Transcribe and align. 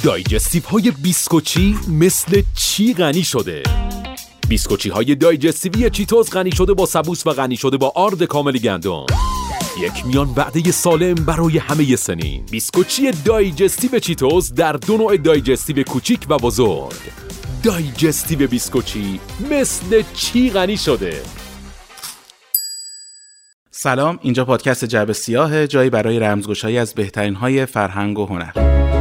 دایجستیف 0.00 0.64
های 0.64 0.90
بیسکوچی 0.90 1.76
مثل 1.88 2.42
چی 2.54 2.94
غنی 2.94 3.22
شده؟ 3.22 3.62
بیسکوچی 4.48 4.88
های 4.88 5.14
دایجستیوی 5.14 5.90
چیتوز 5.90 6.30
غنی 6.30 6.52
شده 6.52 6.74
با 6.74 6.86
سبوس 6.86 7.26
و 7.26 7.30
غنی 7.30 7.56
شده 7.56 7.76
با 7.76 7.92
آرد 7.94 8.22
کامل 8.22 8.58
گندم. 8.58 9.06
یک 9.80 10.06
میان 10.06 10.28
وعده 10.36 10.70
سالم 10.70 11.14
برای 11.14 11.58
همه 11.58 11.96
سنین 11.96 12.46
بیسکوچی 12.50 13.10
دایجستیو 13.10 13.98
چیتوز 13.98 14.54
در 14.54 14.72
دو 14.72 14.96
نوع 14.96 15.16
دایجستیو 15.16 15.82
کوچیک 15.82 16.20
و 16.28 16.36
بزرگ. 16.38 17.00
دایجستیو 17.62 18.48
بیسکوچی 18.48 19.20
مثل 19.50 20.02
چی 20.14 20.50
غنی 20.50 20.76
شده؟ 20.76 21.22
سلام 23.70 24.18
اینجا 24.22 24.44
پادکست 24.44 24.84
جعب 24.84 25.12
سیاه 25.12 25.66
جایی 25.66 25.90
برای 25.90 26.18
رمزگشایی 26.18 26.78
از 26.78 26.94
بهترین 26.94 27.34
های 27.34 27.66
فرهنگ 27.66 28.18
و 28.18 28.26
هنر. 28.26 28.91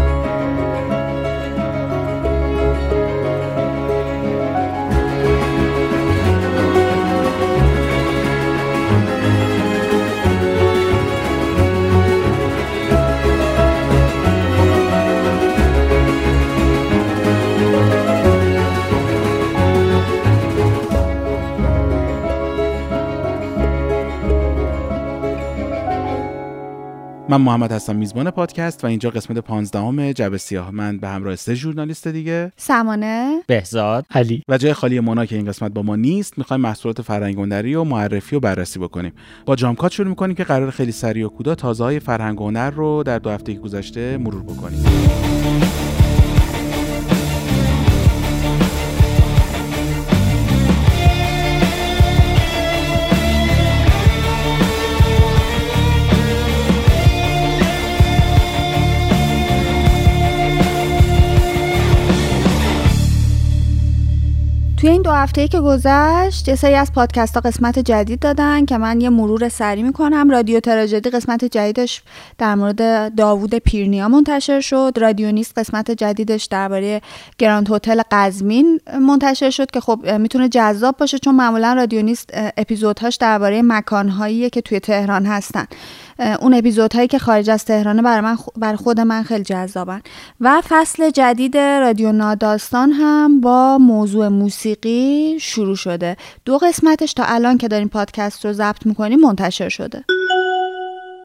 من 27.31 27.41
محمد 27.41 27.71
هستم 27.71 27.95
میزبان 27.95 28.31
پادکست 28.31 28.84
و 28.84 28.88
اینجا 28.88 29.09
قسمت 29.09 29.38
15 29.38 30.13
جبه 30.13 30.38
سیاه. 30.38 30.71
من 30.71 30.98
به 30.98 31.08
همراه 31.08 31.35
سه 31.35 31.55
ژورنالیست 31.55 32.07
دیگه. 32.07 32.51
سمانه. 32.57 33.41
بهزاد. 33.48 34.05
علی. 34.12 34.43
و 34.48 34.57
جای 34.57 34.74
خالی 34.74 34.99
مونا 34.99 35.26
که 35.26 35.35
این 35.35 35.46
قسمت 35.46 35.71
با 35.71 35.82
ما 35.82 35.96
نیست 35.96 36.37
می‌خوایم 36.37 36.62
محصولات 36.62 37.02
فرهنگ 37.02 37.35
هنری 37.35 37.76
و 37.76 37.84
معرفی 37.84 38.35
و 38.35 38.40
بررسی 38.40 38.79
بکنیم. 38.79 39.13
با 39.46 39.55
جامکات 39.55 39.91
شروع 39.91 40.07
می‌کنیم 40.07 40.35
که 40.35 40.43
قرار 40.43 40.71
خیلی 40.71 40.91
سریع 40.91 41.26
و 41.26 41.29
کودا 41.29 41.55
تازه 41.55 41.84
های 41.84 41.99
فرهنگ 41.99 42.37
هنر 42.37 42.70
رو 42.70 43.04
در 43.04 43.20
دو 43.20 43.29
هفته 43.29 43.54
گذشته 43.54 44.18
مرور 44.18 44.43
بکنیم. 44.43 44.84
توی 64.81 64.90
این 64.90 65.01
دو 65.01 65.12
هفته 65.12 65.47
که 65.47 65.59
گذشت 65.59 66.47
یه 66.47 66.56
سری 66.56 66.74
از 66.74 66.94
پادکست 66.94 67.35
ها 67.35 67.41
قسمت 67.41 67.79
جدید 67.79 68.19
دادن 68.19 68.66
که 68.66 68.78
من 68.78 69.01
یه 69.01 69.09
مرور 69.09 69.50
سری 69.50 69.84
می‌کنم. 69.84 70.29
رادیو 70.29 70.59
تراژدی 70.59 71.09
قسمت 71.09 71.46
جدیدش 71.46 72.01
در 72.38 72.56
مورد 72.56 73.16
داوود 73.16 73.56
پیرنیا 73.56 74.07
منتشر 74.07 74.59
شد. 74.59 74.94
رادیو 74.97 75.31
نیست 75.31 75.59
قسمت 75.59 75.91
جدیدش 75.91 76.46
درباره 76.46 77.02
گراند 77.38 77.72
هتل 77.72 78.02
قزمین 78.12 78.79
منتشر 79.02 79.50
شد 79.50 79.72
که 79.72 79.79
خب 79.79 80.12
می‌تونه 80.19 80.50
جذاب 80.50 80.97
باشه 80.97 81.19
چون 81.19 81.35
معمولا 81.35 81.74
رادیو 81.74 82.02
نیست 82.02 82.29
اپیزودهاش 82.57 83.16
درباره 83.16 83.62
مکانهایی 83.62 84.50
که 84.50 84.62
توی 84.62 84.79
تهران 84.79 85.25
هستن. 85.25 85.66
اون 86.41 86.53
اپیزودهایی 86.53 87.08
که 87.08 87.19
خارج 87.19 87.50
از 87.50 87.66
تهرانه 87.66 88.02
برای 88.02 88.22
من 88.22 88.38
بر 88.58 88.75
خود 88.75 89.00
من 89.00 89.24
خیلی 89.24 89.44
جذابن. 89.44 90.02
و 90.41 90.62
فصل 90.69 91.09
جدید 91.09 91.58
رادیو 91.58 92.12
ناداستان 92.12 92.91
هم 92.91 93.41
با 93.41 93.78
موضوع 93.78 94.28
موسیقی 94.28 95.38
شروع 95.42 95.75
شده. 95.75 96.18
دو 96.46 96.58
قسمتش 96.58 97.14
تا 97.14 97.24
الان 97.28 97.58
که 97.58 97.68
داریم 97.68 97.88
پادکست 97.88 98.46
رو 98.46 98.54
ضبط 98.54 98.86
می‌کنیم 98.86 99.20
منتشر 99.20 99.70
شده. 99.70 100.04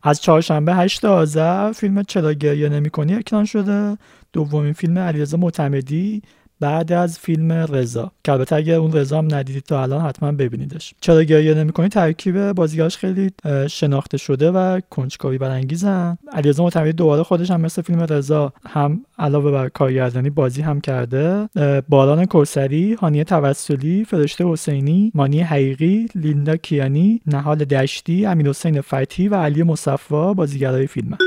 از 0.02 0.20
چهارشنبه 0.20 0.74
8 0.74 1.04
آذر 1.04 1.72
فیلم 1.72 2.02
چرا 2.02 2.32
گریه 2.32 2.68
نمی‌کنی 2.68 3.14
اکران 3.14 3.44
شده. 3.44 3.98
دومین 4.32 4.72
فیلم 4.72 4.98
علیرضا 4.98 5.36
معتمدی. 5.36 6.22
بعد 6.60 6.92
از 6.92 7.18
فیلم 7.18 7.52
رضا. 7.52 8.12
که 8.24 8.32
البته 8.32 8.56
اگر 8.56 8.74
اون 8.74 8.92
رضا 8.92 9.18
هم 9.18 9.34
ندیدید 9.34 9.62
تا 9.62 9.82
الان 9.82 10.00
حتما 10.00 10.32
ببینیدش. 10.32 10.94
چرا 11.00 11.22
گریه 11.22 11.54
نمی‌کنی؟ 11.54 11.88
ترکیب 11.88 12.52
بازیگرش 12.52 12.96
خیلی 12.96 13.30
شناخته 13.70 14.16
شده 14.16 14.50
و 14.50 14.80
کنجکاوی 14.90 15.38
برانگیزن. 15.38 16.18
علیرضا 16.32 16.62
معتمدی 16.62 16.92
دوباره 16.92 17.22
خودش 17.22 17.50
هم 17.50 17.60
مثل 17.60 17.82
فیلم 17.82 18.00
رضا 18.00 18.52
هم 18.66 19.00
علاوه 19.18 19.50
بر 19.50 19.68
کارگردانی 19.68 20.30
بازی 20.30 20.62
هم 20.62 20.80
کرده. 20.80 21.48
باران 21.88 22.24
کوسری 22.24 22.94
هانیه 22.94 23.24
توسلی 23.24 24.04
فرشته 24.04 24.48
حسینی 24.48 25.12
مانی 25.14 25.40
حقیقی 25.40 26.06
لیندا 26.14 26.56
کیانی 26.56 27.20
نهال 27.26 27.58
دشتی 27.58 28.26
امیر 28.26 28.48
حسین 28.48 28.80
فتحی 28.80 29.28
و 29.28 29.34
علی 29.34 29.62
مصفا 29.62 30.34
بازیگرای 30.34 30.86
فیلم 30.86 31.18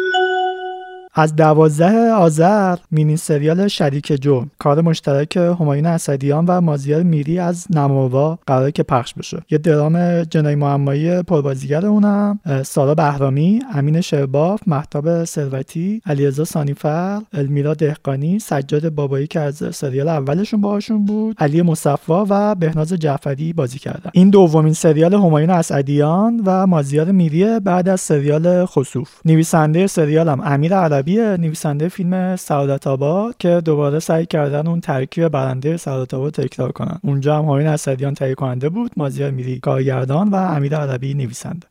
از 1.20 1.36
دوازده 1.36 2.12
آذر 2.12 2.78
مینی 2.92 3.18
سریال 3.18 3.68
شریک 3.68 4.22
جو 4.22 4.46
کار 4.60 4.82
مشترک 4.82 5.38
همایون 5.38 5.86
اسدیان 5.86 6.46
و 6.46 6.62
مازیار 6.62 7.04
میری 7.04 7.40
از 7.40 7.68
نماوا 7.70 8.40
قرار 8.48 8.72
که 8.72 8.84
پخش 8.84 9.14
بشه. 9.14 9.42
یه 9.50 9.58
درام 9.58 10.24
جنایی 10.24 10.56
معمایی 10.56 11.22
پربازیگر 11.22 11.86
اونم 11.86 12.40
سارا 12.66 12.96
بهرامی 12.96 13.62
امین 13.74 14.02
شرباف 14.02 14.62
محتاب 14.68 15.24
ثروتی 15.24 16.02
علیرضا 16.06 16.44
سانیفر 16.46 17.22
المیرا 17.34 17.74
دهقانی 17.74 18.40
سجاد 18.40 18.90
بابایی 18.90 19.28
که 19.28 19.40
از 19.40 19.64
سریال 19.72 20.08
اولشون 20.08 20.62
باهاشون 20.62 21.06
بود 21.06 21.36
علی 21.40 21.62
مصفا 21.62 22.26
و 22.30 22.56
بهناز 22.56 22.94
جعفری 22.94 23.54
بازی 23.54 23.80
کردن. 23.80 24.10
این 24.14 24.30
دومین 24.30 24.74
سریال 24.74 25.14
همایون 25.14 25.50
اسدیان 25.50 26.42
و 26.46 26.68
مازیار 26.68 27.12
میری 27.12 27.60
بعد 27.60 27.90
از 27.90 28.02
سریال 28.02 28.66
خسوف. 28.66 29.10
نویسنده 29.26 29.88
سریال 29.88 30.30
هم 30.30 30.42
امیر 30.46 30.76
عربی 30.76 31.09
نویسنده 31.18 31.90
فیلم 31.90 32.36
سعادت 32.36 32.88
آباد 32.88 33.36
که 33.40 33.62
دوباره 33.66 34.00
سعی 34.00 34.26
کردن 34.26 34.68
اون 34.68 34.82
ترکیب 34.82 35.28
برنده 35.28 35.78
سعادت 35.78 36.14
آباد 36.14 36.34
تکرار 36.34 36.72
کنن. 36.72 37.00
اونجا 37.04 37.38
هم 37.38 37.46
همایون 37.46 37.68
اسعدیان 37.68 38.14
تهیه 38.14 38.36
کننده 38.36 38.70
بود 38.70 38.92
مازیار 38.98 39.32
میری 39.32 39.60
کارگردان 39.60 40.30
و 40.30 40.36
امیر 40.36 40.76
عربی 40.76 41.14
نویسنده. 41.14 41.68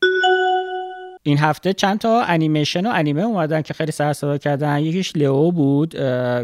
این 1.29 1.37
هفته 1.37 1.73
چند 1.73 1.99
تا 1.99 2.21
انیمیشن 2.21 2.85
و 2.85 2.91
انیمه 2.93 3.21
اومدن 3.21 3.61
که 3.61 3.73
خیلی 3.73 3.91
سر 3.91 4.13
صدا 4.13 4.37
کردن. 4.37 4.79
یکیش 4.79 5.15
لئو 5.15 5.51
بود 5.51 5.89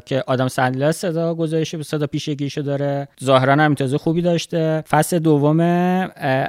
که 0.06 0.24
آدم 0.28 0.48
سندلر 0.48 0.92
صدا 0.92 2.08
پیشگیشو 2.08 2.62
داره. 2.62 3.08
ظاهرا 3.24 3.54
هم 3.54 3.60
امتیاز 3.60 3.94
خوبی 3.94 4.22
داشته. 4.22 4.84
فصل 4.90 5.20
دوم 5.20 5.60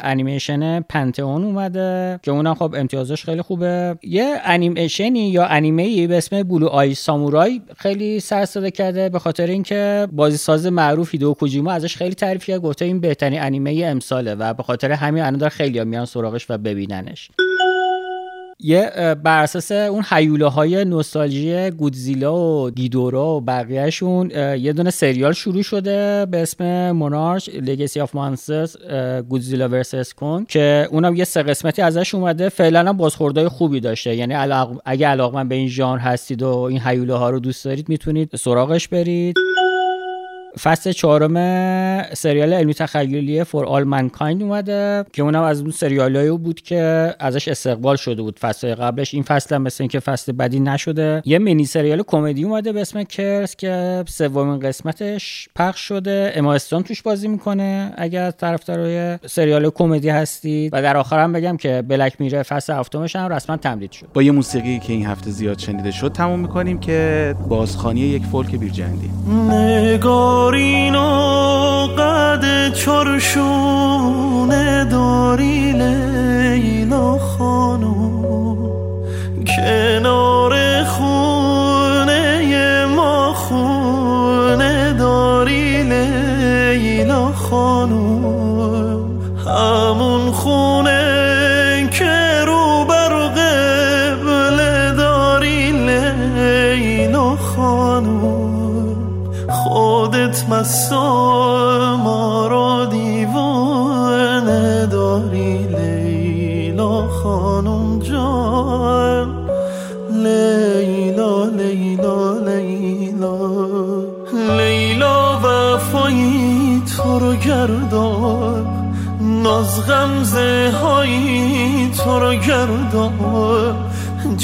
انیمیشن 0.03 0.81
پنتئون 0.81 1.45
اومده 1.45 2.21
که 2.23 2.31
اونم 2.31 2.55
خب 2.55 2.75
امتیازش 2.79 3.25
خیلی 3.25 3.43
خوبه. 3.43 3.99
یه 4.03 4.37
انیمیشنی 4.45 5.31
یا 5.31 5.47
انیمه 5.47 6.07
به 6.07 6.17
اسم 6.17 6.43
Blue 6.43 6.67
Eye 6.67 6.95
Samurai 6.95 7.61
خیلی 7.77 8.21
سر 8.21 8.45
صدا 8.45 8.71
کرده 8.71 9.09
به 9.09 9.19
خاطر 9.19 9.47
اینکه 9.47 10.09
بازی 10.13 10.37
ساز 10.37 10.67
معروف 10.67 11.13
هیدو 11.13 11.35
کوجیما 11.35 11.73
ازش 11.73 11.97
خیلی 11.97 12.15
تعریف 12.15 12.45
کرد 12.45 12.61
گفته 12.61 12.85
این 12.85 13.01
بهترین 13.01 13.43
انیمه 13.43 13.83
امساله 13.85 14.35
و 14.35 14.55
به 14.55 14.63
خاطر 14.63 14.93
همین 14.93 15.23
الان 15.23 15.39
داره 15.39 15.51
خیلی 15.51 15.85
میان 15.85 16.05
سراغش 16.05 16.47
و 16.51 16.59
ببیننش. 16.59 17.31
یه 18.61 18.91
بر 19.23 19.43
اساس 19.43 19.73
اون 19.73 20.03
حیوله 20.03 20.47
های 20.47 20.85
نوستالژی 20.85 21.71
گودزیلا 21.71 22.37
و 22.37 22.71
گیدورا 22.71 23.37
و 23.37 23.41
بقیهشون 23.41 24.31
یه 24.61 24.73
دونه 24.73 24.91
سریال 24.91 25.33
شروع 25.33 25.63
شده 25.63 26.27
به 26.27 26.43
اسم 26.43 26.91
مونارش 26.91 27.49
لگسی 27.49 28.01
آف 28.01 28.15
مانسترز 28.15 28.77
گودزیلا 29.29 29.69
ورسس 29.69 30.15
کن 30.15 30.45
که 30.45 30.89
اونم 30.91 31.17
یه 31.17 31.25
سه 31.25 31.43
قسمتی 31.43 31.83
ازش 31.83 32.15
اومده. 32.15 32.49
فعلا 32.49 32.81
هم 32.81 32.97
بازخوردهای 32.97 33.49
خوبی 33.49 33.81
داشته. 33.81 34.17
یعنی 34.17 34.35
علاق... 34.35 34.83
اگه 34.85 35.07
علاقمند 35.07 35.49
به 35.49 35.55
این 35.55 35.69
ژانر 35.69 36.01
هستید 36.01 36.43
و 36.43 36.49
این 36.59 36.79
حیوله 36.79 37.15
ها 37.15 37.31
رو 37.31 37.41
دوست 37.41 37.65
دارید 37.65 37.89
می‌تونید 37.89 38.37
سراغش 38.37 38.89
برید. 38.89 39.37
فصل 40.63 40.93
چهارم 40.93 41.37
سریال 42.03 42.53
علمی 42.53 42.75
تخیلی 42.75 43.45
فور 43.45 43.65
آل 43.65 43.85
منکایند 43.85 44.43
اومده 44.43 45.05
که 45.13 45.23
اونم 45.23 45.43
از 45.43 45.61
اون 45.61 45.71
سریالایی 45.71 46.31
بود 46.31 46.61
که 46.61 47.15
ازش 47.19 47.49
استقبال 47.49 47.97
شده 47.97 48.23
بود 48.23 48.39
فصل 48.39 48.75
قبلش. 48.75 49.15
این 49.15 49.23
فصل 49.23 49.55
هم 49.55 49.63
مثل 49.63 49.83
اینکه 49.83 50.01
فصل 50.01 50.33
بدی 50.33 50.61
نشده. 50.61 51.23
یه 51.25 51.39
مینی 51.39 51.65
سریال 51.65 52.03
کمدی 52.07 52.45
اومده 52.45 52.73
به 52.73 52.81
اسم 52.81 53.03
کرس 53.03 53.57
که 53.57 54.05
سومین 54.09 54.61
قسمتش 54.61 55.49
پخش 55.57 55.81
شده. 55.81 56.33
اما 56.35 56.55
استون 56.55 56.83
توش 56.83 57.03
بازی 57.03 57.29
می‌کنه. 57.29 57.93
اگر 57.97 58.31
طرفدارای 58.31 59.19
سریال 59.27 59.71
کمدی 59.71 60.09
هستید. 60.09 60.75
و 60.75 60.83
در 60.83 60.97
آخرم 60.97 61.33
بگم 61.33 61.57
که 61.57 61.83
بلک 61.89 62.21
میره 62.21 62.43
فصل 62.43 62.73
هفتمش 62.73 63.17
هم 63.17 63.33
رسما 63.33 63.57
تمدید 63.57 63.93
شد. 63.93 64.07
با 64.15 64.23
یه 64.23 64.31
موسیقی 64.31 64.79
که 64.79 64.93
این 64.93 65.07
هفته 65.07 65.31
زیاد 65.31 65.59
شنیده 65.59 65.91
شد 65.91 66.13
تموم 66.13 66.41
می‌کنیم 66.41 66.81
که 66.81 67.35
بازخانی 67.49 68.01
یک 68.01 68.23
فولک 68.23 68.55
بیرجندی. 68.55 69.11
نگارین 70.47 70.95
و 70.95 71.87
قد 71.87 72.73
چرشون 72.75 73.76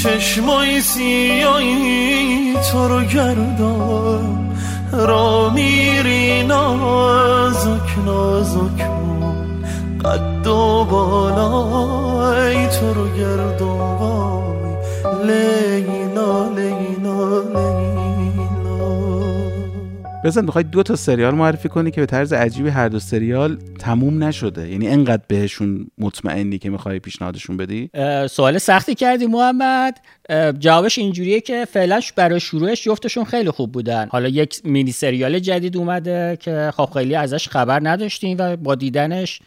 چشمای 0.03 0.81
سیایی 0.81 2.55
تو 2.73 2.89
رو 2.89 3.05
گردان 3.05 4.57
را 4.93 5.51
میری 5.51 6.43
نازک 6.43 7.99
نازک 8.07 8.91
قد 10.05 10.47
و 10.47 10.85
بالای 10.85 12.67
تو 12.67 12.95
رو 12.95 13.09
گردان 13.17 14.77
لیلا 15.25 15.72
بزن 20.25 20.45
می‌خوای 20.45 20.65
دو 20.65 20.83
تا 20.83 20.97
سریال 20.97 21.35
معرفی 21.35 21.69
کنی 21.69 21.91
که 21.91 22.01
به 22.01 22.07
طرز 22.07 22.33
عجیبی 22.33 22.69
هر 22.69 22.89
دو 22.89 22.99
سریال 22.99 23.59
تموم 23.79 24.25
نشده. 24.25 24.69
یعنی 24.69 24.89
انقدر 24.89 25.23
بهشون 25.29 25.87
مطمئنی 25.99 26.59
که 26.59 26.71
می‌خوای 26.71 26.99
پیشنهادشون 26.99 27.57
بدی؟ 27.57 27.91
سوال 28.31 28.59
سختی 28.59 28.95
کردی 28.95 29.27
محمد. 29.27 30.01
جوابش 30.59 30.99
اینجوریه 30.99 31.41
که 31.41 31.65
فعلا 31.65 32.01
برای 32.17 32.41
شروعش 32.41 32.85
جفتشون 32.85 33.25
خیلی 33.25 33.51
خوب 33.51 33.73
بودن. 33.73 34.09
حالا 34.11 34.29
یک 34.29 34.61
مینی 34.65 34.93
سریال 34.93 35.39
جدید 35.39 35.77
اومده 35.77 36.39
که 36.41 36.71
خب 36.77 36.91
خیلی 36.95 37.15
ازش 37.15 37.49
خبر 37.49 37.81
نداشتیم 37.83 38.37
و 38.41 38.57
با 38.57 38.75
دیدنش 38.75 39.41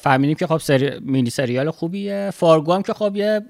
فهمیدیم 0.00 0.36
که 0.36 0.46
خب 0.46 0.58
سری... 0.58 0.90
مینی 1.00 1.30
سریال 1.30 1.70
خوبیه. 1.70 2.30
فارگو 2.34 2.72
هم 2.72 2.82
که 2.82 2.92
خب 2.92 3.16
یه 3.16 3.40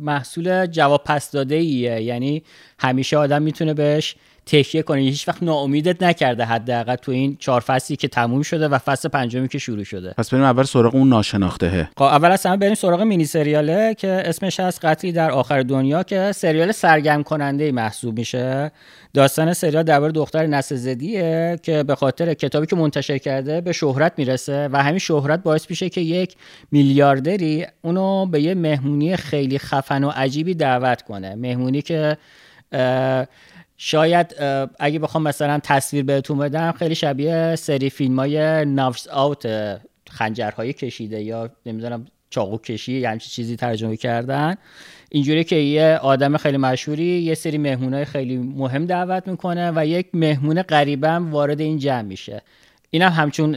محصول 0.00 0.66
جواب 0.66 1.04
پس 1.04 1.30
داده 1.30 1.54
ایه 1.54 2.00
یعنی 2.02 2.42
همیشه 2.78 3.16
آدم 3.16 3.42
می‌تونه 3.42 3.74
بهش 3.74 4.16
تکیه 4.46 4.82
کنه 4.82 5.00
هیچ 5.00 5.28
وقت 5.28 5.42
ناامیدت 5.42 6.02
نکرده 6.02 6.44
حداقل 6.44 6.94
تو 6.94 7.12
این 7.12 7.36
چهار 7.40 7.60
فصلی 7.60 7.96
که 7.96 8.08
تموم 8.08 8.42
شده 8.42 8.68
و 8.68 8.78
فصل 8.78 9.08
پنجمی 9.08 9.48
که 9.48 9.58
شروع 9.58 9.84
شده. 9.84 10.14
پس 10.18 10.30
بریم 10.30 10.44
اول 10.44 10.62
سراغ 10.62 10.94
اون 10.94 11.08
ناشناختهه 11.08 11.88
خب 11.96 12.02
اول 12.02 12.30
از 12.30 12.46
همه 12.46 12.56
بریم 12.56 12.74
سراغ 12.74 13.00
مینی 13.02 13.24
سریاله 13.24 13.94
که 13.94 14.08
اسمش 14.08 14.60
هست 14.60 14.84
قتلی 14.84 15.12
در 15.12 15.30
آخر 15.30 15.62
دنیا 15.62 16.02
که 16.02 16.32
سریال 16.32 16.72
سرگرم 16.72 17.22
کننده 17.22 17.72
محسوب 17.72 18.18
میشه. 18.18 18.70
داستان 19.14 19.52
سریال 19.52 19.82
درباره 19.82 20.12
دختر 20.12 20.46
نسل 20.46 20.76
زدیه 20.76 21.58
که 21.62 21.82
به 21.82 21.94
خاطر 21.94 22.34
کتابی 22.34 22.66
که 22.66 22.76
منتشر 22.76 23.18
کرده 23.18 23.60
به 23.60 23.72
شهرت 23.72 24.12
می‌رسه 24.16 24.68
و 24.72 24.82
همین 24.82 24.98
شهرت 24.98 25.42
باعث 25.42 25.70
میشه 25.70 25.88
که 25.88 26.00
یک 26.00 26.34
میلیاردری 26.72 27.66
اونو 27.82 28.26
به 28.26 28.40
یه 28.40 28.54
مهمونی 28.54 29.16
خیلی 29.16 29.58
خفن 29.58 30.04
و 30.04 30.08
عجیبی 30.08 30.54
دعوت 30.54 31.02
کنه. 31.02 31.34
مهمونی 31.34 31.82
که 31.82 32.16
شاید 33.76 34.34
اگه 34.78 34.98
بخوام 34.98 35.22
مثلا 35.22 35.60
تصویر 35.62 36.04
بهتون 36.04 36.38
بدم 36.38 36.72
خیلی 36.72 36.94
شبیه 36.94 37.56
سری 37.56 37.90
فیلم 37.90 38.18
های 38.18 38.64
نافس 38.64 39.08
آوت 39.08 39.48
خنجرهای 40.10 40.72
کشیده 40.72 41.22
یا 41.22 41.50
نمی‌دونم 41.66 42.06
چاقو 42.30 42.58
کشی 42.58 42.92
یا 42.92 43.10
همچین 43.10 43.30
چیزی 43.30 43.56
ترجمه 43.56 43.96
کردن. 43.96 44.54
اینجوری 45.08 45.44
که 45.44 45.56
یه 45.56 45.98
آدم 46.02 46.36
خیلی 46.36 46.56
مشهوری 46.56 47.04
یه 47.04 47.34
سری 47.34 47.58
مهمونای 47.58 48.04
خیلی 48.04 48.36
مهم 48.36 48.86
دعوت 48.86 49.28
می‌کنه 49.28 49.72
و 49.76 49.86
یک 49.86 50.06
مهمون 50.12 50.64
هم 51.04 51.30
وارد 51.32 51.60
این 51.60 51.78
جمع 51.78 52.02
میشه. 52.02 52.42
اینم 52.90 53.08
هم 53.08 53.22
همچون 53.22 53.54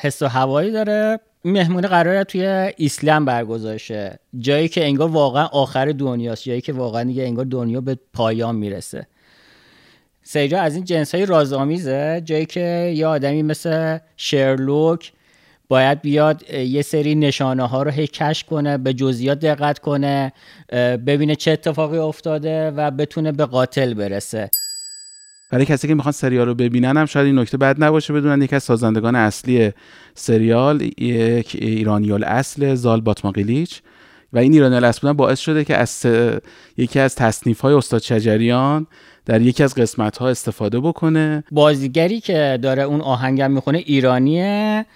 حس 0.00 0.22
و 0.22 0.26
هوایی 0.26 0.70
داره. 0.70 1.20
این 1.42 1.54
مهمونه 1.54 1.88
قراره 1.88 2.24
توی 2.24 2.72
ایسلند 2.76 3.26
برگزار 3.26 3.80
جایی 4.38 4.68
که 4.68 4.84
انگار 4.84 5.08
واقعا 5.08 5.46
آخر 5.46 5.86
دنیاست 5.86 6.44
جایی 6.44 6.60
که 6.60 6.72
واقعا 6.72 7.04
دیگه 7.04 7.22
انگار 7.22 7.44
دنیا 7.44 7.80
به 7.80 7.98
پایان 8.12 8.56
می‌رسه. 8.56 9.06
سریال 10.30 10.64
از 10.64 10.74
این 10.74 10.84
جنس 10.84 11.14
های 11.14 11.26
رازآمیزه؟ 11.26 12.22
جایی 12.24 12.46
که 12.46 12.92
یه 12.96 13.06
آدمی 13.06 13.42
مثل 13.42 13.98
شرلوک 14.16 15.12
باید 15.68 16.00
بیاد 16.00 16.50
یه 16.52 16.82
سری 16.82 17.14
نشانه 17.14 17.68
ها 17.68 17.82
رو 17.82 17.90
هی 17.90 18.08
کنه 18.50 18.78
به 18.78 18.94
جزئیات 18.94 19.38
دقت 19.38 19.78
کنه 19.78 20.32
ببینه 21.06 21.36
چه 21.36 21.50
اتفاقی 21.50 21.98
افتاده 21.98 22.70
و 22.70 22.90
بتونه 22.90 23.32
به 23.32 23.44
قاتل 23.44 23.94
برسه. 23.94 24.50
برای 25.50 25.64
کسی 25.64 25.88
که 25.88 25.94
می‌خوان 25.94 26.12
سریال 26.12 26.46
رو 26.46 26.54
ببینن 26.54 26.96
هم 26.96 27.06
شاید 27.06 27.26
این 27.26 27.38
نکته 27.38 27.56
بد 27.56 27.84
نباشه 27.84 28.12
بدونن 28.12 28.42
یکی 28.42 28.56
از 28.56 28.62
سازندگان 28.62 29.16
اصلی 29.16 29.72
سریال 30.14 30.82
یک 30.98 31.56
ایرانی 31.60 32.12
اصل 32.12 32.74
زال 32.74 33.00
باتماقیلیچ 33.00 33.80
و 34.32 34.38
این 34.38 34.52
ایرانی 34.52 34.86
اصل 34.86 35.00
بودن 35.00 35.12
باعث 35.12 35.38
شده 35.40 35.64
که 35.64 35.76
از 35.76 36.06
یکی 36.76 37.00
از 37.00 37.14
تصنیف 37.14 37.60
های 37.60 37.74
استاد 37.74 38.02
شجریان 38.02 38.86
در 39.28 39.40
یکی 39.42 39.62
از 39.62 39.74
قسمت 39.74 40.18
ها 40.18 40.28
استفاده 40.28 40.80
بکنه. 40.80 41.44
بازیگری 41.50 42.20
که 42.20 42.58
داره 42.62 42.82
اون 42.82 43.00
آهنگم 43.00 43.50
می‌خونه 43.50 43.78
ایرانیه. 43.78 44.86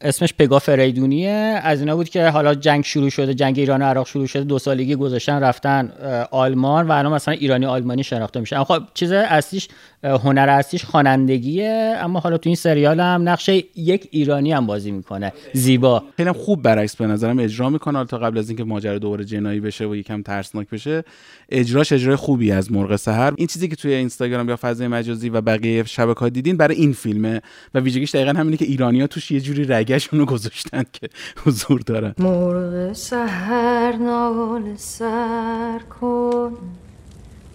اسمش 0.00 0.34
پگا 0.38 0.58
فریدونیه. 0.58 1.60
از 1.62 1.80
اینا 1.80 1.96
بود 1.96 2.08
که 2.08 2.28
حالا 2.28 2.54
جنگ 2.54 2.84
شروع 2.84 3.10
شده 3.10 3.34
جنگ 3.34 3.58
ایران 3.58 3.82
و 3.82 3.84
عراق 3.84 4.06
شروع 4.06 4.26
شده 4.26 4.44
دو 4.44 4.58
سالگی 4.58 4.94
گذاشتن 4.94 5.40
رفتن 5.40 5.92
آلمان 6.30 6.88
و 6.88 6.92
الان 6.92 7.12
مثلا 7.12 7.34
ایرانی 7.34 7.66
آلمانی 7.66 8.04
شناخته 8.04 8.40
میشه. 8.40 8.56
اما 8.56 8.64
خب 8.64 8.82
چیز 8.94 9.12
اصلیش 9.12 9.68
هنر 10.02 10.48
اصلیش 10.48 10.84
خوانندگیه. 10.84 11.96
اما 11.98 12.20
حالا 12.20 12.38
تو 12.38 12.48
این 12.48 12.56
سریال 12.56 13.00
هم 13.00 13.28
نقش 13.28 13.48
یک 13.76 14.08
ایرانی 14.10 14.52
هم 14.52 14.66
بازی 14.66 14.90
می‌کنه. 14.90 15.32
زیبا. 15.52 16.02
خیلی 16.16 16.32
خوب 16.32 16.62
برعکس 16.62 16.96
به 16.96 17.06
نظرم 17.06 17.38
اجرا 17.38 17.70
می‌کنه. 17.70 18.04
تا 18.04 18.18
قبل 18.18 18.38
از 18.38 18.48
اینکه 18.48 18.64
ماجرا 18.64 18.98
دوباره 18.98 19.24
جنایی 19.24 19.60
بشه 19.60 19.86
و 19.86 19.96
یکم 19.96 20.22
ترسناک 20.22 20.70
بشه 20.70 21.04
اجراش 21.48 21.92
اجرای 21.92 22.16
خوبی 22.16 22.52
از 22.52 22.72
مرغ 22.72 22.96
سحر. 22.96 23.32
این 23.36 23.46
چیزی 23.46 23.68
که 23.68 23.76
توی 23.76 23.94
اینستاگرام 23.94 24.48
یا 24.48 24.56
فضای 24.56 24.88
مجازی 24.88 25.28
و 25.28 25.40
بقیه 25.40 25.84
شبکه‌ها 25.84 26.28
دیدین 26.28 26.56
برای 26.56 26.76
این 26.76 26.92
فیلمه 26.92 27.40
و 27.74 27.80
ویژگیش 27.80 28.14
دقیقا 28.14 28.30
همینه 28.30 28.56
که 28.56 28.64
ایرانیا 28.64 29.06
توش 29.06 29.30
یه 29.30 29.40
جوری 29.40 29.64
رگشون 29.84 30.18
رو 30.18 30.26
گذاشتن 30.26 30.84
که 30.92 31.08
حضور 31.46 31.80
دارن. 31.80 32.14
مرغ 32.18 32.92
سهر 32.92 33.96
نال 33.96 34.76
سر 34.76 35.80
کن. 36.00 36.52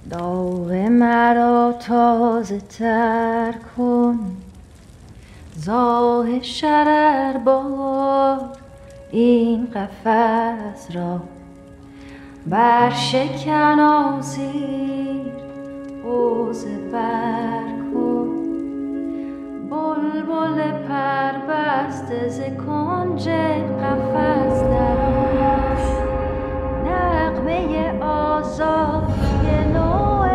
داغ 0.09 0.71
مرا 0.71 1.73
تازه 1.87 2.59
تر 2.59 3.53
کن. 3.77 4.19
زاه 5.55 6.41
شرر 6.41 7.37
بار 7.37 8.39
این 9.11 9.65
قفس 9.65 10.95
را. 10.95 11.21
بر 12.47 12.89
شکن 12.89 13.79
حوزه 16.03 16.77
بر 16.91 17.63
کن. 17.93 18.38
بلبل 19.69 20.71
پر 20.87 21.33
بسته 21.49 22.27
ز 22.27 22.41
کنج 22.41 23.29
قفس 23.29 24.63
در 24.63 25.19
نغمه 26.85 27.99
آزادی 28.03 29.71
نوع 29.73 30.29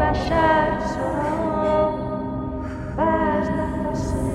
بشر 0.00 0.78
سرا 0.80 1.94
بر 2.96 3.40
نفس 3.40 4.27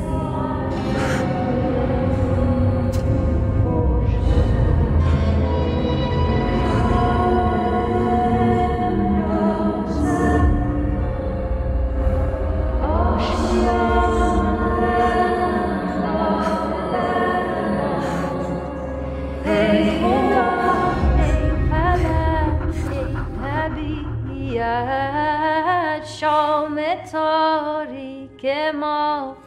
طبیعت 24.53 26.05
شام 26.05 26.81
تاریک 27.11 28.45
ما 28.75 29.37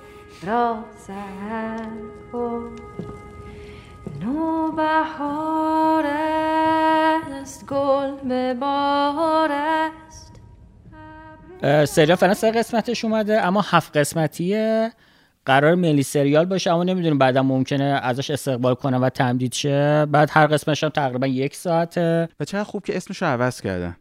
را 0.46 0.84
سهر 1.06 1.88
کن 2.32 2.76
نوبهار 4.22 6.04
است 6.06 7.66
گل 7.66 8.10
به 8.28 8.54
بار 8.54 9.50
است 9.52 10.40
سریال 11.84 12.16
فعلا 12.16 12.34
سه 12.34 12.50
قسمتش 12.50 13.04
اومده 13.04 13.46
اما 13.46 13.60
هفت 13.60 13.96
قسمتیه. 13.96 14.92
قرار 15.44 15.74
ملی 15.74 16.02
سریال 16.02 16.44
باشه 16.44 16.72
اما 16.72 16.84
نمی‌دونیم 16.84 17.18
بعدا 17.18 17.42
ممکنه 17.42 17.84
ازش 18.02 18.30
استقبال 18.30 18.74
کنه 18.74 18.98
و 18.98 19.08
تمدید 19.08 19.52
شه. 19.52 20.06
بعد 20.06 20.28
هر 20.32 20.46
قسمتش 20.46 20.84
هم 20.84 20.90
تقریبا 20.90 21.26
یک 21.26 21.54
ساعته. 21.56 22.28
و 22.40 22.44
چقدر 22.44 22.64
خوب 22.64 22.84
که 22.84 22.96
اسمش 22.96 23.22
رو 23.22 23.28
عوض 23.28 23.60
کردن. 23.60 23.96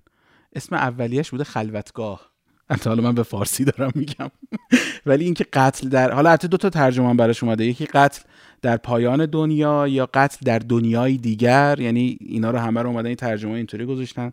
اسم 0.56 0.76
اولیش 0.76 1.32
بوده 1.32 1.44
خلوتگاه. 1.44 2.32
البته 2.70 2.90
حالا 2.90 3.04
من 3.04 3.16
به 3.16 3.24
فارسی 3.24 3.66
دارم 3.66 3.92
میگم. 3.96 4.32
ولی 5.06 5.26
اینکه 5.26 5.46
قتل 5.54 5.90
در 5.90 6.12
حالا 6.12 6.32
حتی 6.32 6.48
دو 6.48 6.58
تا 6.58 6.70
ترجمه 6.70 7.10
هم 7.10 7.18
براش 7.18 7.44
اومده. 7.44 7.66
یکی 7.66 7.86
قتل 7.86 8.22
در 8.62 8.78
پایان 8.78 9.26
دنیا 9.26 9.88
یا 9.88 10.10
قتل 10.14 10.38
در 10.46 10.60
دنیای 10.60 11.18
دیگر. 11.18 11.80
یعنی 11.80 12.18
اینا 12.22 12.52
رو 12.52 12.60
همه 12.60 12.82
رو 12.82 12.90
اومدن 12.90 13.06
این 13.06 13.16
ترجمه 13.16 13.52
اینطوری 13.52 13.86
گذاشتن. 13.86 14.32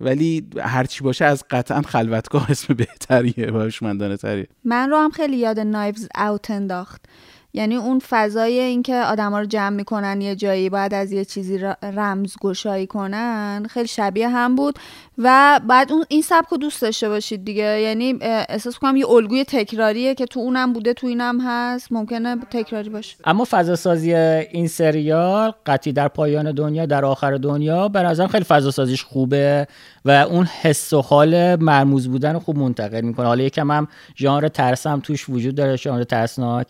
ولی 0.00 0.46
هرچی 0.58 1.04
باشه 1.04 1.24
از 1.24 1.44
قطعا 1.50 1.82
خلوتگاه 1.82 2.50
اسم 2.50 2.74
بهتریه 2.74 3.50
و 3.50 3.70
تریه 4.16 4.48
من 4.64 4.90
رو 4.90 4.96
هم 4.96 5.10
خیلی 5.10 5.36
یاد 5.36 5.60
نایفز 5.60 6.08
اوت 6.16 6.50
انداخت. 6.50 7.06
یعنی 7.54 7.76
اون 7.76 7.98
فضای 8.10 8.58
اینکه 8.58 8.96
آدما 8.96 9.40
رو 9.40 9.46
جمع 9.46 9.76
می‌کنن 9.76 10.20
یه 10.20 10.36
جایی 10.36 10.70
باید 10.70 10.94
از 10.94 11.12
یه 11.12 11.24
چیزی 11.24 11.58
رمز 11.82 12.34
گشایی 12.40 12.86
کنن 12.86 13.66
خیلی 13.70 13.88
شبیه 13.88 14.28
هم 14.28 14.56
بود. 14.56 14.78
و 15.18 15.60
بعد 15.68 15.92
اون 15.92 16.04
این 16.08 16.22
سبک 16.22 16.48
رو 16.48 16.56
دوست 16.56 16.82
داشته 16.82 17.08
باشید 17.08 17.44
دیگه. 17.44 17.80
یعنی 17.80 18.18
احساس 18.20 18.78
کنم 18.78 18.96
یه 18.96 19.10
الگوی 19.10 19.44
تکراریه 19.44 20.14
که 20.14 20.26
تو 20.26 20.40
اونم 20.40 20.72
بوده 20.72 20.94
تو 20.94 21.06
اینم 21.06 21.40
هست. 21.40 21.92
ممکنه 21.92 22.36
تکراری 22.50 22.90
باشه. 22.90 23.16
اما 23.24 23.46
فضا 23.50 23.76
سازی 23.76 24.14
این 24.14 24.68
سریال 24.68 25.52
قطعی 25.66 25.92
در 25.92 26.08
پایان 26.08 26.52
دنیا 26.52 26.86
در 26.86 27.04
آخر 27.04 27.36
دنیا 27.36 27.88
به 27.88 28.02
نظرم 28.02 28.28
خیلی 28.28 28.44
فضا 28.44 28.70
سازیش 28.70 29.04
خوبه 29.04 29.66
و 30.04 30.10
اون 30.10 30.46
حس 30.46 30.92
و 30.92 31.02
حال 31.02 31.56
مرموز 31.56 32.08
بودن 32.08 32.32
رو 32.32 32.40
خوب 32.40 32.58
منتقل 32.58 33.00
می‌کنه. 33.00 33.26
حالا 33.26 33.42
یکم 33.42 33.70
هم 33.70 33.88
ژانر 34.16 34.48
ترس 34.48 34.86
هم 34.86 35.00
توش 35.00 35.28
وجود 35.28 35.54
داره 35.54 35.76
ژانر 35.76 36.04
ترسناک. 36.04 36.66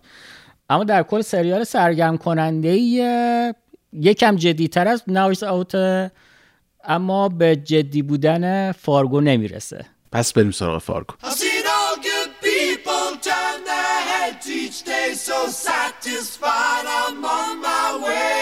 اما 0.70 0.84
در 0.84 1.02
کل 1.02 1.20
سریال 1.20 1.64
سرگرم 1.64 2.18
کننده 2.18 2.72
یکم 3.92 4.36
جدیتر 4.36 4.88
از 4.88 5.02
Knives 5.06 5.42
Out 5.42 5.74
اما 6.84 7.28
به 7.28 7.56
جدی 7.56 8.02
بودن 8.02 8.72
فارگو 8.72 9.20
نمی‌رسه. 9.20 9.84
پس 10.12 10.32
بریم 10.32 10.50
سراغ 10.50 10.82
فارگو. 10.82 11.14
so 15.30 15.40
satisfied. 15.48 16.84
I'm 16.98 17.24
on 17.24 17.60
my 17.60 17.88
way. 18.04 18.39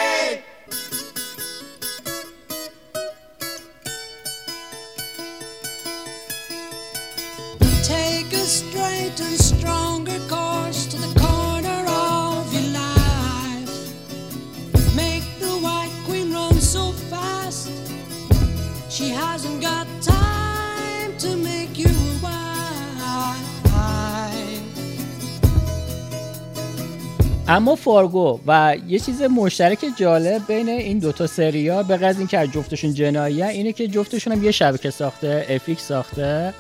اما 27.49 27.75
فارگو 27.75 28.41
و 28.47 28.77
یه 28.89 28.99
چیز 28.99 29.23
مشترک 29.23 29.79
جالب 29.97 30.47
بین 30.49 30.69
این 30.69 30.99
دوتا 30.99 31.27
سریال 31.27 31.83
به 31.83 31.97
غیر 31.97 32.19
اینکه 32.19 32.39
از 32.39 32.53
جفتشون 32.53 32.95
جناییه 32.95 33.47
اینه 33.47 33.73
که 33.73 33.89
جفتشون 33.89 34.33
هم 34.33 34.45
یه 34.45 34.51
شبکه 34.51 34.91
ساخته 34.91 35.47
FX 35.49 35.81
ساخته 35.81 36.55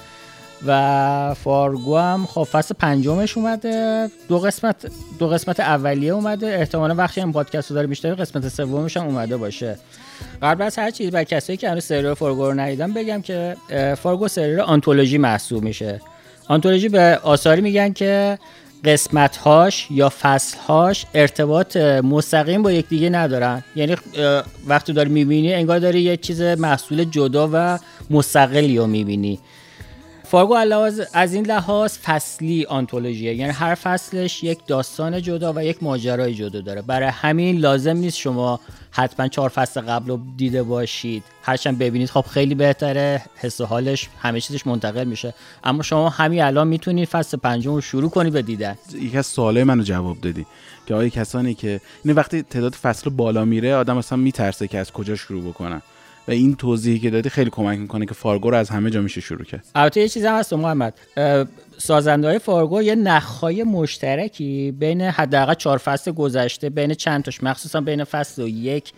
و 0.66 1.35
فارگو 1.45 1.97
هم 1.97 2.26
خب 2.26 2.42
فصل 2.42 2.75
پنجمش 2.78 3.37
اومده. 3.37 4.09
دو 4.28 4.38
قسمت 4.38 4.90
دو 5.18 5.28
قسمت 5.28 5.61
اولیه 5.61 6.12
اومده. 6.12 6.47
احتمالا 6.47 6.95
وقتی 6.95 7.21
هم 7.21 7.33
پادکست 7.33 7.71
رو 7.71 7.75
دارید 7.75 7.87
میشنوید 7.87 8.14
قسمت 8.14 8.49
سومش 8.49 8.97
هم 8.97 9.07
اومده 9.07 9.37
باشه. 9.37 9.78
قبل 10.42 10.62
از 10.62 10.78
هر 10.78 10.90
چیز 10.90 11.11
برای 11.11 11.25
کسایی 11.25 11.57
که 11.57 11.71
هنوز 11.71 11.85
سریال 11.85 12.14
فارگو 12.14 12.47
رو 12.47 12.54
ندیدن 12.54 12.92
بگم 12.92 13.23
که 13.23 13.57
فارگو 14.02 14.28
سریال 14.28 14.61
آنتولوژی 14.61 15.18
محسوب 15.18 15.64
میشه. 15.64 16.00
آنتولوژی 16.49 16.88
به 16.88 17.21
آثاری 17.23 17.61
میگن 17.61 17.92
که 17.92 18.38
قسمتهاش 18.85 19.87
یا 19.90 20.12
فصلهاش 20.20 21.06
ارتباط 21.14 21.76
مستقیم 21.76 22.62
با 22.62 22.73
یکدیگه 22.73 23.08
ندارن. 23.11 23.64
یعنی 23.76 23.97
وقتی 24.66 24.92
داری 24.92 25.11
می‌بینی 25.11 25.54
انگار 25.54 25.78
داری 25.78 26.00
یه 26.00 26.16
چیز 26.16 26.42
محصول 26.42 27.04
جدا 27.04 27.50
و 27.52 27.78
مستقلی 28.11 28.78
رو 28.78 28.87
می‌بینی. 28.87 29.38
فارگو 30.30 30.54
از 31.12 31.35
این 31.35 31.47
لحاظ 31.47 31.99
فصلی 31.99 32.64
آنتولوژیه. 32.64 33.35
یعنی 33.35 33.52
هر 33.52 33.75
فصلش 33.75 34.44
یک 34.44 34.58
داستان 34.66 35.23
جدا 35.23 35.52
و 35.52 35.64
یک 35.64 35.82
ماجرای 35.82 36.35
جدا 36.35 36.61
داره. 36.61 36.82
برای 36.82 37.08
همین 37.08 37.58
لازم 37.58 37.97
نیست 37.97 38.18
شما 38.18 38.61
حتما 38.90 39.28
چهار 39.28 39.49
فصل 39.49 39.80
قبل 39.80 40.11
رو 40.11 40.20
دیده 40.37 40.62
باشید. 40.62 41.23
هرچند 41.42 41.78
ببینید 41.78 42.11
خب 42.11 42.25
خیلی 42.30 42.54
بهتره 42.54 43.23
حس 43.37 43.61
و 43.61 43.66
حالش 43.66 44.08
همه 44.18 44.40
چیزش 44.40 44.66
منتقل 44.66 45.04
میشه. 45.04 45.35
اما 45.64 45.82
شما 45.82 46.08
همین 46.08 46.42
الان 46.42 46.66
می‌تونید 46.66 47.08
فصل 47.08 47.37
پنجم 47.37 47.75
رو 47.75 47.80
شروع 47.80 48.11
کنید 48.11 48.32
به 48.32 48.42
دیدن. 48.42 48.78
یکی 48.94 49.18
از 49.18 49.26
سوالای 49.26 49.64
منو 49.64 49.82
جواب 49.82 50.20
دادی 50.20 50.47
که 50.87 50.94
آیا 50.94 51.08
کسانی 51.08 51.54
که 51.54 51.80
این 52.04 52.14
وقتی 52.14 52.42
تعداد 52.42 52.75
فصل 52.75 53.11
بالا 53.11 53.44
میره 53.44 53.75
آدم 53.75 53.97
اصلا 53.97 54.18
میترسه 54.18 54.68
که 54.68 54.78
از 54.78 54.92
کجا 54.92 55.16
شروع 55.16 55.42
بکنن. 55.42 55.82
و 56.28 56.30
این 56.30 56.56
توضیحی 56.56 56.99
که 56.99 57.11
دادی 57.11 57.28
خیلی 57.30 57.50
کمک 57.50 57.78
می‌کنه 57.78 58.06
که 58.06 58.14
فارگو 58.14 58.50
رو 58.50 58.56
از 58.56 58.70
همه 58.70 58.90
جا 58.90 59.00
میشه 59.00 59.20
شروع 59.20 59.44
کرد. 59.44 59.64
البته 59.75 60.00
یه 60.00 60.08
چیزی 60.08 60.26
هم 60.26 60.38
هست 60.38 60.52
محمد. 60.52 60.94
سازنده 61.78 62.28
های 62.28 62.38
فارگو 62.38 62.82
یه 62.82 62.94
نخهای 62.94 63.62
مشترکی 63.62 64.75
بین 64.78 65.00
حداقل 65.00 65.54
چهار 65.54 65.78
فصل 65.78 66.12
گذشته 66.12 66.70
بین 66.70 66.94
چند 66.94 67.25
تاش 67.25 67.42
مخصوصا 67.42 67.80
بین 67.80 68.04
فصل 68.04 68.42
یک 68.42 68.92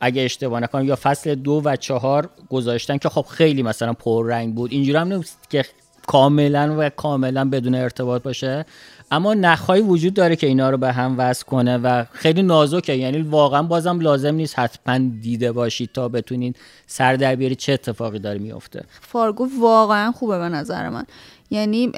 اگه 0.00 0.22
اشتباه 0.22 0.60
نکنم 0.60 0.84
یا 0.84 0.98
فصل 1.02 1.34
دو 1.34 1.62
و 1.64 1.76
چهار 1.76 2.28
گذاشتن 2.50 2.98
که 2.98 3.08
خب 3.08 3.26
خیلی 3.28 3.62
مثلا 3.62 3.92
پررنگ 3.92 4.54
بود. 4.54 4.72
اینجوری 4.72 4.98
هم 4.98 5.12
نیست 5.12 5.38
که 5.50 5.64
کاملا 6.06 6.76
و 6.78 6.88
کاملا 6.88 7.50
بدون 7.50 7.74
ارتباط 7.74 8.22
باشه. 8.22 8.64
اما 9.12 9.34
نخهایی 9.34 9.82
وجود 9.82 10.14
داره 10.14 10.36
که 10.36 10.46
اینا 10.46 10.70
رو 10.70 10.76
به 10.76 10.92
هم 10.92 11.14
وصل 11.18 11.44
کنه 11.44 11.78
و 11.78 12.04
خیلی 12.12 12.42
نازکه. 12.42 12.94
یعنی 12.94 13.22
واقعا 13.22 13.62
بازم 13.62 14.00
لازم 14.00 14.34
نیست 14.34 14.58
حتما 14.58 14.98
دیده 15.20 15.52
باشید 15.52 15.90
تا 15.92 16.08
بتونید 16.08 16.56
سر 16.86 17.16
در 17.16 17.34
بیارید 17.34 17.58
چه 17.58 17.72
اتفاقی 17.72 18.18
داره 18.18 18.38
میفته 18.38 18.84
فارگو 19.00 19.48
واقعا 19.60 20.12
خوبه 20.12 20.38
به 20.38 20.48
نظر 20.48 20.88
من. 20.88 21.04
یعنی 21.50 21.92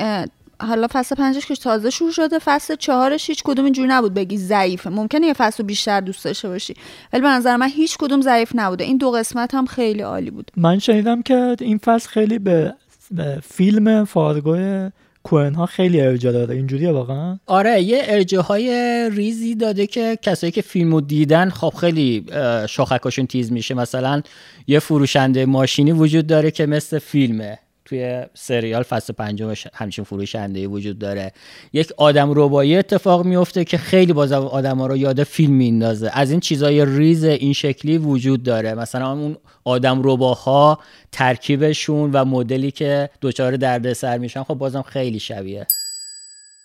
حالا 0.61 0.87
فصل 0.91 1.15
پنجش 1.15 1.47
که 1.47 1.57
تازه 1.57 1.91
شروع 1.91 2.11
شده 2.11 2.39
فصل 2.39 2.77
چهارش 2.77 3.31
هیچ 3.31 3.43
کدوم 3.43 3.65
اینجوری 3.65 3.89
نبود 3.89 4.15
بگی 4.15 4.39
ضعیفه. 4.39 4.91
ممکنه 4.91 5.27
یه 5.27 5.33
فصل 5.33 5.63
رو 5.63 5.67
بیشتر 5.67 6.01
دوست 6.01 6.25
داشته 6.25 6.49
باشی 6.49 6.75
ولی 7.13 7.23
به 7.23 7.29
نظر 7.29 7.57
من 7.57 7.69
هیچ 7.69 7.97
کدوم 7.99 8.21
ضعیف 8.21 8.53
نبوده. 8.55 8.85
این 8.85 8.97
دو 8.97 9.11
قسمت 9.11 9.55
هم 9.55 9.67
خیلی 9.67 10.03
عالی 10.03 10.31
بود. 10.31 10.51
من 10.57 10.79
شنیدم 10.79 11.23
که 11.23 11.57
این 11.61 11.79
فصل 11.79 12.09
خیلی 12.09 12.39
به, 12.39 12.75
به 13.11 13.39
فیلم 13.43 14.05
فارگو 14.05 14.91
کوهن 15.25 15.55
ها 15.55 15.67
خیلی 15.67 16.01
ارجاع 16.01 16.33
داره. 16.33 16.55
اینجوریه 16.55 16.93
واقعا؟ 16.93 17.39
آره 17.47 17.83
یه 17.83 18.03
ارجاع 18.05 18.43
های 18.43 18.71
ریزی 19.13 19.55
داده 19.55 19.87
که 19.87 20.19
کسایی 20.23 20.51
که 20.53 20.63
فیلمو 20.63 21.01
دیدن 21.01 21.51
خب 21.51 21.73
خیلی 21.81 22.25
شاخکاشون 22.69 23.27
تیز 23.27 23.53
میشه. 23.53 23.75
مثلا 23.75 24.23
یه 24.67 24.79
فروشنده 24.79 25.47
ماشینی 25.47 25.93
وجود 25.93 26.27
داره 26.27 26.51
که 26.51 26.67
مثل 26.67 26.99
فیلمه. 26.99 27.59
توی 27.95 28.27
سریال 28.35 28.83
فصل 28.83 29.13
پنجمش 29.13 29.67
همچین 29.75 30.05
فروشنده 30.05 30.67
وجود 30.67 30.99
داره. 30.99 31.33
یک 31.73 31.93
آدم 31.97 32.33
ربایی 32.35 32.77
اتفاق 32.77 33.25
میفته 33.25 33.65
که 33.65 33.79
خیلی 33.79 34.13
باز 34.13 34.33
ما 34.33 34.87
رو 34.87 34.97
یاد 34.97 35.23
فیلم 35.23 35.53
میندازه. 35.53 36.11
از 36.13 36.31
این 36.31 36.41
چیزای 36.41 36.85
ریز 36.85 37.25
این 37.25 37.53
شکلی 37.53 37.99
وجود 37.99 38.43
داره. 38.43 38.75
مثلا 38.75 39.13
اون 39.13 39.37
آدم 39.65 40.01
رباها 40.05 40.79
ترکیبشون 41.13 42.11
و 42.13 42.25
مدلی 42.25 42.71
که 42.71 43.11
دچار 43.23 43.57
دردسر 43.57 44.19
میشن 44.19 44.43
خب 44.43 44.55
بازم 44.55 44.83
خیلی 44.83 45.21
شبیه. 45.21 45.67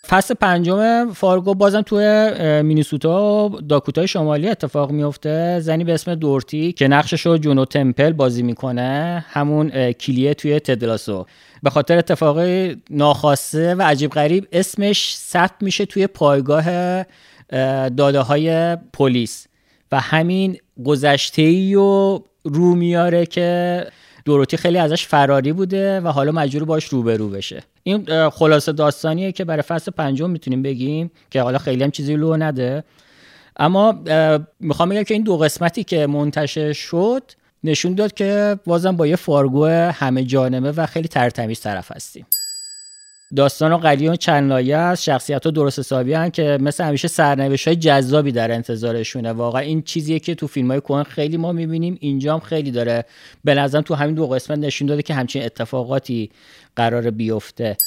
فصل 0.09 0.33
پنجم 0.33 1.11
فارگو 1.13 1.53
بازم 1.53 1.81
توی 1.81 2.31
مینیسوتا 2.61 3.49
و 3.49 3.61
داکوتای 3.61 4.07
شمالی 4.07 4.49
اتفاق 4.49 4.91
میفته. 4.91 5.59
زنی 5.59 5.83
به 5.83 5.93
اسم 5.93 6.15
دورتی 6.15 6.71
که 6.71 6.87
نقشش 6.87 7.25
رو 7.25 7.37
جونو 7.37 7.65
تمپل 7.65 8.13
بازی 8.13 8.43
می‌کنه. 8.43 9.25
همون 9.29 9.91
کلیه 9.91 10.33
توی 10.33 10.59
تدلاسو. 10.59 11.25
به 11.63 11.69
خاطر 11.69 11.97
اتفاق 11.97 12.39
ناخواسته 12.89 13.75
و 13.75 13.81
عجیب 13.81 14.11
غریب 14.11 14.47
اسمش 14.51 15.15
ثبت 15.17 15.55
میشه 15.61 15.85
توی 15.85 16.07
پایگاه 16.07 16.65
اه، 16.67 17.89
داده 17.89 18.19
های 18.19 18.77
پلیس. 18.93 19.47
و 19.91 19.99
همین 19.99 20.57
گذشته 20.85 21.41
ای 21.41 21.75
و 21.75 22.19
رو 22.43 22.75
میاره 22.75 23.25
که 23.25 23.85
دوروتی 24.29 24.57
خیلی 24.57 24.77
ازش 24.77 25.07
فراری 25.07 25.53
بوده 25.53 25.99
و 25.99 26.07
حالا 26.07 26.31
مجبور 26.31 26.65
باش 26.65 26.85
روبرو 26.85 27.29
بشه. 27.29 27.63
این 27.83 28.29
خلاصه 28.29 28.71
داستانیه 28.71 29.31
که 29.31 29.45
برای 29.45 29.61
فصل 29.61 29.91
پنجم 29.91 30.29
می‌تونیم 30.29 30.61
بگیم 30.61 31.11
که 31.29 31.41
حالا 31.41 31.57
خیلی 31.57 31.83
هم 31.83 31.91
چیزی 31.91 32.15
لو 32.15 32.37
نده. 32.37 32.83
اما 33.57 34.03
می‌خوام 34.59 34.89
بگم 34.89 35.03
که 35.03 35.13
این 35.13 35.23
دو 35.23 35.37
قسمتی 35.37 35.83
که 35.83 36.07
منتشر 36.07 36.73
شد 36.73 37.23
نشون 37.63 37.93
داد 37.93 38.13
که 38.13 38.59
بازم 38.65 38.95
با 38.95 39.07
یه 39.07 39.15
فارگو 39.15 39.65
همه 39.65 40.23
جانبه 40.23 40.71
و 40.71 40.85
خیلی 40.85 41.07
ترتمیز 41.07 41.59
طرف 41.59 41.91
هستیم. 41.91 42.25
داستان 43.35 43.73
و 43.73 43.77
قلیون 43.77 44.15
چند 44.15 44.49
لایه 44.49 44.77
است. 44.77 45.03
شخصیت 45.03 45.45
ها 45.45 45.51
درست 45.51 45.79
حسابی 45.79 46.13
هن 46.13 46.29
که 46.29 46.57
مثل 46.61 46.83
همیشه 46.83 47.07
سرنوشت 47.07 47.67
های 47.67 47.77
جذابی 47.77 48.31
در 48.31 48.51
انتظارشونه. 48.51 49.31
واقعا 49.31 49.61
این 49.61 49.81
چیزیه 49.81 50.19
که 50.19 50.35
تو 50.35 50.47
فیلم 50.47 50.71
های 50.71 50.81
کهن 50.81 51.03
خیلی 51.03 51.37
ما 51.37 51.51
می‌بینیم. 51.51 51.97
اینجا 51.99 52.33
هم 52.33 52.39
خیلی 52.39 52.71
داره 52.71 53.05
به 53.43 53.55
نظرم 53.55 53.81
تو 53.81 53.95
همین 53.95 54.15
دو 54.15 54.27
قسمت 54.27 54.57
نشون 54.57 54.87
داده 54.87 55.01
که 55.01 55.13
همچین 55.13 55.43
اتفاقاتی 55.43 56.31
قرار 56.75 57.09
بیفته. 57.09 57.77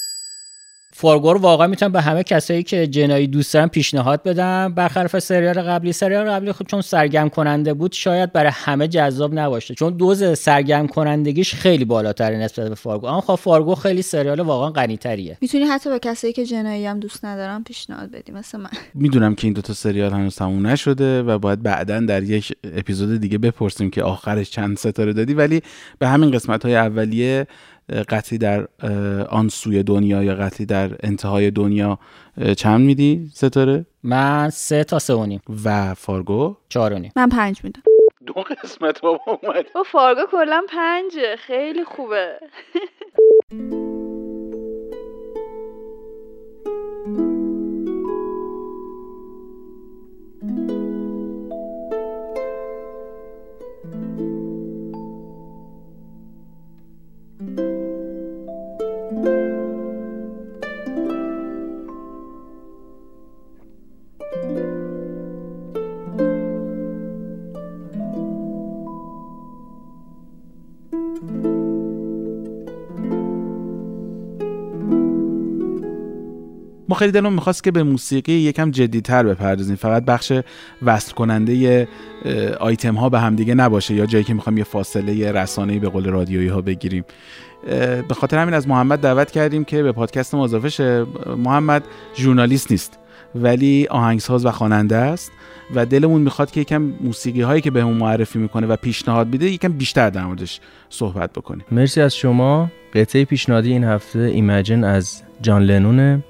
فارگو 0.94 1.32
رو 1.32 1.40
واقعا 1.40 1.66
می‌تونم 1.66 1.92
به 1.92 2.00
همه 2.00 2.22
کسایی 2.22 2.62
که 2.62 2.86
جنایی 2.86 3.26
دوست 3.26 3.54
دارن 3.54 3.66
پیشنهاد 3.66 4.22
بدم. 4.22 4.74
برخلاف 4.74 5.18
سریال 5.18 5.62
قبلی 5.62 5.92
سریال 5.92 6.30
قبلی 6.30 6.52
خب 6.52 6.66
چون 6.66 6.80
سرگرم 6.80 7.28
کننده 7.28 7.74
بود 7.74 7.92
شاید 7.92 8.32
برای 8.32 8.50
همه 8.54 8.88
جذاب 8.88 9.38
نباشه. 9.38 9.74
چون 9.74 9.96
دوز 9.96 10.38
سرگرم 10.38 10.88
کنندگیش 10.88 11.54
خیلی 11.54 11.84
بالاتره 11.84 12.36
نسبت 12.36 12.68
به 12.68 12.74
فارگو 12.74 13.06
اما 13.06 13.20
خب 13.20 13.34
فارگو 13.34 13.74
خیلی 13.74 14.02
سریال 14.02 14.40
واقعا 14.40 14.70
غنی‌تریه. 14.70 15.38
می‌تونی 15.40 15.64
حتی 15.64 15.90
به 15.90 15.98
کسایی 15.98 16.32
که 16.32 16.46
جنایی 16.46 16.86
هم 16.86 17.00
دوست 17.00 17.24
ندارن 17.24 17.62
پیشنهاد 17.62 18.10
بدی 18.10 18.32
مثل 18.32 18.58
من. 18.58 18.70
می‌دونم 18.94 19.34
که 19.34 19.46
این 19.46 19.54
دوتا 19.54 19.72
سریال 19.72 20.12
هنوز 20.12 20.36
تموم 20.36 20.66
نشده 20.66 21.22
و 21.22 21.38
باید 21.38 21.62
بعدا 21.62 22.00
در 22.00 22.22
یک 22.22 22.52
اپیزود 22.76 23.20
دیگه 23.20 23.38
بپرسیم 23.38 23.90
که 23.90 24.02
آخرش 24.02 24.50
چند 24.50 24.76
ستاره 24.76 25.12
دادی. 25.12 25.34
ولی 25.34 25.62
به 25.98 26.08
همین 26.08 26.30
قسمت 26.30 26.64
های 26.64 26.76
اولیه 26.76 27.46
قتلی 27.88 28.38
در 28.38 28.68
آن 29.30 29.48
سوی 29.48 29.82
دنیا 29.82 30.22
یا 30.22 30.34
قتلی 30.34 30.66
در 30.66 30.90
انتهای 31.00 31.50
دنیا 31.50 31.98
چند 32.56 32.80
میدی 32.80 33.30
ستاره؟ 33.34 33.86
من 34.02 34.50
سه 34.50 34.84
تا 34.84 34.98
سه 34.98 35.14
و 35.14 35.26
نیم. 35.26 35.40
و 35.64 35.94
فارگو؟ 35.94 36.56
چهار 36.68 36.92
و 36.92 36.98
نیم. 36.98 37.12
من 37.16 37.28
پنج 37.28 37.64
میدم 37.64 37.82
دو 38.26 38.32
قسمت 38.32 39.00
بابا 39.00 39.38
اومد. 39.42 39.66
با 39.74 39.82
فارگو 39.82 40.20
کلا 40.30 40.62
پنجه. 40.68 41.36
خیلی 41.36 41.84
خوبه. 41.84 42.38
خیلی 76.94 77.12
دلمون 77.12 77.32
می‌خواست 77.32 77.64
که 77.64 77.70
به 77.70 77.82
موسیقی 77.82 78.32
یکم 78.32 78.70
جدیتر 78.70 79.22
بپردازیم. 79.22 79.76
فقط 79.76 80.04
بخش 80.04 80.32
وصل 80.82 81.12
کننده 81.12 81.88
آیتم 82.60 82.94
ها 82.94 83.08
به 83.08 83.20
همدیگه 83.20 83.54
نباشه 83.54 83.94
یا 83.94 84.06
جایی 84.06 84.24
که 84.24 84.34
می‌خوایم 84.34 84.58
یه 84.58 84.64
فاصله 84.64 85.32
رسانه‌ای 85.32 85.78
به 85.78 85.88
قول 85.88 86.04
رادیویی 86.04 86.48
ها 86.48 86.60
بگیریم 86.60 87.04
به 88.08 88.14
خاطر 88.14 88.38
همین 88.38 88.54
از 88.54 88.68
محمد 88.68 88.98
دعوت 88.98 89.30
کردیم 89.30 89.64
که 89.64 89.82
به 89.82 89.92
پادکست 89.92 90.34
ما 90.34 90.44
اضافه 90.44 90.68
شه. 90.68 91.06
محمد 91.36 91.84
ژورنالیست 92.16 92.70
نیست 92.70 92.98
ولی 93.34 93.86
آهنگساز 93.90 94.46
و 94.46 94.50
خواننده 94.50 94.96
است 94.96 95.32
و 95.74 95.86
دلمون 95.86 96.20
می‌خواد 96.22 96.50
که 96.50 96.60
یکم 96.60 96.92
موسیقی 97.00 97.42
هایی 97.42 97.60
که 97.60 97.70
بهمون 97.70 97.96
معرفی 97.96 98.38
می‌کنه 98.38 98.66
و 98.66 98.76
پیشنهاد 98.76 99.28
میده 99.28 99.50
یکم 99.50 99.72
بیشتر 99.72 100.10
در 100.10 100.24
موردش 100.24 100.60
صحبت 100.88 101.32
بکنیم. 101.32 101.64
مرسی 101.70 102.00
از 102.00 102.16
شما. 102.16 102.70
قطعه 102.94 103.24
پیشنهادی 103.24 103.72
این 103.72 103.84
هفته 103.84 104.18
ایمجن 104.18 104.84
از 104.84 105.22
جان 105.40 105.62
لنونه 105.62 106.22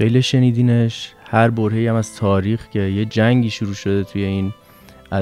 خیلی 0.00 0.22
شنیدینش. 0.22 1.12
هر 1.24 1.50
برهی 1.50 1.86
هم 1.86 1.94
از 1.94 2.16
تاریخ 2.16 2.68
که 2.68 2.80
یه 2.80 3.04
جنگی 3.04 3.50
شروع 3.50 3.74
شده 3.74 4.04
توی 4.04 4.24
این 4.24 4.52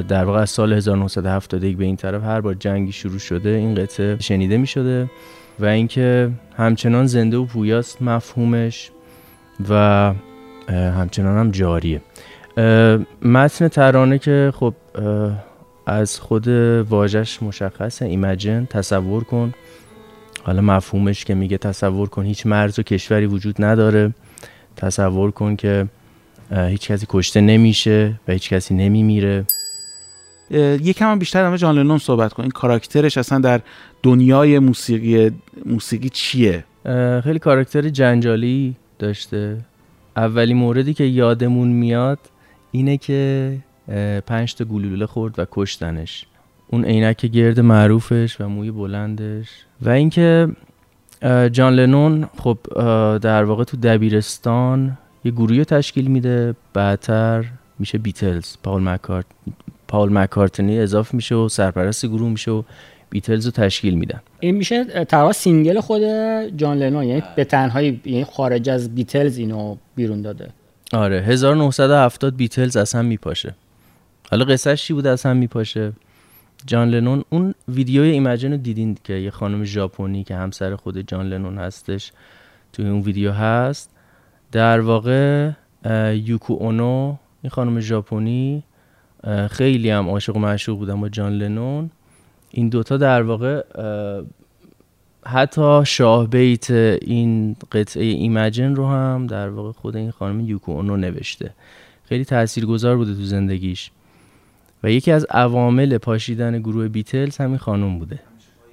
در 0.09 0.25
واقع 0.25 0.39
از 0.41 0.51
سال 0.51 0.73
1971 0.73 1.77
به 1.77 1.85
این 1.85 1.97
طرف 1.97 2.23
هر 2.23 2.41
بار 2.41 2.55
جنگی 2.55 2.93
شروع 2.93 3.19
شده 3.19 3.49
این 3.49 3.75
قطعه 3.75 4.17
شنیده 4.21 4.57
می 4.57 4.67
شده 4.67 5.11
و 5.59 5.65
اینکه 5.65 6.31
همچنان 6.57 7.07
زنده 7.07 7.37
و 7.37 7.45
پویاست 7.45 8.03
مفهومش 8.03 8.91
و 9.69 9.75
همچنان 10.69 11.39
هم 11.39 11.51
جاریه. 11.51 12.01
متن 13.23 13.69
ترانه 13.69 14.19
که 14.19 14.53
خب 14.55 14.75
از 15.87 16.21
خود 16.21 16.49
واژش 16.89 17.43
مشخصه. 17.43 18.05
ایمجن 18.05 18.67
تصور 18.71 19.25
کن. 19.25 19.55
حالا 20.43 20.61
مفهومش 20.63 21.25
که 21.25 21.35
میگه 21.35 21.59
تصور 21.59 22.09
کن 22.09 22.25
هیچ 22.25 22.47
مرز 22.47 22.79
و 22.79 22.83
کشوری 22.83 23.27
وجود 23.27 23.65
نداره. 23.65 24.15
تصور 24.79 25.31
کن 25.31 25.57
که 25.57 25.87
هیچ 26.51 26.91
کسی 26.91 27.07
کشته 27.09 27.41
نمیشه 27.41 28.21
و 28.29 28.33
هیچ 28.33 28.53
کسی 28.53 28.75
نمیمیره. 28.75 29.45
یکم 30.51 31.11
هم 31.11 31.19
بیشتر 31.19 31.49
مورد 31.49 31.61
جان 31.61 31.79
لنون 31.79 31.99
صحبت 31.99 32.33
کن. 32.33 32.43
این 32.43 32.51
کاراکترش 32.51 33.19
اصلا 33.19 33.39
در 33.39 33.61
دنیای 34.03 34.59
موسیقی 34.59 35.31
موسیقی 35.67 36.09
چیه؟ 36.09 36.65
خیلی 37.25 37.39
کاراکتر 37.39 37.89
جنجالی 37.89 38.77
داشته. 38.99 39.59
اولی 40.17 40.55
موردی 40.55 40.95
که 40.95 41.05
یادمون 41.05 41.69
میاد 41.69 42.19
اینه 42.71 42.97
که 42.97 43.53
پنج 44.27 44.55
تا 44.55 44.65
گلوله 44.65 45.07
خورد 45.07 45.39
و 45.39 45.47
کشتنش. 45.51 46.27
اون 46.69 46.85
عینک 46.85 47.27
گرد 47.27 47.61
معروفش 47.61 48.41
و 48.41 48.49
موی 48.49 48.71
بلندش. 48.71 49.49
و 49.83 49.89
اینکه 49.89 50.49
جان 51.53 51.75
لنون 51.75 52.29
خب 52.39 52.59
در 53.19 53.45
واقع 53.45 53.65
تو 53.65 53.77
دبیرستان 53.77 54.99
یه 55.25 55.33
گروهی 55.33 55.59
رو 55.59 55.65
تشکیل 55.65 56.07
میده 56.07 56.55
بعدتر 56.73 57.45
میشه 57.79 57.99
بیتلز. 57.99 58.57
پاول 58.63 58.83
مکارت 58.83 59.27
پاول 59.89 60.13
مکارتنی 60.13 60.79
اضافه 60.79 61.17
میشه 61.17 61.35
و 61.35 61.49
سرپرست 61.49 62.07
گروه 62.07 62.31
میشه 62.31 62.51
و 62.51 62.63
بیتلز 63.11 63.47
رو 63.47 63.51
تشکیل 63.51 63.95
میدن. 63.95 64.21
این 64.41 64.55
میشه 64.55 64.85
تقریبا 64.85 65.33
single 65.33 65.81
خود 65.81 66.03
جان 66.57 66.79
لنون 66.79 67.05
یعنی 67.05 67.23
به 67.37 67.45
تنهایی 67.45 68.01
یعنی 68.05 68.25
خارج 68.25 68.69
از 68.69 68.95
بیتلز 68.95 69.39
اینو 69.39 69.77
بیرون 69.97 70.23
داده. 70.23 70.49
آره 70.93 71.21
1970 71.23 72.37
بیتلز 72.37 72.77
اصلا 72.77 73.03
میپاشه. 73.03 73.55
حالا 74.31 74.45
قصهش 74.45 74.83
چی 74.83 74.93
بوده 74.93 75.11
اصلا 75.11 75.35
میپاشه. 75.35 75.93
جان 76.67 76.89
لنون 76.89 77.25
اون 77.31 77.55
ویدیوی 77.69 78.11
ایمجن 78.11 78.51
رو 78.51 78.57
دیدین 78.57 78.99
که 79.05 79.13
یه 79.13 79.31
خانم 79.31 79.65
ژاپنی 79.65 80.25
که 80.25 80.35
همسر 80.35 80.77
خود 80.77 80.99
جان 80.99 81.29
لنون 81.29 81.59
هستش 81.59 82.13
توی 82.73 82.89
اون 82.89 83.01
ویدیو 83.01 83.33
هست. 83.33 83.91
در 84.53 84.81
واقع 84.81 85.51
یوکو 86.25 86.53
اونو 86.53 87.17
این 87.43 87.51
خانم 87.51 87.81
ژاپنی 87.81 88.63
خیلی 89.51 89.91
هم 89.91 90.09
عاشق 90.09 90.37
و 90.37 90.39
معشوق 90.39 90.79
بودن 90.79 91.01
با 91.01 91.09
جان 91.09 91.33
لنون. 91.33 91.91
این 92.51 92.69
دوتا 92.69 92.97
در 92.97 93.23
واقع 93.23 93.63
حتی 95.27 95.83
شاه 95.85 96.27
بیت 96.27 96.71
این 96.71 97.57
قطعه 97.73 98.05
ایمجن 98.05 98.75
رو 98.75 98.87
هم 98.87 99.27
در 99.27 99.49
واقع 99.49 99.73
خود 99.73 99.97
این 99.97 100.11
خانم 100.11 100.41
یوکو 100.41 100.73
اونو 100.73 100.97
نوشته. 100.97 101.51
خیلی 102.05 102.25
تاثیرگذار 102.25 102.97
بوده 102.97 103.15
تو 103.15 103.23
زندگیش. 103.23 103.91
و 104.83 104.91
یکی 104.91 105.13
از 105.13 105.27
عوامل 105.31 105.99
پاشیدن 105.99 106.59
گروه 106.59 106.89
بیتلز 106.89 107.37
همین 107.37 107.59
خانم 107.59 107.99
بوده. 107.99 108.21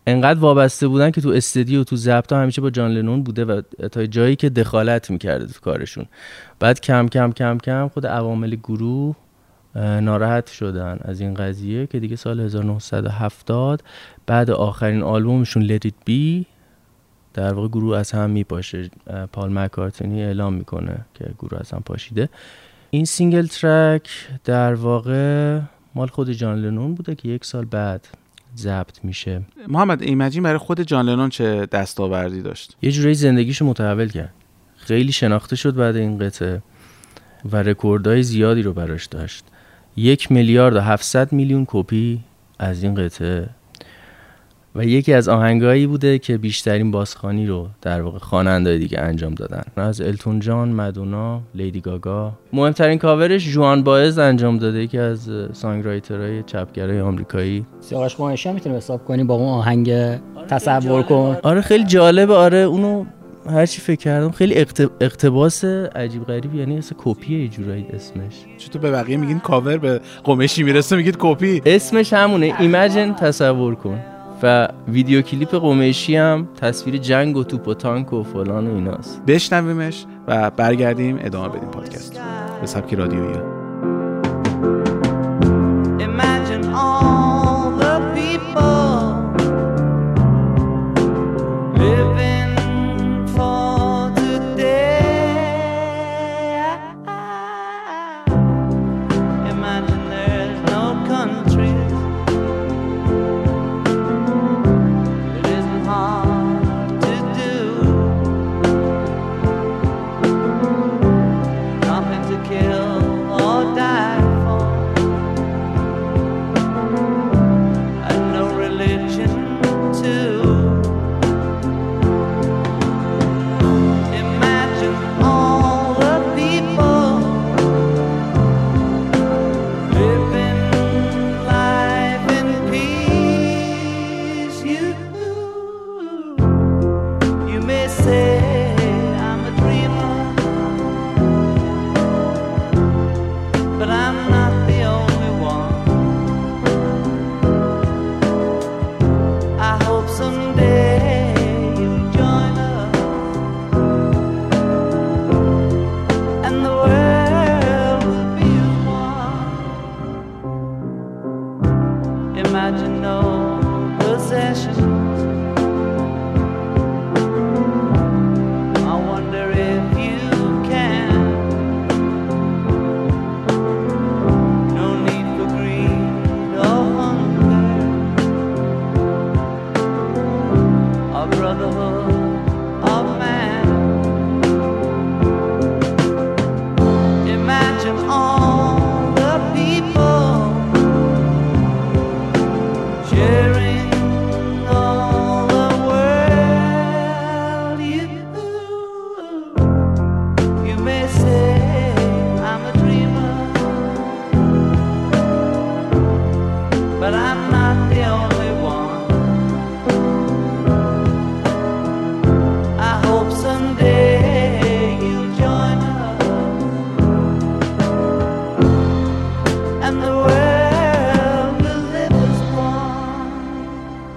انقدر 0.07 0.39
وابسته 0.39 0.87
بودن 0.87 1.11
که 1.11 1.21
تو 1.21 1.29
استدیو 1.29 1.83
تو 1.83 1.95
ضبط 1.95 2.33
همیشه 2.33 2.61
با 2.61 2.69
جان 2.69 2.91
لنون 2.91 3.23
بوده 3.23 3.45
و 3.45 3.61
تا 3.91 4.05
جایی 4.05 4.35
که 4.35 4.49
دخالت 4.49 5.09
می‌کرده 5.09 5.45
تو 5.45 5.59
کارشون. 5.61 6.05
بعد 6.59 6.81
کم 6.81 7.07
کم 7.07 7.31
کم 7.31 7.57
کم 7.57 7.87
خود 7.87 8.07
عوامل 8.07 8.55
گروه 8.55 9.15
ناراحت 9.75 10.47
شدن 10.47 10.99
از 11.01 11.21
این 11.21 11.33
قضیه 11.33 11.87
که 11.87 11.99
دیگه 11.99 12.15
سال 12.15 12.39
1970 12.39 13.83
بعد 14.25 14.51
آخرین 14.51 15.03
آلبومشون 15.03 15.77
It 15.77 16.09
Be 16.09 16.45
در 17.33 17.53
واقع 17.53 17.67
گروه 17.67 17.97
از 17.97 18.11
هم 18.11 18.29
میپاشه. 18.29 18.89
پال 19.33 19.53
مکارتنی 19.53 20.23
اعلام 20.23 20.53
می‌کنه 20.53 20.97
که 21.13 21.25
گروه 21.39 21.59
از 21.59 21.71
هم 21.71 21.81
پاشیده. 21.85 22.29
این 22.89 23.05
single 23.05 23.45
track 23.45 24.09
در 24.43 24.73
واقع 24.73 25.59
مال 25.95 26.07
خود 26.07 26.31
جان 26.31 26.61
لنون 26.61 26.95
بوده 26.95 27.15
که 27.15 27.27
یک 27.27 27.45
سال 27.45 27.65
بعد 27.65 28.07
ضبط 28.57 28.99
میشه. 29.03 29.41
محمد 29.67 30.01
Imagine 30.01 30.43
برای 30.43 30.57
خود 30.57 30.81
جان 30.81 31.05
لنون 31.05 31.29
چه 31.29 31.65
دستاوردی 31.65 32.41
داشت؟ 32.41 32.77
یه 32.81 32.91
جورایی 32.91 33.15
زندگیشو 33.15 33.65
متحول 33.65 34.09
کرد. 34.09 34.33
خیلی 34.77 35.11
شناخته 35.11 35.55
شد 35.55 35.75
بعد 35.75 35.95
این 35.95 36.17
قطعه 36.17 36.61
و 37.51 37.57
رکوردهای 37.63 38.23
زیادی 38.23 38.61
رو 38.61 38.73
براش 38.73 39.05
داشت. 39.05 39.45
یک 39.95 40.31
میلیارد 40.31 40.75
و 40.75 40.79
700 40.79 41.33
میلیون 41.33 41.65
کپی 41.67 42.23
از 42.59 42.83
این 42.83 42.95
قطعه 42.95 43.49
و 44.75 44.85
یکی 44.85 45.13
از 45.13 45.29
آهنگایی 45.29 45.87
بوده 45.87 46.19
که 46.19 46.37
بیشترین 46.37 46.91
بازخوانی 46.91 47.47
رو 47.47 47.67
در 47.81 48.01
واقع 48.01 48.17
خواننده‌های 48.17 48.79
دیگه 48.79 48.99
انجام 48.99 49.33
دادن. 49.33 49.61
از 49.77 50.01
التون 50.01 50.39
جان، 50.39 50.69
مدونا، 50.69 51.41
لیدی 51.55 51.81
گاگا. 51.81 52.31
مهمترین 52.53 52.97
کاورش 52.97 53.49
جوان 53.49 53.83
باز 53.83 54.19
انجام 54.19 54.57
داده 54.57 54.83
یکی 54.83 54.97
از 54.97 55.29
songwriter 55.53 56.28
های 56.28 56.43
چپگرای 56.43 57.01
آمریکایی. 57.01 57.65
سیاوش 57.79 58.19
قمیشی 58.19 58.49
هم 58.49 58.55
می‌تونیم 58.55 58.77
حساب 58.77 59.05
کنیم 59.05 59.27
با 59.27 59.33
اون 59.33 59.49
آهنگ 59.49 59.91
تصور 60.47 61.03
کن. 61.03 61.37
آره 61.43 61.61
خیلی 61.61 61.83
جالبه 61.83 62.33
آره 62.33 62.57
اونو 62.57 63.05
هرچی 63.49 63.81
فکر 63.81 63.99
کردم 63.99 64.31
خیلی 64.31 64.53
اقت- 64.55 64.91
اقتباس 65.01 65.65
عجیب 65.65 66.23
غریب 66.23 66.55
یعنی 66.55 66.77
اصلا 66.77 66.97
کپیه 67.03 67.41
یه 67.41 67.47
جورایی 67.47 67.85
اسمش. 67.93 68.33
چطور 68.57 68.81
به 68.81 68.91
بقیه 68.91 69.17
میگین 69.17 69.39
کاور؟ 69.39 69.77
به 69.77 70.01
قمیشی 70.23 70.63
می‌رسه 70.63 70.95
میگید 70.95 71.15
کپی. 71.19 71.61
اسمش 71.65 72.13
همونه. 72.13 72.53
ایمجن 72.59 73.13
تصور 73.13 73.75
کن. 73.75 73.99
و 74.45 74.67
ویدیو 74.87 75.21
کلیپ 75.21 75.55
قمیشی 75.55 76.15
هم 76.15 76.47
تصویر 76.61 76.97
جنگ 76.97 77.37
و 77.37 77.43
توپ 77.43 77.67
و 77.67 77.73
تانک 77.73 78.13
و 78.13 78.23
فلان 78.23 78.67
و 78.67 78.75
ایناست. 78.75 79.25
بشنویمش 79.27 80.05
و 80.27 80.51
برگردیم 80.51 81.19
ادامه 81.21 81.49
بدیم 81.49 81.69
پادکست. 81.69 82.19
به 82.61 82.67
سبک 82.67 82.93
رادیویی. 82.93 83.64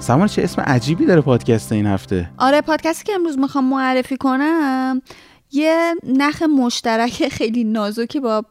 One. 0.09 0.19
سامان 0.19 0.29
چه 0.29 0.43
اسم 0.43 0.63
عجیبی 0.63 1.07
داره 1.07 1.21
پادکست 1.21 1.73
این 1.73 1.87
هفته 1.87 2.31
آره 2.39 2.61
پادکستی 2.61 3.05
که 3.05 3.13
امروز 3.15 3.39
می‌خوام 3.39 3.65
معرفی 3.65 4.17
کنم 4.17 5.03
یه 5.53 5.95
نخ 6.05 6.43
مشترک 6.43 7.29
خیلی 7.29 7.65
نازکی 7.65 8.21
با 8.21 8.45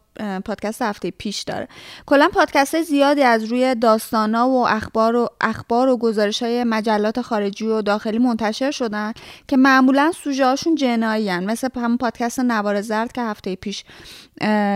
پادکست 0.45 0.81
هفته 0.81 1.11
پیش 1.11 1.41
داره. 1.41 1.67
کلا 2.05 2.29
پادکست 2.33 2.81
زیادی 2.81 3.23
از 3.23 3.43
روی 3.43 3.75
داستانا 3.75 4.49
و 4.49 4.67
اخبار 4.67 5.15
و 5.15 5.29
اخبار 5.41 5.87
و 5.87 5.97
گزارش 5.97 6.43
های 6.43 6.63
مجلات 6.63 7.21
خارجی 7.21 7.67
و 7.67 7.81
داخلی 7.81 8.17
منتشر 8.17 8.71
شدن 8.71 9.13
که 9.47 9.57
معمولا 9.57 10.11
سوژه 10.23 10.45
هاشون 10.45 10.75
جنایی 10.75 11.29
هن. 11.29 11.43
مثل 11.43 11.67
همون 11.75 11.97
پادکست 11.97 12.39
نوار 12.39 12.81
زرد 12.81 13.11
که 13.11 13.21
هفته 13.21 13.55
پیش 13.55 13.83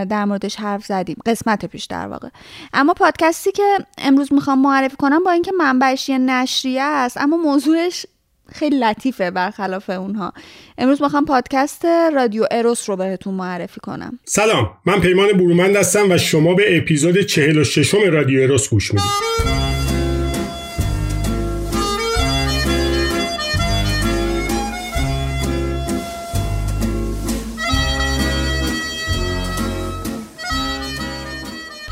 در 0.08 0.24
موردش 0.24 0.56
حرف 0.56 0.84
زدیم. 0.84 1.16
قسمت 1.26 1.66
پیش 1.66 1.84
در 1.84 2.08
واقع. 2.08 2.28
اما 2.72 2.94
پادکستی 2.94 3.52
که 3.52 3.78
امروز 3.98 4.32
می‌خوام 4.32 4.58
معرفی 4.58 4.96
کنم 4.96 5.24
با 5.24 5.30
اینکه 5.30 5.52
منبعش 5.58 6.08
یه 6.08 6.18
نشریه 6.18 6.82
است 6.82 7.16
اما 7.20 7.36
موضوعش 7.36 8.06
خیلی 8.54 8.78
لطیفه 8.78 9.30
برخلاف 9.30 9.90
اونها. 9.90 10.32
امروز 10.78 11.02
می‌خوام 11.02 11.24
پادکست 11.24 11.84
رادیو 12.14 12.46
اروس 12.50 12.90
رو 12.90 12.96
بهتون 12.96 13.34
معرفی 13.34 13.80
کنم. 13.80 14.18
سلام 14.24 14.70
من 14.86 15.00
پیمان 15.00 15.32
برومند 15.32 15.76
هستم 15.76 16.10
و 16.10 16.18
شما 16.18 16.54
به 16.54 16.78
اپیزود 16.78 17.20
46 17.20 17.94
رادیو 17.94 18.42
اروس 18.42 18.68
گوش 18.68 18.94
می‌دید. 18.94 19.81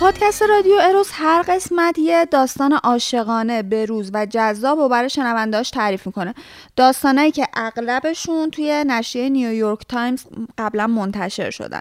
پادکست 0.01 0.43
رادیو 0.43 0.75
اروس 0.81 1.09
هر 1.13 1.43
قسمت 1.49 1.99
یه 1.99 2.25
داستان 2.25 2.73
عاشقانه 2.73 3.63
بروز 3.63 4.11
و 4.15 4.27
جذاب 4.27 4.79
و 4.79 4.89
برای 4.89 5.11
شنوندهاش 5.11 5.71
تعریف 5.71 6.07
می‌کنه. 6.07 6.35
داستانایی 6.77 7.31
که 7.31 7.47
اغلبشون 7.55 8.51
توی 8.51 8.85
نشریه 8.87 9.29
نیویورک 9.29 9.79
تایمز 9.89 10.25
قبلا 10.59 10.87
منتشر 10.87 11.51
شدن. 11.51 11.81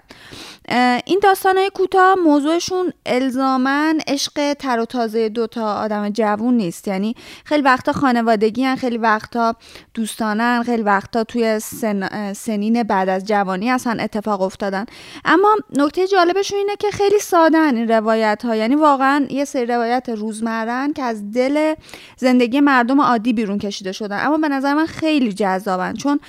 این 1.06 1.20
داستانای 1.22 1.70
کوتاه 1.74 2.14
موضوعشون 2.14 2.92
الزاما 3.06 3.94
عشق 4.06 4.52
تر 4.52 4.80
و 4.80 4.84
تازه 4.84 5.28
دوتا 5.28 5.74
آدم 5.74 6.10
جوون 6.10 6.54
نیست. 6.54 6.88
یعنی 6.88 7.14
خیلی 7.44 7.62
وقتا 7.62 7.92
خانوادگی 7.92 8.64
هن، 8.64 8.76
خیلی 8.76 8.98
وقتا 8.98 9.54
دوستانن 9.94 10.62
خیلی 10.62 10.82
وقتا 10.82 11.24
توی 11.24 11.60
سن، 11.60 12.32
سنین 12.32 12.82
بعد 12.82 13.08
از 13.08 13.24
جوانی 13.24 13.70
اصلا 13.70 14.02
اتفاق 14.02 14.42
افتادن. 14.42 14.86
اما 15.24 15.56
نکته 15.76 16.06
جالبشون 16.06 16.58
اینه 16.58 16.76
که 16.76 16.90
خیلی 16.90 17.18
سادن 17.18 17.76
این 17.76 17.88
روایت 18.10 18.44
ها 18.44 18.56
یعنی 18.56 18.74
واقعا 18.74 19.26
یه 19.30 19.44
سری 19.44 19.66
روایت 19.66 20.08
روزمرن 20.08 20.92
که 20.92 21.02
از 21.02 21.30
دل 21.30 21.74
زندگی 22.16 22.60
مردم 22.60 23.00
عادی 23.00 23.32
بیرون 23.32 23.58
کشیده 23.58 23.92
شدن. 23.92 24.26
اما 24.26 24.38
به 24.38 24.48
نظر 24.48 24.74
من 24.74 24.86
خیلی 24.86 25.32
جذابن 25.32 25.94
چون 25.94 26.20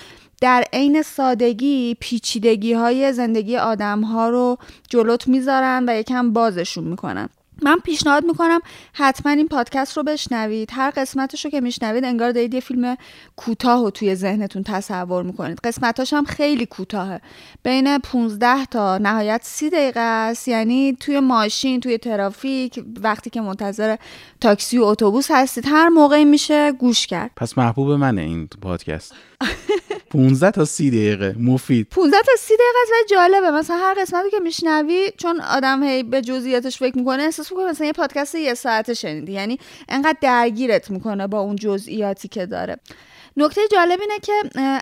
در 0.42 0.64
عین 0.74 1.02
سادگی 1.02 1.98
پیچیدگی 2.00 2.74
های 2.74 3.14
زندگی 3.14 3.58
آدم 3.58 4.02
ها 4.02 4.30
رو 4.30 4.58
جلوت 4.90 5.28
می‌ذارن 5.28 5.86
و 5.88 6.00
یکم 6.00 6.34
بازشون 6.34 6.84
می‌کنن. 6.84 7.30
من 7.62 7.78
پیشنهاد 7.84 8.26
می‌کنم 8.26 8.60
حتما 8.94 9.32
این 9.32 9.48
پادکست 9.48 9.98
رو 9.98 10.04
بشنوید. 10.04 10.70
هر 10.74 10.92
قسمتش 10.96 11.46
رو 11.46 11.52
که 11.52 11.62
میشنوید 11.62 12.04
انگار 12.04 12.32
دارید 12.32 12.54
یه 12.54 12.60
فیلم 12.60 12.98
کوتاه 13.36 13.82
رو 13.82 13.90
توی 13.90 14.16
ذهنتون 14.16 14.64
تصور 14.64 15.24
می‌کنید. 15.24 15.60
قسمتاش 15.64 16.14
هم 16.14 16.26
خیلی 16.26 16.66
کوتاهه. 16.66 17.22
بین 17.64 17.98
15 17.98 18.66
تا 18.66 18.98
نهایت 18.98 19.42
30 19.44 19.70
دقیقه 19.70 20.00
است. 20.00 20.48
یعنی 20.48 20.98
توی 21.00 21.20
ماشین 21.20 21.80
توی 21.80 21.98
ترافیک 21.98 22.84
وقتی 23.02 23.30
که 23.30 23.42
منتظر 23.42 23.96
تاکسی 24.42 24.78
و 24.78 24.84
اتوبوس 24.84 25.32
هستید 25.32 25.66
هر 25.68 25.90
موقعی 25.90 26.26
میشه 26.26 26.72
گوش 26.72 27.08
کرد. 27.08 27.32
پس 27.36 27.58
محبوب 27.58 27.92
منه 27.92 28.22
این 28.22 28.48
پادکست. 28.62 29.14
15 30.12 30.52
تا 30.52 30.66
30 30.66 30.90
دقیقه. 30.90 31.36
مفید. 31.40 31.88
15 31.90 32.18
تا 32.26 32.32
30 32.38 32.54
دقیقه 32.54 32.80
است 32.84 33.14
جالبه. 33.14 33.52
مثلا 33.52 33.78
هر 33.78 33.96
قسمتی 34.02 34.30
که 34.30 34.40
میشنوی 34.40 35.12
چون 35.18 35.42
آدم 35.42 35.84
هی 35.84 36.04
به 36.04 36.22
جزئیاتش 36.22 36.78
فکر 36.78 36.98
می‌کنه 36.98 37.24
احساس 37.24 37.52
می‌کنه 37.52 37.70
مثلا 37.70 37.88
یه 37.88 37.94
پادکست 37.94 38.36
یه 38.36 38.54
ساعته 38.54 38.94
شنیدی. 38.94 39.32
یعنی 39.32 39.60
انقدر 39.90 40.18
درگیرت 40.22 40.92
می‌کنه 40.92 41.28
با 41.28 41.40
اون 41.40 41.56
جزئیاتی 41.56 42.28
که 42.28 42.46
داره. 42.46 42.78
نکته 43.38 43.62
جالب 43.72 44.00
اینه 44.02 44.20
که 44.20 44.34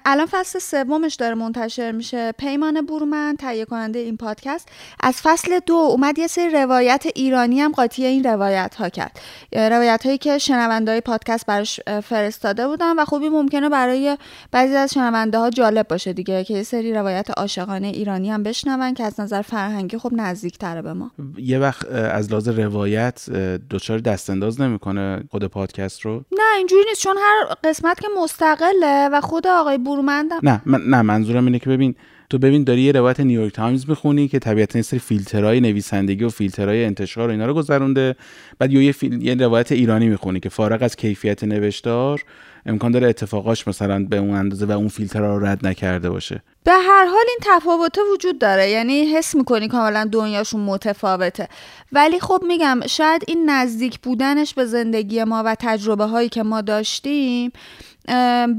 الان 0.05 0.25
فصل 0.25 0.59
سومش 0.59 1.15
داره 1.15 1.35
منتشر 1.35 1.91
میشه. 1.91 2.31
پیمان 2.31 2.81
بورمن 2.81 3.35
تهیه 3.39 3.65
کننده 3.65 3.99
این 3.99 4.17
پادکست. 4.17 4.69
از 4.99 5.15
فصل 5.23 5.59
دو 5.65 5.73
اومد 5.73 6.19
یه 6.19 6.27
سری 6.27 6.49
روایت 6.49 7.03
ایرانی 7.15 7.62
هم 7.62 7.71
قاطی 7.71 8.05
این 8.05 8.23
روایت 8.23 8.75
ها 8.75 8.89
کرد. 8.89 9.19
روایت 9.53 10.05
هایی 10.05 10.17
که 10.17 10.38
شنونده 10.38 10.91
های 10.91 11.01
پادکست 11.01 11.45
براش 11.45 11.79
فرستاده 12.03 12.67
بودن 12.67 12.99
و 12.99 13.05
خوبی 13.05 13.29
ممکنه 13.29 13.69
برای 13.69 14.17
بعضی 14.51 14.75
از 14.75 14.93
شنونده 14.93 15.38
ها 15.38 15.49
جالب 15.49 15.88
باشه 15.88 16.13
دیگه 16.13 16.43
که 16.43 16.53
یه 16.53 16.63
سری 16.63 16.93
روایت 16.93 17.27
عاشقانه 17.38 17.88
ایرانی 17.88 18.31
هم 18.31 18.43
بشنون 18.43 18.93
که 18.93 19.03
از 19.03 19.19
نظر 19.19 19.41
فرهنگی 19.41 19.97
خب 19.97 20.12
نزدیک 20.13 20.57
تره 20.57 20.81
به 20.81 20.93
ما. 20.93 21.12
یه 21.38 21.59
وقت 21.59 21.91
از 21.91 22.29
لحاظ 22.29 22.47
روایت 22.47 23.29
دچار 23.71 23.99
دستانداز 23.99 24.62
نمی‌کنه 24.62 25.23
خود 25.31 25.45
پادکست 25.45 26.01
رو؟ 26.01 26.25
نه 26.31 26.57
اینجوری 26.57 26.83
نیست. 26.89 27.01
چون 27.01 27.17
هر 27.17 27.55
قسمت 27.63 27.99
که 27.99 28.07
مستقله 28.41 29.10
و 29.12 29.21
خود 29.21 29.47
آقای 29.47 29.78
بورمندم 29.78 30.39
نه 30.43 30.62
من 30.65 30.82
نه 30.82 31.02
منظورم 31.02 31.45
اینه 31.45 31.60
که 31.60 31.69
ببین 31.69 31.95
تو 32.30 32.38
ببین 32.38 32.63
داری 32.63 32.82
یه 32.82 32.91
روایت 32.91 33.19
نیویورک 33.19 33.54
تایمز 33.54 33.89
می‌خونی 33.89 34.28
که 34.28 34.39
طبیعتا 34.39 34.80
یه 34.80 34.84
سری 34.84 34.99
فیلترهای 34.99 35.62
نویسندگی 35.62 36.23
و 36.23 36.30
فیلترهای 36.30 36.86
انتشار 36.86 37.28
و 37.28 37.32
اینا 37.32 37.45
رو 37.45 37.54
گذرونده. 37.54 38.15
بعد 38.60 38.73
یه 38.73 38.91
فیل... 38.91 39.21
یه 39.21 39.36
روایت 39.36 39.71
ایرانی 39.71 40.10
می‌خونی 40.10 40.39
که 40.39 40.49
فارغ 40.49 40.84
از 40.84 40.95
کیفیت 40.95 41.43
نوشتار 41.43 42.21
امکان 42.65 42.91
داره 42.91 43.10
اتفاقاش 43.10 43.67
مثلا 43.67 44.06
به 44.10 44.17
اون 44.17 44.36
اندازه 44.36 44.65
و 44.65 44.72
اون 44.72 44.88
فیلترها 44.88 45.38
رو 45.38 45.45
رد 45.45 45.67
نکرده 45.67 46.10
باشه. 46.10 46.43
به 46.63 46.72
هر 46.72 47.06
حال 47.06 47.26
این 47.28 47.39
تفاوت 47.41 47.98
وجود 48.13 48.39
داره. 48.39 48.69
یعنی 48.69 49.06
حس 49.06 49.36
می‌کنی 49.36 49.67
کاملا 49.67 50.10
دنیاشون 50.12 50.62
متفاوته. 50.62 51.48
ولی 51.91 52.19
خب 52.19 52.43
میگم 52.48 52.80
شاید 52.88 53.24
این 53.28 53.50
نزدیک 53.50 54.00
بودنش 54.00 54.54
به 54.54 54.65
زندگی 54.65 55.24
ما 55.24 55.43
و 55.45 55.56
تجربه 55.60 56.06
هایی 56.06 56.30
که 56.30 56.43
ما 56.43 56.62
داشتیم 56.62 57.52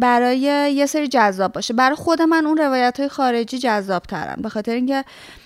برای 0.01 0.39
یه 0.73 0.87
سری 0.87 1.09
جذاب 1.09 1.53
باشه. 1.53 1.75
برای 1.75 1.97
خود 1.97 2.23
من 2.23 2.47
اون 2.47 2.57
روایت 2.57 3.01
های 3.01 3.09
خارجی 3.09 3.59
جذاب 3.59 4.03
ترن 4.03 4.37
به 4.43 4.49
خاطر 4.49 4.73
اینکه 4.73 5.05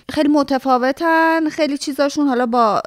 خیلی 0.09 0.29
متفاوتن 0.29 1.49
خیلی 1.49 1.77
چیزاشون 1.77 2.27
حالا 2.27 2.45
با 2.45 2.81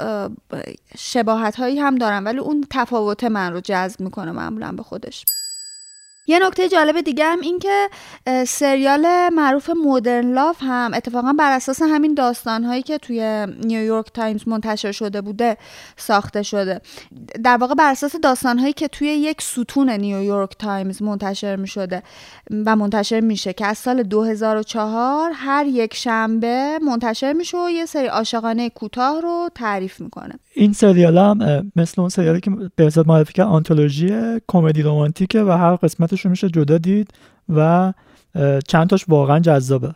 شباهت 0.98 1.56
هایی 1.56 1.78
هم 1.78 1.94
دارن. 1.94 2.24
ولی 2.24 2.38
اون 2.38 2.64
تفاوت 2.70 3.24
من 3.24 3.52
رو 3.52 3.60
جذب 3.60 4.00
می‌کنه 4.00 4.32
معمولا 4.32 4.72
به 4.72 4.82
خودش. 4.82 5.24
یه 6.28 6.38
نکته 6.38 6.68
جالب 6.68 7.00
دیگه 7.00 7.24
هم 7.24 7.40
این 7.40 7.58
که 7.58 7.90
سریال 8.46 9.28
معروف 9.28 9.70
Modern 9.84 10.32
Love 10.32 10.56
هم 10.60 10.94
اتفاقا 10.94 11.32
بر 11.32 11.52
اساس 11.52 11.82
همین 11.82 12.14
داستانهایی 12.14 12.82
که 12.82 12.98
توی 12.98 13.46
نیویورک 13.64 14.06
تایمز 14.14 14.48
منتشر 14.48 14.92
شده 14.92 15.20
بوده 15.20 15.56
ساخته 15.96 16.42
شده. 16.42 16.80
در 17.44 17.56
واقع 17.56 17.74
بر 17.74 17.90
اساس 17.90 18.16
داستانهایی 18.16 18.72
که 18.72 18.88
توی 18.88 19.08
یک 19.08 19.42
ستون 19.42 19.90
نیویورک 19.90 20.50
تایمز 20.58 21.02
منتشر 21.02 21.56
می 21.56 21.68
شده 21.68 22.02
و 22.66 22.76
منتشر 22.76 23.20
میشه 23.20 23.52
که 23.52 23.66
از 23.66 23.78
سال 23.78 24.02
2004 24.02 25.30
هر 25.34 25.66
یک 25.66 25.94
شنبه 25.94 26.78
منتشر 26.82 27.32
میشه 27.32 27.58
و 27.58 27.70
یه 27.70 27.86
سری 27.86 28.06
عاشقانه 28.06 28.70
کوتاه 28.70 29.20
رو 29.20 29.48
تعریف 29.54 30.00
می‌کنه. 30.00 30.38
این 30.58 30.72
سریال 30.72 31.18
هم 31.18 31.72
مثل 31.76 32.00
اون 32.00 32.08
سریالی 32.08 32.40
که 32.40 32.50
به 32.76 32.84
حساب 32.84 33.08
معرفی 33.08 33.32
کرد 33.32 33.46
آنتولوژی 33.46 34.10
کمدی 34.48 34.82
رمانتیکه 34.82 35.42
و 35.42 35.50
هر 35.50 35.76
قسمتش 35.76 36.20
رو 36.20 36.30
میشه 36.30 36.48
جدا 36.48 36.78
دید 36.78 37.10
و 37.48 37.92
چند 38.68 38.88
تاش 38.88 39.04
واقعا 39.08 39.38
جذابه. 39.38 39.94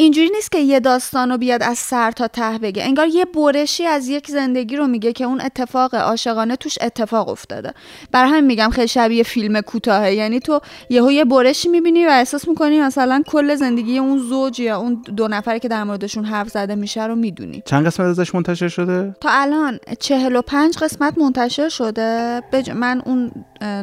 اینجوری 0.00 0.30
نیست 0.34 0.52
که 0.52 0.58
یه 0.58 0.80
داستان 0.80 1.30
رو 1.30 1.38
بیاد 1.38 1.62
از 1.62 1.78
سر 1.78 2.10
تا 2.10 2.28
ته 2.28 2.58
بگه. 2.58 2.84
انگار 2.84 3.06
یه 3.06 3.24
برشی 3.24 3.86
از 3.86 4.08
یک 4.08 4.30
زندگی 4.30 4.76
رو 4.76 4.86
میگه 4.86 5.12
که 5.12 5.24
اون 5.24 5.40
اتفاق 5.40 5.94
عاشقانه 5.94 6.56
توش 6.56 6.78
اتفاق 6.80 7.28
افتاده. 7.28 7.72
بر 8.12 8.26
همین 8.26 8.44
میگم 8.44 8.70
خیلی 8.70 8.88
شبیه 8.88 9.22
فیلم 9.22 9.60
کوتاهه. 9.60 10.14
یعنی 10.14 10.40
تو 10.40 10.60
یهو 10.90 11.12
یه 11.12 11.24
برشی 11.24 11.68
می‌بینی 11.68 12.06
و 12.06 12.10
احساس 12.10 12.48
می‌کنی 12.48 12.80
مثلا 12.80 13.22
کل 13.26 13.54
زندگی 13.54 13.98
اون 13.98 14.18
زوج 14.18 14.60
یا 14.60 14.78
اون 14.78 15.02
دو 15.16 15.28
نفری 15.28 15.60
که 15.60 15.68
در 15.68 15.84
موردشون 15.84 16.24
حرف 16.24 16.48
زده 16.48 16.74
میشه 16.74 17.06
رو 17.06 17.14
می‌دونی. 17.14 17.62
چند 17.64 17.86
قسمت 17.86 18.06
ازش 18.06 18.34
منتشر 18.34 18.68
شده؟ 18.68 19.14
تا 19.20 19.28
الان 19.32 19.78
45 20.00 20.78
قسمت 20.78 21.18
منتشر 21.18 21.68
شده. 21.68 22.42
بج... 22.52 22.70
من 22.70 23.02
اون 23.04 23.30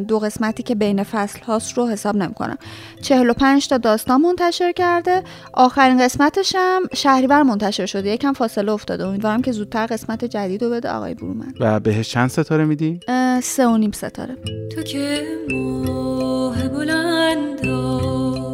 دو 0.08 0.20
قسمتی 0.20 0.64
که 0.64 0.76
بین 0.76 1.04
فصل 1.04 1.40
هاست 1.40 1.78
رو 1.78 1.88
حساب 1.88 2.16
نمی 2.16 2.34
کنم 2.34 2.58
45 3.02 3.68
تا 3.68 3.78
داستان 3.78 4.22
منتشر 4.22 4.72
کرده. 4.72 5.24
آخرین 5.54 6.05
قسمتش 6.06 6.56
هم 6.56 6.84
شهریور 6.94 7.44
منتشر 7.44 7.86
شده 7.86 8.10
یکم 8.10 8.34
فاصله 8.34 8.72
افتاده. 8.72 9.08
امیدوارم 9.08 9.42
که 9.42 9.52
زودتر 9.52 9.86
قسمت 9.86 10.26
جدید 10.26 10.64
رو 10.64 10.70
بده 10.70 10.90
آقای 10.90 11.14
برومن 11.14 11.54
و 11.60 11.80
بهش 11.80 12.10
چند 12.10 12.30
ستاره 12.30 12.66
میدی؟ 12.66 13.00
سه 13.44 13.68
و 13.68 13.78
نیم 13.78 13.92
ستاره. 13.92 14.36
تو 14.76 14.82
که 14.82 15.24
ماه 15.52 16.68
بلند 16.68 17.66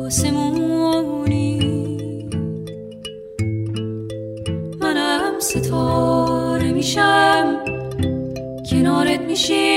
آسمونی 0.05 1.59
منم 4.81 5.39
ستاره 5.39 6.71
میشم. 6.71 7.57
کنارت 8.71 9.19
میشینم 9.19 9.70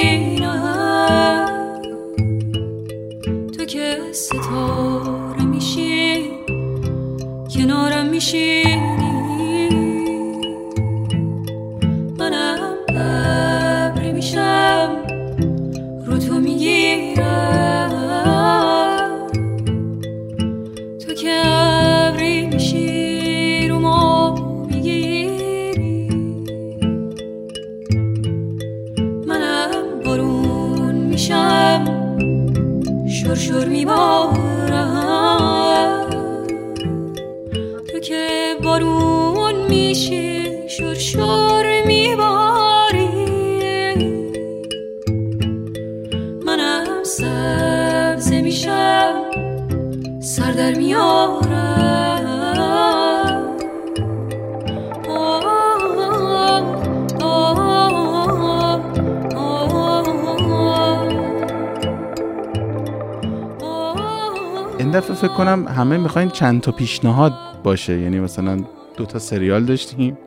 می‌خواین 66.15 66.31
چند 66.31 66.61
تا 66.61 66.73
پیشنهاد 66.73 67.33
باشه؟ 67.63 68.01
یعنی 68.01 68.21
مثلا 68.21 68.65
دو 68.97 69.07
تا 69.07 69.19
سریال 69.19 69.65
داشتیم. 69.65 70.19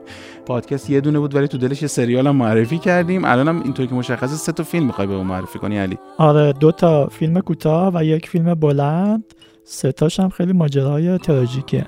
پادکست 0.46 0.90
یه 0.90 1.02
دونه 1.02 1.20
بود 1.20 1.36
ولی 1.36 1.48
تو 1.48 1.58
دلش 1.58 1.82
یه 1.82 1.88
سریال 1.88 2.28
هم 2.28 2.36
معرفی 2.36 2.78
کردیم. 2.78 3.26
الانم 3.26 3.62
اینطوری 3.62 3.88
که 3.88 3.96
مشخصه 3.96 4.36
سه 4.36 4.52
تا 4.52 4.64
فیلم 4.64 4.86
می‌خوای 4.86 5.08
به 5.08 5.14
اون 5.14 5.28
معرفی 5.28 5.60
کنی 5.60 5.78
علی. 5.78 5.98
آره 6.18 6.54
دو 6.54 6.72
تا 6.72 7.08
فیلم 7.08 7.40
کوتاه 7.40 7.92
و 7.96 8.04
یک 8.04 8.30
فیلم 8.30 8.54
بلند. 8.54 9.24
سه 9.64 9.92
تاش 9.92 10.20
هم 10.20 10.30
خیلی 10.30 10.54
ماجراهای 10.54 11.18
تراژیکه. 11.18 11.86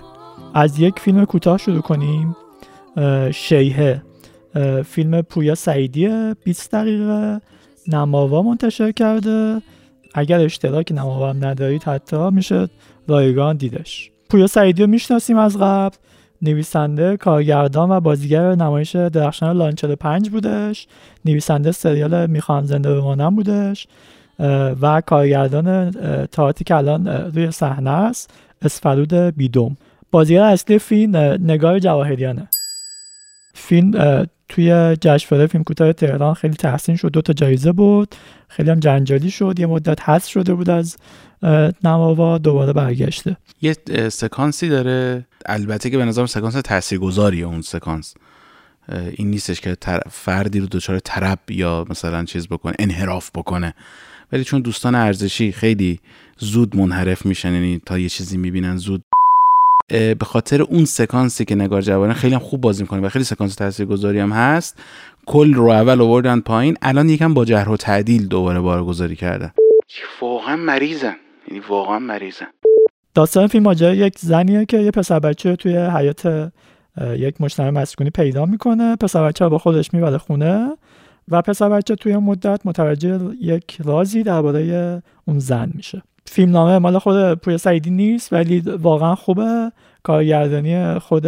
از 0.53 0.79
یک 0.79 0.99
فیلم 0.99 1.25
کوتاه 1.25 1.57
شروع 1.57 1.81
کنیم. 1.81 2.35
شیهه 3.33 4.01
فیلم 4.85 5.21
پویا 5.21 5.55
سعیدی 5.55 6.33
20 6.43 6.71
دقیقه. 6.71 7.41
نماوا 7.88 8.41
منتشر 8.41 8.91
کرده. 8.91 9.62
اگر 10.13 10.39
اشتراک 10.39 10.91
نماوا 10.91 11.29
هم 11.29 11.45
ندارید 11.45 11.83
حتی 11.83 12.29
میشه 12.29 12.69
رایگان 13.07 13.57
دیدش. 13.57 14.11
پویا 14.29 14.47
سعیدی 14.47 14.81
رو 14.81 14.89
می‌شناسیم 14.89 15.37
از 15.37 15.57
قبل. 15.57 15.95
نویسنده 16.41 17.17
کارگردان 17.17 17.91
و 17.91 17.99
بازیگر 17.99 18.55
نمایش 18.55 18.95
درخشان 18.95 19.57
لانچر 19.57 19.95
پنج 19.95 20.29
بودش. 20.29 20.87
نویسنده 21.25 21.71
سریال 21.71 22.27
می‌خوام 22.27 22.65
زنده 22.65 22.95
بمانم 22.95 23.35
بودش. 23.35 23.87
و 24.81 25.01
کارگردان 25.05 25.91
تئاتری 26.25 26.63
که 26.63 26.75
الان 26.75 27.07
روی 27.07 27.51
صحنه 27.51 27.89
است 27.89 28.33
اسفرود 28.61 29.13
بیدوم 29.13 29.77
بازیگر 30.11 30.43
اصلی 30.43 30.79
فیلم 30.79 31.15
نگار 31.17 31.79
جواهریانه. 31.79 32.47
فیلم 33.55 33.91
توی 34.49 34.97
جشنواره 35.01 35.47
فیلم 35.47 35.63
کوتاه 35.63 35.93
تهران 35.93 36.33
خیلی 36.33 36.53
تحسین 36.53 36.95
شد 36.95 37.12
دو 37.12 37.21
تا 37.21 37.33
جایزه 37.33 37.71
بود 37.71 38.15
خیلی 38.47 38.69
هم 38.69 38.79
جنجالی 38.79 39.31
شد 39.31 39.59
یه 39.59 39.65
مدت 39.65 40.09
حذف 40.09 40.27
شده 40.29 40.53
بود 40.53 40.69
از 40.69 40.97
نماوا 41.83 42.38
دوباره 42.38 42.73
برگشته. 42.73 43.38
یه 43.62 43.75
سکانسی 44.09 44.69
داره 44.69 45.25
البته 45.45 45.89
که 45.89 45.97
به 45.97 46.05
نظرم 46.05 46.25
سکانس 46.25 46.53
تاثیرگذاریه 46.53 47.45
اون 47.45 47.62
سکانس. 47.62 48.13
این 49.12 49.29
نیستش 49.29 49.62
که 49.62 49.77
فردی 50.09 50.59
رو 50.59 50.67
دچار 50.71 50.99
ترپ 50.99 51.51
یا 51.51 51.85
مثلا 51.89 52.25
چیز 52.25 52.47
بکنه 52.47 52.73
انحراف 52.79 53.31
بکنه. 53.35 53.73
ولی 54.31 54.43
چون 54.43 54.62
دوستان 54.62 54.95
ارزشی 54.95 55.51
خیلی 55.51 55.99
زود 56.38 56.75
منحرف 56.75 57.25
میشن 57.25 57.53
یعنی 57.53 57.81
تا 57.85 57.99
یه 57.99 58.09
چیزی 58.09 58.38
می‌بینن 58.38 58.77
زود 58.77 59.03
به 59.89 60.25
خاطر 60.25 60.62
اون 60.62 60.86
سکانسی 60.86 61.45
که 61.45 61.56
نگار 61.56 61.82
جوانه 61.82 62.13
خیلی 62.13 62.34
هم 62.34 62.39
خوب 62.39 62.62
بازی 62.62 62.84
می‌کنه 62.84 63.02
و 63.02 63.10
خیلی 63.10 63.25
سکانس 63.25 63.56
تاثیرگذاری 63.56 64.19
هم 64.19 64.32
هست 64.32 64.80
کل 65.25 65.54
رو 65.54 65.69
اول 65.69 66.02
آوردن 66.02 66.39
پایین 66.39 66.78
الان 66.82 67.10
یکم 67.10 67.34
با 67.34 67.45
جهر 67.45 67.69
و 67.69 67.78
تعدیل 67.78 68.28
دوباره 68.28 68.60
بارگذاری 68.60 69.15
کردن. 69.15 69.52
واقعا 70.21 70.56
مریضن. 70.56 71.15
یعنی 71.47 71.63
واقعا 71.69 71.99
مریضن. 71.99 72.47
داستان 73.13 73.47
فیلم 73.47 73.63
ماجرای 73.63 73.97
یک 73.97 74.19
زنیه 74.19 74.65
که 74.65 74.78
یه 74.78 74.91
پسر 74.91 75.19
بچه 75.19 75.49
رو 75.49 75.56
توی 75.56 75.78
حیات 75.78 76.52
یک 77.17 77.41
مجتمع 77.41 77.69
مسکونی 77.69 78.10
پیدا 78.10 78.45
می‌کنه. 78.45 78.95
پسر 78.95 79.23
بچه 79.23 79.45
رو 79.45 79.52
با 79.52 79.58
خودش 79.58 79.93
می‌بره 79.93 80.17
خونه 80.17 80.69
و 81.28 81.41
پسر 81.41 81.69
بچه 81.69 81.95
توی 81.95 82.17
مدت 82.17 82.62
متوجه 82.65 83.19
یک 83.41 83.78
رازی 83.84 84.23
درباره 84.23 85.04
اون 85.25 85.39
زن 85.39 85.71
میشه. 85.75 86.02
فیلم 86.31 86.51
نامه 86.51 86.77
مال 86.77 86.99
خود 86.99 87.33
پویا 87.33 87.57
سعیدی 87.57 87.89
نیست 87.89 88.33
ولی 88.33 88.59
واقعا 88.59 89.15
خوبه. 89.15 89.71
کارگردانی 90.03 90.99
خود 90.99 91.25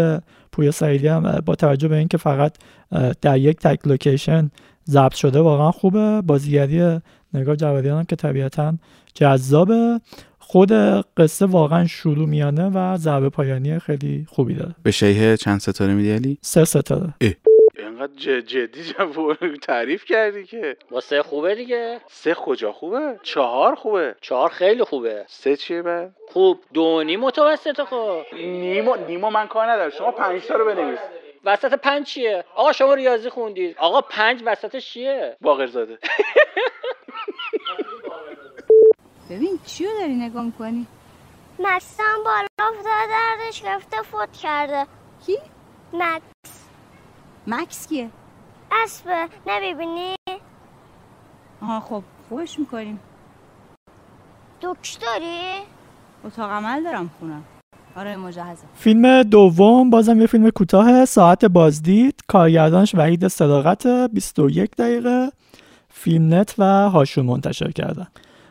پویا 0.52 0.72
سعیدی 0.72 1.08
هم 1.08 1.26
اه، 1.26 1.42
با 1.42 1.56
توجه 1.56 1.88
به 1.88 1.96
اینکه 1.96 2.18
فقط 2.18 2.58
اه، 2.92 3.12
در 3.22 3.38
یک 3.38 3.60
تک 3.60 3.88
لوکیشن 3.88 4.52
ضبط 4.90 5.14
شده 5.14 5.40
واقعا 5.40 5.72
خوبه. 5.72 6.22
بازیگری 6.22 7.00
نگار 7.34 7.56
جوادیان 7.56 7.98
هم 7.98 8.06
که 8.06 8.16
طبیعتا 8.16 8.74
جذابه. 9.14 10.00
خود 10.40 10.72
قصه 11.18 11.46
واقعا 11.46 11.88
شروع 11.88 12.28
میانه 12.28 12.70
و 12.70 12.98
ضربه 12.98 13.30
پایانی 13.30 13.80
خیلی 13.80 14.26
خوبی 14.30 14.54
داره. 14.54 14.76
به 14.84 14.92
شیهه 14.92 15.38
چند 15.38 15.60
ستاره 15.60 15.94
میدی 15.94 16.12
علی؟ 16.12 16.38
سه 16.42 16.66
ستاره. 16.66 17.14
اینقدر 18.02 18.42
جدی 18.42 18.94
تعریف 19.68 20.06
کردی 20.06 20.46
که. 20.46 20.78
واسه 20.92 21.24
خوبه 21.24 21.56
دیگه. 21.56 22.02
سه 22.08 22.34
کجا 22.34 22.72
خوبه؟ 22.72 23.20
چهار 23.24 23.76
خوبه. 23.76 24.16
چهار 24.22 24.50
خیلی 24.50 24.84
خوبه. 24.84 25.26
سه 25.28 25.58
چیه 25.58 25.82
بعد؟ 25.82 26.16
خوب. 26.28 26.60
دو 26.74 27.04
نیم 27.04 27.20
متوسط 27.20 27.84
خب. 27.84 28.22
نیما 28.34 28.96
نیما 28.96 29.30
من 29.30 29.48
کار 29.48 29.72
ندارم. 29.72 29.90
شما 29.90 30.12
پنج 30.12 30.46
تا 30.46 30.56
رو 30.56 30.66
بنویس. 30.66 31.00
وسط 31.46 31.74
پنج 31.74 32.06
چیه؟ 32.06 32.44
آقا 32.56 32.72
شما 32.72 32.94
ریاضی 32.94 33.30
خوندید. 33.30 33.76
آقا 33.78 34.02
پنج 34.02 34.42
وسطش 34.46 34.94
چیه؟ 34.94 35.38
باقر 35.42 35.68
زاده 35.68 35.98
ببین 39.30 39.60
چیو 39.66 39.90
داری 40.00 40.14
نگاه 40.14 40.44
می‌کنی؟ 40.44 40.88
مکسم 41.60 42.04
بالا 42.26 42.48
افتاده 42.60 43.08
دردش 43.10 43.62
گرفته 43.62 44.02
فوت 44.02 44.38
کرده. 44.42 44.86
کی؟ 45.26 45.38
مکس 45.94 46.51
مکس 47.48 47.88
کیه؟ 47.88 48.10
اسبه. 48.84 49.28
نمی‌بینی 49.48 50.16
آها 51.62 51.80
خب 51.80 52.04
خوش 52.30 52.60
می‌کنیم. 52.60 53.00
دکتری؟ 54.62 55.40
اتاق 56.26 56.50
عمل 56.52 56.84
دارم 56.84 57.10
خونم 57.20 57.44
آره 57.96 58.16
مجهزم 58.16 58.68
فیلم 58.76 59.24
دوم 59.24 59.90
بازم 59.90 60.22
یه 60.22 60.28
فیلم 60.28 60.50
کوتاه 60.50 61.06
ساعت 61.06 61.46
بازدید. 61.46 62.22
کارگردانش 62.28 62.96
وحید 62.96 63.28
صداقت 63.28 63.88
21 63.88 64.76
دقیقه. 64.76 65.32
فیلم 65.90 66.34
نت 66.34 66.56
و 66.58 66.90
هاشون 66.90 67.26
منتشر 67.26 67.72
کردن. 67.72 68.08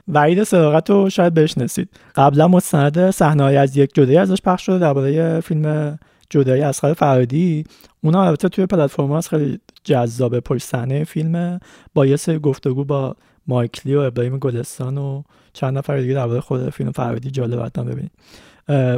وحید 0.09 0.43
صداقت 0.45 0.91
رو 0.91 1.11
شاید 1.11 1.35
بشناسید. 1.35 1.89
قبلا 2.17 2.49
مستند 2.49 3.11
صحنه 3.11 3.45
از 3.45 3.77
یک 3.77 3.95
جدایی 3.95 4.19
ازش 4.19 4.43
پخش 4.43 4.67
شده 4.67 4.79
درباره 4.79 5.41
فیلم 5.41 5.99
جدایی 6.31 6.63
اسخر 6.63 6.93
فرادی 6.93 7.65
اونا 8.03 8.23
البته 8.25 8.49
توی 8.49 8.67
پلتفرم 8.67 9.13
هست 9.13 9.29
خیلی 9.29 9.61
جذاب 9.85 10.41
پشت 10.41 10.65
صحنه 10.67 11.05
فیلم 11.05 11.61
با 11.95 12.07
یه 12.07 12.17
سری 12.17 12.39
گفتگو 12.39 12.85
با 12.85 13.17
مایکلی 13.47 13.95
و 13.95 13.99
ابراهیم 14.01 14.39
گلستان 14.39 14.99
و 14.99 15.23
چند 15.53 15.79
نفر 15.79 16.01
دیگه 16.01 16.15
درباره 16.15 16.41
خود 16.41 16.71
فیلم 16.71 16.93
فرادی 16.93 17.31
جالب 17.31 17.61
حتما 17.61 17.85
ببینید. 17.85 18.13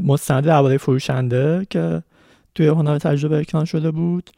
مستند 0.05 0.45
درباره 0.45 0.79
فروشنده 0.79 1.67
که 1.71 2.03
توی 2.55 2.67
هنر 2.67 2.99
تجربه 2.99 3.39
اکران 3.39 3.65
شده 3.65 3.91
بود. 3.91 4.31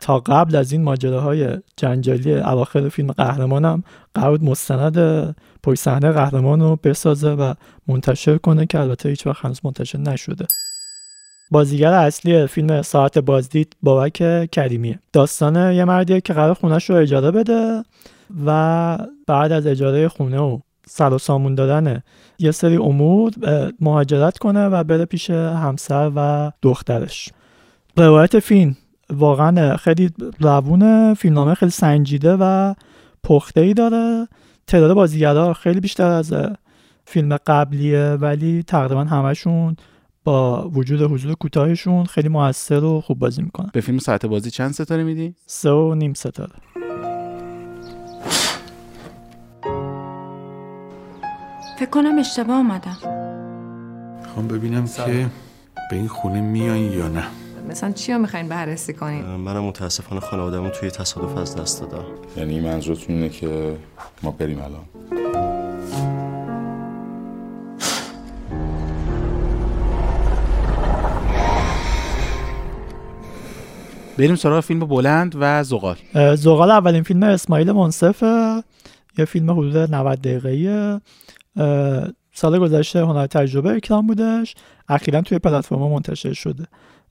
تا 0.00 0.18
قبل 0.20 0.56
از 0.56 0.72
این 0.72 0.82
ماجراهای 0.82 1.58
جنجالی 1.76 2.34
اواخر 2.34 2.88
فیلم 2.88 3.12
قهرمانم 3.12 3.82
قرار 4.14 4.38
مستند 4.40 5.36
پشت 5.62 5.80
صحنه 5.80 6.12
قهرمان 6.12 6.60
رو 6.60 6.78
بسازه 6.84 7.30
و 7.30 7.54
منتشر 7.86 8.38
کنه 8.38 8.66
که 8.66 8.80
البته 8.80 9.08
هیچ 9.08 9.26
وقت 9.26 9.44
هنوز 9.44 9.60
منتشر 9.64 9.98
نشده. 9.98 10.46
بازیگر 11.50 11.92
اصلی 11.92 12.46
فیلم 12.46 12.82
ساعت 12.82 13.18
بازدید 13.18 13.76
بابک 13.82 14.50
کریمیه. 14.50 14.98
داستان 15.12 15.72
یه 15.72 15.84
مردیه 15.84 16.20
که 16.20 16.32
قرار 16.32 16.54
خونش 16.54 16.90
رو 16.90 16.96
اجاره 16.96 17.30
بده 17.30 17.82
و 18.46 18.98
بعد 19.26 19.52
از 19.52 19.66
اجاره 19.66 20.08
خونه 20.08 20.38
و 20.38 20.58
سر 20.86 21.12
و 21.12 21.18
سامون 21.18 21.54
دادن 21.54 22.02
یه 22.38 22.50
سری 22.50 22.76
امور 22.76 23.32
مهاجرت 23.80 24.38
کنه 24.38 24.66
و 24.66 24.84
بره 24.84 25.04
پیش 25.04 25.30
همسر 25.30 26.12
و 26.16 26.50
دخترش. 26.62 27.30
روایت 27.96 28.38
فیلم 28.38 28.76
واقعا 29.10 29.76
خیلی 29.76 30.10
روونه 30.40 31.14
فیلمنامه 31.14 31.54
خیلی 31.54 31.70
سنجیده 31.70 32.36
و 32.40 32.74
پخته 33.24 33.60
ای 33.60 33.74
داره. 33.74 34.28
تعداد 34.66 34.92
بازیگرا 34.92 35.52
خیلی 35.52 35.80
بیشتر 35.80 36.10
از 36.10 36.34
فیلم 37.04 37.36
قبلیه 37.36 38.10
ولی 38.10 38.62
تقریبا 38.62 39.04
همشون 39.04 39.76
با 40.28 40.68
وجود 40.74 41.02
حضور 41.02 41.34
کوتاهشون 41.34 42.04
خیلی 42.04 42.28
موثر 42.28 42.84
و 42.84 43.00
خوب 43.00 43.18
بازی 43.18 43.42
می‌کنن. 43.42 43.70
به 43.72 43.80
فیلم 43.80 43.98
ساعت 43.98 44.26
بازی 44.26 44.50
چند 44.50 44.72
ستاره 44.72 45.02
میدی؟ 45.02 45.34
سه 45.46 45.70
و 45.70 45.94
نیم 45.94 46.14
ستاره. 46.14 46.52
فکر 51.78 51.90
کنم 51.90 52.18
اشتباه 52.18 52.56
آمدم 52.56 52.96
می‌خوام 54.22 54.48
ببینم 54.48 54.86
که 54.86 55.26
به 55.90 55.96
این 55.96 56.08
خونه 56.08 56.40
میان 56.40 56.78
یا 56.78 57.08
نه. 57.08 57.24
مثلا 57.68 57.92
چی 57.92 58.12
رو 58.12 58.18
می‌خواین 58.18 58.48
بررسی 58.48 58.92
کنین؟ 58.92 59.24
منم 59.24 59.64
متاسفانه 59.64 60.20
خانوادهمون 60.20 60.70
توی 60.70 60.90
تصادف 60.90 61.36
از 61.36 61.56
دست 61.56 61.80
دادم. 61.80 62.04
یعنی 62.36 62.60
منظورتون 62.60 63.16
اینه 63.16 63.28
که 63.28 63.76
ما 64.22 64.30
بریم 64.30 64.58
الان؟ 64.58 64.84
بریم 74.18 74.36
سراغ 74.36 74.60
فیلم 74.60 74.80
بلند 74.80 75.34
و 75.40 75.64
زغال. 75.64 75.96
زغال 76.36 76.70
اولین 76.70 77.02
فیلم 77.02 77.22
اسماعیل 77.22 77.72
منصفه. 77.72 78.62
یه 79.18 79.24
فیلم 79.24 79.50
حدود 79.50 79.76
90 79.76 80.20
دقیقه 80.20 81.00
سال 82.32 82.58
گذشته 82.58 83.04
هنر 83.04 83.26
تجربه 83.26 83.70
اکرام 83.70 84.06
بودش. 84.06 84.54
اخیرا 84.88 85.20
توی 85.20 85.38
پلتفرم 85.38 85.78
منتشر 85.78 86.32
شده. 86.32 86.66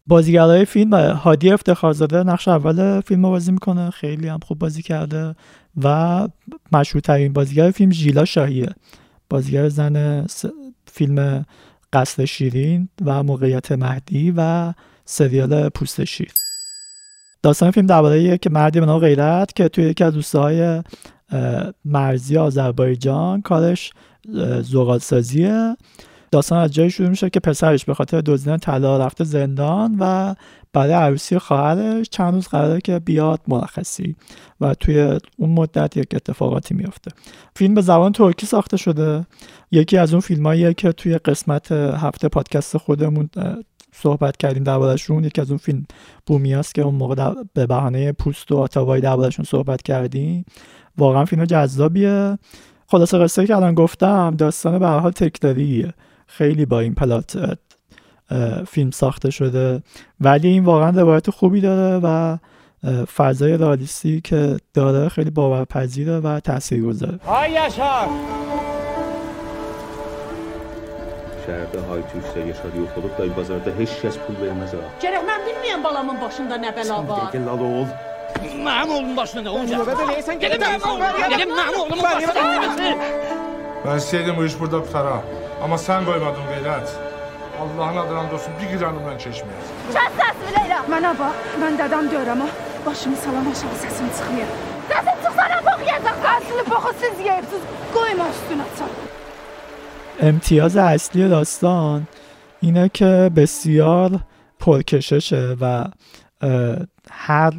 بازیگرای 0.07 0.65
فیلم 0.65 0.93
هادی 0.93 1.51
افتخارزاده 1.51 2.23
نقش 2.23 2.47
اول 2.47 3.01
فیلم 3.01 3.21
بازی 3.21 3.51
می‌کنه. 3.51 3.89
خیلی 3.89 4.27
هم 4.27 4.39
خوب 4.47 4.59
بازی 4.59 4.81
کرده 4.81 5.35
و 5.83 6.27
مشهورترین 6.71 7.33
بازیگر 7.33 7.71
فیلم 7.71 7.91
ژیلا 7.91 8.25
شاهیه. 8.25 8.69
بازیگر 9.29 9.69
زن 9.69 10.25
فیلم 10.85 11.45
قصد 11.93 12.25
شیرین 12.25 12.89
و 13.05 13.23
موقعیت 13.23 13.71
مهدی 13.71 14.33
و 14.37 14.73
سریال 15.05 15.69
پوست 15.69 16.03
شیر. 16.03 16.31
داستان 17.47 17.71
فیلم 17.71 17.87
درباره 17.87 18.37
که 18.37 18.49
مردی 18.49 18.79
به 18.79 18.85
نام 18.85 18.99
غیرت 18.99 19.55
که 19.55 19.69
توی 19.69 19.83
یکی 19.83 20.03
از 20.03 20.15
روستاهای 20.15 20.61
اه، 20.61 20.83
مرزی 21.85 22.37
آذربایجان 22.37 23.41
کارش 23.41 23.91
زغال 24.61 24.99
سازیه 24.99 25.77
داستان 26.31 26.59
از 26.59 26.73
جایی 26.73 26.89
شروع 26.89 27.09
میشه 27.09 27.29
که 27.29 27.39
پسرش 27.39 27.85
به 27.85 27.93
خاطر 27.93 28.21
دزدیدن 28.21 28.57
طلا 28.57 28.97
رفته 29.05 29.23
زندان 29.23 29.95
و 29.99 30.35
برای 30.73 30.93
عروسی 30.93 31.39
خواهرش 31.39 32.09
چند 32.09 32.33
روز 32.33 32.47
قراره 32.47 32.81
که 32.81 32.99
بیاد 32.99 33.41
مرخصی 33.47 34.15
و 34.61 34.73
توی 34.73 35.19
اون 35.37 35.49
مدت 35.49 35.97
یک 35.97 36.07
اتفاقاتی 36.15 36.75
میفته 36.75 37.11
فیلم 37.55 37.73
به 37.73 37.81
زبان 37.81 38.11
ترکی 38.11 38.45
ساخته 38.45 38.77
شده. 38.77 39.25
یکی 39.71 39.97
از 39.97 40.13
اون 40.13 40.21
فیلماییه 40.21 40.73
که 40.73 40.91
توی 40.91 41.17
قسمت 41.17 41.71
هفته 41.71 42.27
پادکست 42.27 42.77
خودمون 42.77 43.29
صحبت 43.93 44.37
کردیم 44.37 44.63
دربارهشون. 44.63 45.23
یکی 45.23 45.41
از 45.41 45.49
اون 45.49 45.57
فیلم 45.57 45.85
بومیاست 46.25 46.75
که 46.75 46.81
اون 46.81 46.95
موقع 46.95 47.15
در- 47.15 47.35
به 47.53 47.65
بهانه 47.65 48.11
پوست 48.11 48.51
و 48.51 48.57
آتاوایی 48.57 49.01
دربارهشون 49.01 49.45
صحبت 49.45 49.81
کردیم. 49.81 50.45
واقعا 50.97 51.25
فیلم 51.25 51.45
جذابیه. 51.45 52.37
خلاصه 52.87 53.17
قصه 53.17 53.47
که 53.47 53.55
الان 53.55 53.73
گفتم 53.73 54.35
داستان 54.37 54.79
به 54.79 54.87
حال 54.87 55.11
تکراریه 55.11 55.93
خیلی 56.27 56.65
با 56.65 56.79
این 56.79 56.95
پلات 56.95 57.57
فیلم 58.67 58.91
ساخته 58.91 59.29
شده. 59.29 59.81
ولی 60.21 60.47
این 60.47 60.63
واقعا 60.65 60.89
روایت 60.89 61.29
خوبی 61.29 61.61
داره 61.61 61.99
و 62.03 62.37
فضای 63.15 63.57
رالیستی 63.57 64.21
که 64.21 64.57
داره 64.73 65.09
خیلی 65.09 65.29
باورپذیره 65.29 66.19
و 66.19 66.39
تاثیر 66.39 66.83
گذاره 66.83 67.19
های 67.25 67.51
یشار! 67.51 68.07
شهرده 71.47 71.81
های 71.81 72.01
توش 72.01 72.23
دیگه 72.35 72.53
شادی 72.53 72.79
و 72.79 72.87
خلوب 72.87 73.17
داریم 73.17 73.33
بازارده 73.33 73.75
هیچ 73.77 73.89
کس 73.89 74.17
پول 74.17 74.35
بریم 74.35 74.61
از 74.61 74.75
آقا 74.75 74.83
جرخ 74.99 75.23
من 75.27 75.39
بیمیم 75.45 75.83
بالامون 75.83 76.19
باشنده 76.19 76.57
نبلا 76.57 77.01
با. 77.01 77.19
سن 77.19 77.25
دیگه 77.31 77.45
لالو. 77.45 77.63
اول 77.63 77.87
مهم 78.63 78.67
اولم 78.67 79.15
باشنده 79.15 79.49
اونجا. 79.49 79.77
اونو 79.77 79.95
ببینیسن 79.95 80.35
گلیم 80.39 80.57
مهم 80.57 81.01
اولم 81.01 82.01
باشنده. 82.01 82.95
بسیدیم 83.85 84.35
و 84.35 84.39
ایش 84.39 84.55
برده 84.55 84.79
پترا 84.79 85.23
Amma 85.63 85.77
sən 85.81 86.05
qoymadın 86.05 86.45
qeyrət. 86.51 86.87
Allahın 87.61 87.97
adına 88.03 88.33
olsun 88.35 88.53
bir 88.61 88.69
giranımdan 88.73 89.17
keçməyək. 89.23 89.69
Kəs 89.95 90.17
səsini 90.19 90.51
Leyla. 90.57 90.79
Mənə 90.93 91.13
bax, 91.19 91.45
mən 91.61 91.79
dədəm 91.81 92.09
deyirəm 92.13 92.43
ha. 92.45 92.49
Başımı 92.85 93.17
salam 93.23 93.47
aşağı 93.51 93.77
səsim 93.83 94.07
çıxmıyor. 94.17 94.51
Səsim 94.91 95.17
çıxsana 95.23 95.57
box 95.67 95.79
yeyəcək. 95.89 96.17
Əsli 96.33 96.65
boxu 96.71 96.91
siz 97.03 97.25
yeyibsiz. 97.29 97.63
Qoyma 97.95 98.27
üstünə 98.35 98.67
çal. 98.79 98.91
امتیاز 100.29 100.77
اصلی 100.77 101.29
داستان 101.29 102.07
اینه 102.59 102.89
که 102.89 103.31
بسیار 103.35 104.11
پرکششه 104.59 105.55
و 105.61 105.85
هر 107.11 107.53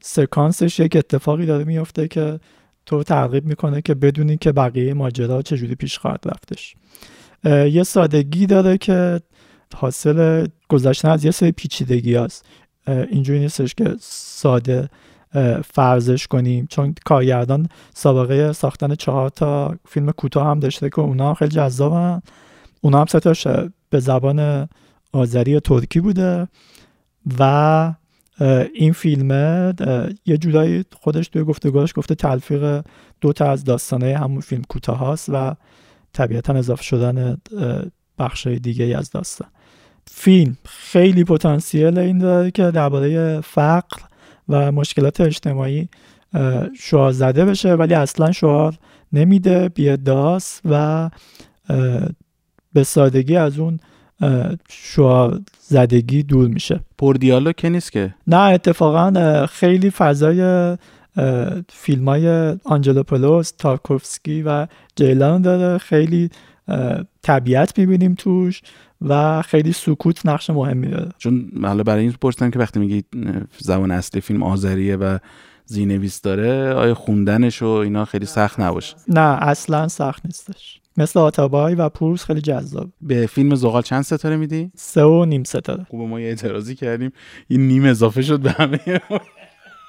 سکانسش 0.00 0.80
یک 0.80 0.96
اتفاقی 0.96 1.46
داره 1.46 1.64
میفته 1.64 2.08
که 2.08 2.40
تو 2.86 3.02
ترغیب 3.02 3.44
می‌کنه 3.44 3.82
که 3.82 3.94
بدونی 3.94 4.36
که 4.36 4.52
بقیه 4.52 4.94
ماجرا 4.94 5.42
چجوری 5.42 5.74
پیش 5.74 5.98
خواهد 5.98 6.20
رفتش 6.26 6.76
یه 7.44 7.82
سادگی 7.82 8.46
داره 8.46 8.78
که 8.78 9.20
حاصل 9.76 10.46
گذشتن 10.68 11.08
از 11.08 11.24
یه 11.24 11.30
سری 11.30 11.52
پیچیدگی 11.52 12.14
هست 12.14 12.46
اینجوری 12.86 13.38
نیستش 13.38 13.74
که 13.74 13.96
ساده 14.00 14.88
فرضش 15.64 16.26
کنیم. 16.26 16.66
چون 16.70 16.94
کارگردان 17.04 17.68
سابقه 17.94 18.52
ساختن 18.52 18.94
چهار 18.94 19.28
تا 19.28 19.76
فیلم 19.88 20.10
کوتاه 20.10 20.46
هم 20.46 20.60
داشته 20.60 20.90
که 20.90 21.00
اونا 21.00 21.28
هم 21.28 21.34
خیلی 21.34 21.50
جذابن. 21.50 22.22
اونا 22.80 22.98
هم 23.00 23.06
سه 23.06 23.20
تاش 23.20 23.46
به 23.90 24.00
زبان 24.00 24.68
آذری 25.12 25.60
ترکی 25.60 26.00
بوده 26.00 26.48
و 27.38 27.92
این 28.74 28.92
فیلمه 28.92 29.74
یه 30.26 30.36
جورایی 30.36 30.84
خودش 31.00 31.28
توی 31.28 31.44
گفتگوهاش 31.44 31.92
گفته 31.96 32.14
تلفیق 32.14 32.84
دو 33.20 33.32
تا 33.32 33.50
از 33.50 33.64
داستانه 33.64 34.16
همون 34.18 34.40
فیلم 34.40 34.62
کوتاه 34.68 34.98
هاست 34.98 35.28
و 35.28 35.54
طبیعتا 36.12 36.52
اضافه 36.52 36.82
شدن 36.82 37.36
بخش 38.18 38.46
دیگه 38.46 38.84
ای 38.84 38.94
از 38.94 39.10
داستان. 39.10 39.48
فیلم 40.10 40.56
خیلی 40.64 41.24
پتانسیل 41.24 41.98
این 41.98 42.18
داره 42.18 42.50
که 42.50 42.70
درباره 42.70 43.40
فقر 43.40 44.00
و 44.48 44.72
مشکلات 44.72 45.20
اجتماعی 45.20 45.88
شعار 46.80 47.12
زده 47.12 47.44
بشه 47.44 47.74
ولی 47.74 47.94
اصلا 47.94 48.32
شعار 48.32 48.78
نمیده 49.12 49.68
بیاداست 49.68 50.60
و 50.64 51.10
به 52.72 52.84
سادگی 52.84 53.36
از 53.36 53.58
اون 53.58 53.80
شعار 54.70 55.40
زدگی 55.60 56.22
دور 56.22 56.48
میشه. 56.48 56.80
پر 56.98 57.14
دیالوگ 57.14 57.54
که 57.54 57.68
نیست 57.68 57.92
که. 57.92 58.14
نه 58.26 58.36
اتفاقا 58.36 59.46
خیلی 59.46 59.90
فضای 59.90 60.76
فیلم 61.68 62.08
های 62.08 62.56
آنجلوپولوس 62.64 63.50
تارکوفسکی 63.50 64.42
و 64.42 64.66
جیلان 64.96 65.42
داره. 65.42 65.78
خیلی 65.78 66.30
طبیعت 67.22 67.78
می‌بینیم 67.78 68.14
توش 68.14 68.62
و 69.00 69.42
خیلی 69.42 69.72
سکوت 69.72 70.26
نقش 70.26 70.50
مهمی 70.50 70.88
داره. 70.88 71.08
چون 71.18 71.50
حالا 71.62 71.82
برای 71.82 72.02
این 72.02 72.14
پرسیدم 72.20 72.50
که 72.50 72.58
وقتی 72.58 72.80
میگی 72.80 73.04
زبان 73.58 73.90
اصلی 73.90 74.20
فیلم 74.20 74.42
آذریه 74.42 74.96
و 74.96 75.18
زینویس 75.64 76.22
داره 76.22 76.72
آیا 76.74 76.94
خوندنش 76.94 77.62
و 77.62 77.66
اینا 77.66 78.04
خیلی 78.04 78.26
سخت 78.26 78.60
نباشه؟ 78.60 78.96
نه 79.08 79.20
اصلا 79.20 79.88
سخت 79.88 80.26
نیستش. 80.26 80.80
مثل 80.96 81.20
آتابای 81.20 81.74
و 81.74 81.88
پورس 81.88 82.24
خیلی 82.24 82.40
جذاب. 82.40 82.88
به 83.00 83.26
فیلم 83.26 83.54
زغال 83.54 83.82
چند 83.82 84.02
ستاره 84.02 84.36
میدی؟ 84.36 84.70
سه 84.76 85.04
و 85.04 85.24
نیم 85.24 85.44
ستاره. 85.44 85.86
خوبه 85.90 86.06
ما 86.06 86.20
یه 86.20 86.26
اعتراضی 86.26 86.74
کردیم. 86.74 87.12
این 87.48 87.68
نیم 87.68 87.84
اضافه 87.84 88.22
شد 88.22 88.40
به 88.40 88.50
همه 88.50 88.80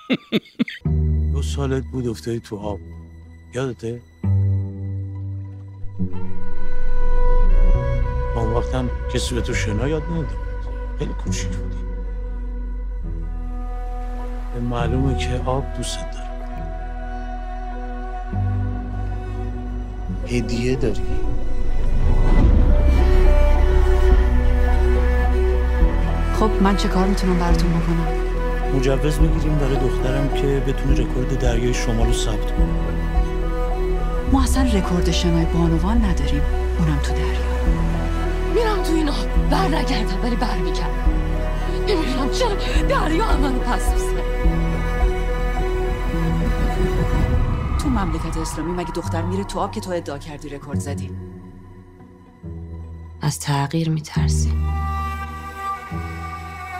دو 1.33 1.41
سالت 1.41 1.83
بود 1.83 2.07
افتادی 2.07 2.39
تو 2.39 2.57
آب. 2.57 2.79
یادته؟ 3.53 4.01
اون 8.35 8.53
وقتم 8.53 8.89
کسی 9.13 9.35
به 9.35 9.41
تو 9.41 9.53
شنا 9.53 9.87
یاد 9.87 10.03
بود 10.03 10.27
خیلی 10.99 11.13
کوچیک 11.13 11.49
بودی. 11.49 11.75
معلومه 14.69 15.17
که 15.17 15.41
آب 15.45 15.63
دوست 15.77 15.99
داره. 15.99 16.29
هدیه 20.27 20.75
داری؟ 20.75 21.01
خب 26.39 26.49
من 26.61 26.77
چه 26.77 26.87
کار 26.87 27.07
می‌تونم 27.07 27.39
براتون 27.39 27.69
بکنم؟ 27.69 28.28
مجوز 28.75 29.19
می‌گیریم 29.19 29.55
برای 29.55 29.75
دخترم 29.75 30.29
که 30.29 30.63
بتونه 30.67 30.95
رکورد 30.95 31.39
دریای 31.39 31.73
شمال 31.73 32.07
رو 32.07 32.13
ثبت 32.13 32.51
کنه. 32.51 32.67
ما 34.31 34.43
اصلا 34.43 34.63
رکورد 34.63 35.11
شنای 35.11 35.45
بانوان 35.45 35.97
نداریم. 36.05 36.41
اونم 36.79 36.99
تو 37.03 37.13
دریا. 37.13 37.49
میرم 38.55 38.83
تو 38.83 38.93
اینا. 38.93 39.11
بر 39.51 39.67
نگردم 39.67 40.23
ولی 40.23 40.35
بر 40.35 40.57
میگردم 40.57 41.09
نمی‌دونم 41.87 42.29
چرا 42.31 42.49
دریا 42.89 43.25
هم 43.25 43.39
منو 43.39 43.59
پس 43.59 43.91
می‌زنه. 43.91 44.23
تو 47.83 47.89
مملکت 47.89 48.37
اسلامی 48.37 48.71
مگه 48.71 48.91
دختر 48.91 49.21
میره 49.21 49.43
تو 49.43 49.59
آب 49.59 49.71
که 49.71 49.81
تو 49.81 49.91
ادعا 49.91 50.17
کردی 50.17 50.49
رکورد 50.49 50.79
زدی؟ 50.79 51.11
از 53.21 53.39
تغییر 53.39 53.89
میترسی 53.89 54.53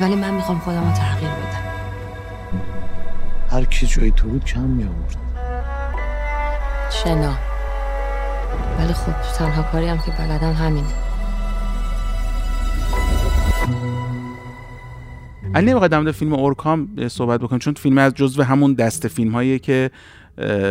ولی 0.01 0.15
من 0.15 0.33
می‌خوام 0.33 0.59
خودم 0.59 0.89
رو 0.89 0.91
تغییر 0.91 1.31
بدم. 1.31 1.48
هر 3.59 3.65
کی 3.65 3.87
جای 3.87 4.11
تو 4.11 4.27
بود 4.27 4.45
کم 4.45 4.61
می 4.61 4.83
آورد. 4.83 5.17
شنا. 6.91 7.33
ولی 8.79 8.93
خب 8.93 9.11
تنها 9.37 9.63
کاری 9.63 9.87
هم 9.87 9.97
که 9.97 10.11
بلدم 10.11 10.53
همینه. 10.53 10.87
علی 15.55 15.65
نمی‌خواد 15.65 15.91
در 15.91 15.99
مورد 15.99 16.11
فیلم 16.11 16.33
اورکام 16.33 17.07
صحبت 17.07 17.39
بکنیم 17.39 17.59
چون 17.59 17.73
فیلم 17.73 17.97
از 17.97 18.13
جزو 18.13 18.43
همون 18.43 18.73
دست 18.73 19.07
فیلم 19.07 19.31
هایی 19.31 19.59
که 19.59 19.91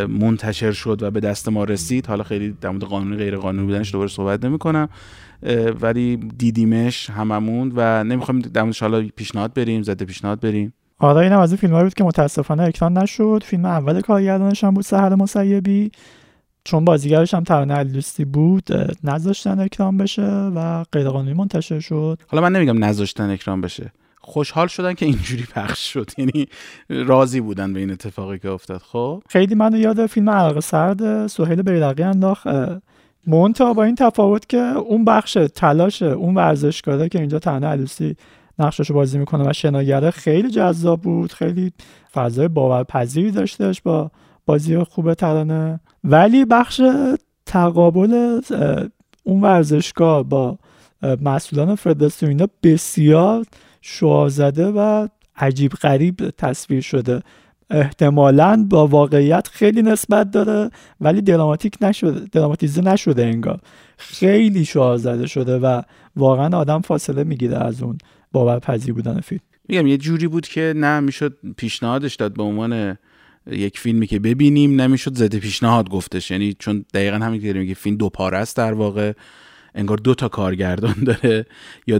منتشر 0.07 0.71
شد 0.71 1.03
و 1.03 1.11
به 1.11 1.19
دست 1.19 1.49
ما 1.49 1.63
رسید. 1.63 2.07
حالا 2.07 2.23
خیلی 2.23 2.57
در 2.61 2.69
مورد 2.69 2.83
قانونی 2.83 3.17
غیر 3.17 3.37
قانونی 3.37 3.67
بودنش 3.67 3.91
دوباره 3.91 4.09
صحبت 4.09 4.45
نمی 4.45 4.57
کنم 4.57 4.89
ولی 5.81 6.17
دیدیمش 6.17 7.09
هممون 7.09 7.71
و 7.75 8.03
نمی‌خوایم 8.03 8.41
در 8.41 8.61
موردش 8.61 8.81
حالا 8.81 9.07
پیشنهاد 9.15 9.53
بریم 9.53 9.81
زده 9.81 10.05
پیشنهاد 10.05 10.39
بریم. 10.39 10.73
آره 10.99 11.21
اینم 11.21 11.39
از 11.39 11.51
این 11.51 11.57
فیلم 11.57 11.83
بود 11.83 11.93
که 11.93 12.03
متاسفانه 12.03 12.63
اکران 12.63 12.97
نشد. 12.97 13.43
فیلم 13.45 13.65
اول 13.65 14.01
کارگردانش 14.01 14.63
هم 14.63 14.73
بود 14.73 14.83
سهر 14.83 15.15
مسیبی 15.15 15.91
چون 16.63 16.85
بازیگرش 16.85 17.33
هم 17.33 17.43
ترانه 17.43 17.73
علیدوستی 17.73 18.25
بود 18.25 18.67
نذاشتن 19.03 19.59
اکران 19.59 19.97
بشه 19.97 20.27
و 20.55 20.83
غیرقانونی 20.91 21.33
منتشر 21.33 21.79
شد. 21.79 22.19
حالا 22.27 22.43
من 22.43 22.51
نمیگم 22.51 22.83
نذاشتن 22.83 23.29
اکران 23.29 23.61
بشه. 23.61 23.91
خوشحال 24.21 24.67
شدن 24.67 24.93
که 24.93 25.05
اینجوری 25.05 25.43
پخش 25.55 25.93
شد. 25.93 26.11
یعنی 26.17 26.47
راضی 26.89 27.41
بودن 27.41 27.73
به 27.73 27.79
این 27.79 27.91
اتفاقی 27.91 28.39
که 28.39 28.49
افتاد. 28.49 28.81
خب؟ 28.81 29.23
خیلی 29.29 29.55
منو 29.55 29.77
یاد 29.77 30.05
فیلم 30.05 30.29
عرق 30.29 30.59
سرد 30.59 31.27
سهیل 31.27 31.61
بیرقی 31.61 32.03
انداخت. 32.03 32.47
منتها 33.27 33.73
با 33.73 33.83
این 33.83 33.95
تفاوت 33.95 34.49
که 34.49 34.57
اون 34.57 35.05
بخش 35.05 35.37
تلاش 35.55 36.01
اون 36.01 36.35
ورزشکاره 36.35 37.09
که 37.09 37.19
اینجا 37.19 37.39
تنها 37.39 37.69
علیدوستی 37.69 38.15
نقشش 38.59 38.91
بازی 38.91 39.17
می‌کنه 39.17 39.49
و 39.49 39.53
شناگره 39.53 40.11
خیلی 40.11 40.49
جذاب 40.49 41.01
بود 41.01 41.33
خیلی 41.33 41.73
فضای 42.13 42.47
باورپذیری 42.47 43.31
داشتش 43.31 43.81
با 43.81 44.11
بازی 44.45 44.83
خوب 44.83 45.13
ترانه. 45.13 45.79
ولی 46.03 46.45
بخش 46.45 46.81
تقابل 47.45 48.41
اون 49.23 49.41
ورزشگاه 49.41 50.23
با 50.23 50.57
مسئولان 51.21 51.75
فدراسیون 51.75 52.47
بسیار 52.63 53.45
شعار 53.81 54.29
زده 54.29 54.67
و 54.67 55.07
عجیب 55.35 55.71
غریب 55.71 56.29
تصویر 56.37 56.81
شده. 56.81 57.21
احتمالا 57.69 58.65
با 58.69 58.87
واقعیت 58.87 59.47
خیلی 59.47 59.81
نسبت 59.81 60.31
داره 60.31 60.69
ولی 61.01 61.21
دراماتیک 61.21 61.77
نشده 61.81 62.27
دراماتیزه 62.31 62.81
نشده 62.81 63.25
انگار. 63.25 63.59
خیلی 63.97 64.65
شعار 64.65 65.25
شده 65.25 65.59
و 65.59 65.81
واقعا 66.15 66.57
آدم 66.57 66.81
فاصله 66.81 67.23
می‌گیره 67.23 67.57
از 67.57 67.83
اون. 67.83 67.97
باورپذیر 68.31 68.93
بودن 68.93 69.19
فیلم. 69.19 69.41
میگم 69.69 69.87
یه 69.87 69.97
جوری 69.97 70.27
بود 70.27 70.47
که 70.47 70.73
نه 70.75 70.99
می‌شد 70.99 71.37
پیشنهادش 71.57 72.15
داد 72.15 72.33
به 72.33 72.43
عنوان 72.43 72.97
یک 73.51 73.79
فیلمی 73.79 74.07
که 74.07 74.19
ببینیم 74.19 74.81
نمی‌شد 74.81 75.15
زده 75.15 75.39
پیشنهاد 75.39 75.89
گفتش. 75.89 76.31
یعنی 76.31 76.55
چون 76.59 76.85
دقیقا 76.93 77.17
همین 77.17 77.67
که 77.67 77.73
فیلم 77.73 77.97
دو 77.97 78.09
پاره 78.09 78.37
است 78.37 78.57
در 78.57 78.73
واقع. 78.73 79.13
انگار 79.75 79.97
دو 79.97 80.15
تا 80.15 80.27
کارگردان 80.27 80.95
داره 81.09 81.45
یا 81.87 81.99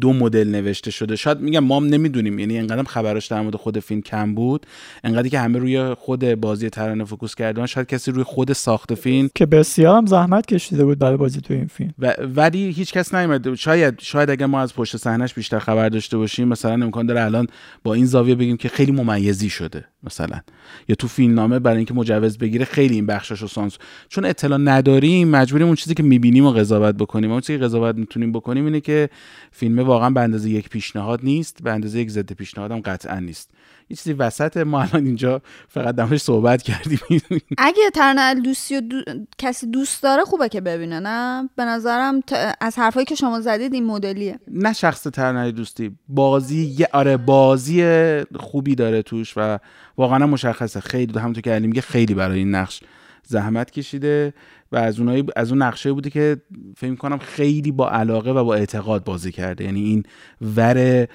دو 0.00 0.12
مدل 0.12 0.48
نوشته 0.48 0.90
شده. 0.90 1.16
شاید 1.16 1.40
میگم 1.40 1.60
ما 1.60 1.76
هم 1.76 1.86
نمی‌دونیم 1.86 2.38
یعنی 2.38 2.58
انقدرم 2.58 2.84
خبراش 2.84 3.26
در 3.26 3.40
مورد 3.40 3.56
خود 3.56 3.78
فیلم 3.78 4.02
کم 4.02 4.34
بود. 4.34 4.66
انقدری 5.04 5.30
که 5.30 5.38
همه 5.38 5.58
روی 5.58 5.94
خود 5.94 6.34
بازی 6.34 6.70
ترانه 6.70 7.04
فوکوس 7.04 7.34
کردن 7.34 7.66
شاید 7.66 7.86
کسی 7.86 8.10
روی 8.10 8.22
خود 8.22 8.52
ساخت 8.52 8.94
فیلم 8.94 9.28
که 9.34 9.46
بسیار 9.46 9.96
هم 9.96 10.06
زحمت 10.06 10.46
کشیده 10.46 10.84
بود 10.84 10.98
برای 10.98 11.16
بازی 11.16 11.40
تو 11.40 11.54
این 11.54 11.66
فیلم. 11.66 11.94
و 11.98 12.14
ولی 12.34 12.70
هیچ 12.70 12.92
کس 12.92 13.14
نیومد. 13.14 13.54
شاید 13.54 14.00
شاید 14.00 14.30
اگر 14.30 14.46
ما 14.46 14.60
از 14.60 14.74
پشت 14.74 14.96
صحنهش 14.96 15.34
بیشتر 15.34 15.58
خبر 15.58 15.88
داشته 15.88 16.16
باشیم 16.16 16.48
مثلا 16.48 16.72
امکان 16.72 17.06
داره 17.06 17.22
الان 17.22 17.46
با 17.84 17.94
این 17.94 18.06
زاویه 18.06 18.34
بگیم 18.34 18.56
که 18.56 18.68
خیلی 18.68 18.92
ممیزی 18.92 19.50
شده. 19.50 19.84
مثلا. 20.04 20.40
یا 20.88 20.94
تو 20.94 21.08
فیلمنامه 21.08 21.58
برای 21.58 21.76
اینکه 21.76 21.94
مجوز 21.94 22.38
بگیره 22.38 22.64
خیلی 22.64 22.94
این 22.94 23.06
بخشش 23.06 23.40
رو 23.40 23.48
سانس. 23.48 23.78
چون 24.08 24.24
اطلاع 24.24 24.58
نداریم 24.58 25.28
مجبوریم 25.28 25.66
اون 25.66 25.76
چیزی 25.76 25.94
که 25.94 26.02
می‌بینیم 26.02 26.46
و 26.46 26.50
قضاوت 26.50 26.94
بکنیم. 26.94 27.32
اون 27.32 27.40
چیزی 27.40 27.58
که 27.58 27.64
قضاوت 27.64 27.96
می‌تونیم 27.96 28.32
بکنیم 28.32 28.64
اینه 28.64 28.80
که 28.80 29.10
فیلم 29.52 29.78
واقعا 29.78 30.10
به 30.10 30.20
اندازه 30.20 30.50
یک 30.50 30.68
پیشنهاد 30.68 31.20
نیست 31.22 31.62
به 31.62 31.72
اندازه 31.72 32.00
یک 32.00 32.10
ضد 32.10 32.32
پیشنهاد 32.32 32.72
هم 32.72 32.80
قطعا 32.80 33.18
نیست. 33.18 33.50
یه 33.90 33.96
چیزی 33.96 34.12
وسط 34.12 34.56
ما 34.56 34.82
الان 34.82 35.06
اینجا 35.06 35.42
فقط 35.68 35.94
دمش 35.94 36.20
صحبت 36.20 36.62
کردیم. 36.62 36.98
اگه 37.58 37.90
ترنل 37.94 38.40
دوستی 38.40 38.76
و 38.76 38.80
دو... 38.80 38.96
کسی 39.38 39.66
دوست 39.66 40.02
داره 40.02 40.24
خوبه 40.24 40.48
که 40.48 40.60
ببینه 40.60 41.00
نه؟ 41.00 41.48
به 41.56 41.64
نظرم 41.64 42.20
ت... 42.20 42.56
از 42.60 42.78
حرفایی 42.78 43.06
که 43.06 43.14
شما 43.14 43.40
زدید 43.40 43.74
این 43.74 43.86
مدلیه. 43.86 44.38
نه 44.48 44.72
شخص 44.72 45.02
ترنری 45.02 45.52
دوستی 45.52 45.96
بازی 46.08 46.74
یه 46.78 46.88
آره 46.92 47.16
بازی 47.16 47.84
خوبی 48.36 48.74
داره 48.74 49.02
توش 49.02 49.32
و 49.36 49.58
واقعا 49.96 50.26
مشخصه. 50.26 50.80
خیلی 50.80 51.18
همونطور 51.18 51.42
که 51.42 51.50
علی 51.50 51.66
میگه 51.66 51.80
خیلی 51.80 52.14
برای 52.14 52.38
این 52.38 52.54
نقش 52.54 52.80
زحمت 53.26 53.70
کشیده 53.70 54.34
و 54.72 54.76
از 54.76 55.00
اونایی 55.00 55.24
از 55.36 55.52
اون 55.52 55.62
نقشه 55.62 55.92
بوده 55.92 56.10
که 56.10 56.36
فکر 56.76 56.94
کنم 56.94 57.18
خیلی 57.18 57.72
با 57.72 57.90
علاقه 57.90 58.30
و 58.30 58.44
با 58.44 58.54
اعتقاد 58.54 59.04
بازی 59.04 59.32
کرده. 59.32 59.64
یعنی 59.64 59.80
این 59.80 60.02
ور 60.56 61.08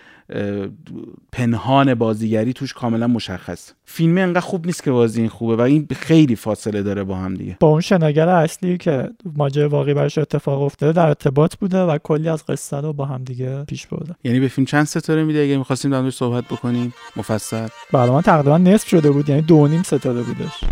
پنهان 1.32 1.94
بازیگری 1.94 2.54
توش 2.54 2.74
کاملا 2.74 3.08
مشخص. 3.08 3.72
فیلم 3.86 4.18
انقدر 4.18 4.40
خوب 4.40 4.66
نیست 4.66 4.84
که 4.84 4.92
بازی 4.92 5.20
این 5.20 5.30
خوبه 5.30 5.56
و 5.56 5.62
این 5.62 5.88
خیلی 5.96 6.36
فاصله 6.36 6.84
داره 6.84 7.04
با 7.04 7.16
هم 7.16 7.34
دیگه. 7.34 7.58
با 7.60 7.68
اون 7.68 7.82
شناگر 7.82 8.30
اصلی 8.30 8.78
که 8.78 9.10
ماجرای 9.36 9.68
واقعی 9.68 9.94
براش 9.94 10.18
اتفاق 10.18 10.62
افتاده 10.62 10.92
در 10.94 11.08
ارتباط 11.08 11.56
بوده 11.56 11.82
و 11.82 11.98
کلی 11.98 12.30
از 12.30 12.46
قصه 12.46 12.78
رو 12.78 12.94
با 12.94 13.06
هم 13.06 13.24
دیگه 13.24 13.64
پیش 13.64 13.88
برده. 13.88 14.16
یعنی 14.24 14.40
به 14.40 14.48
فیلم 14.48 14.66
چند 14.66 14.86
ستاره 14.86 15.24
میده؟ 15.24 15.44
اگه 15.44 15.58
می‌خواستیم 15.58 15.92
در 15.92 16.10
صحبت 16.10 16.46
بکنیم. 16.46 16.94
مفصل. 17.16 17.68
برای 17.92 18.10
من 18.10 18.22
تقریبا 18.22 18.58
نصف 18.58 18.88
شده 18.88 19.12
بود 19.12 19.30
یعنی 19.30 19.42
دو 19.42 19.68
نیم 19.68 19.84
ستاره 19.84 20.22
بودش. 20.22 20.64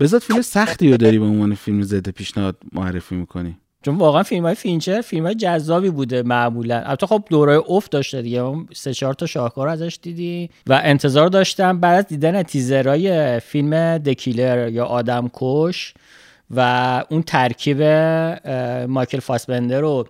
بذات 0.00 0.22
فیلم 0.22 0.42
سختی 0.42 0.90
رو 0.90 0.96
داری 0.96 1.18
به 1.18 1.24
عنوان 1.24 1.54
فیلم 1.54 1.82
ضد 1.82 2.08
پیشنهاد 2.08 2.56
معرفی 2.72 3.14
می‌کنی. 3.14 3.56
چون 3.82 3.96
واقعا 3.96 4.22
فیلم 4.22 4.44
های 4.44 4.54
فینچر 4.54 5.00
فیلم 5.00 5.24
های 5.24 5.34
جذابی 5.34 5.90
بوده 5.90 6.22
معمولا. 6.22 6.80
البته 6.80 7.06
خب 7.06 7.24
دوره 7.30 7.62
افت 7.68 7.90
داشته 7.90 8.22
دیگه. 8.22 8.42
ما 8.42 8.66
سه 8.74 8.94
چهار 8.94 9.14
تا 9.14 9.26
شاهکار 9.26 9.68
ازش 9.68 9.98
دیدی 10.02 10.50
و 10.66 10.80
انتظار 10.84 11.28
داشتم 11.28 11.80
بعد 11.80 11.98
از 11.98 12.06
دیدن 12.06 12.42
تیزرهای 12.42 13.40
فیلم 13.40 13.98
The 13.98 14.21
Killer 14.21 14.68
یا 14.68 14.84
آدم 14.84 15.30
کش 15.32 15.94
و 16.50 17.04
اون 17.10 17.22
ترکیب 17.22 17.82
مایکل 18.88 19.20
فاسبندر 19.20 19.84
و 19.84 20.06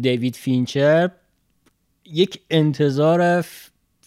دیوید 0.00 0.36
فینچر 0.36 1.10
یک 2.04 2.40
انتظار 2.50 3.44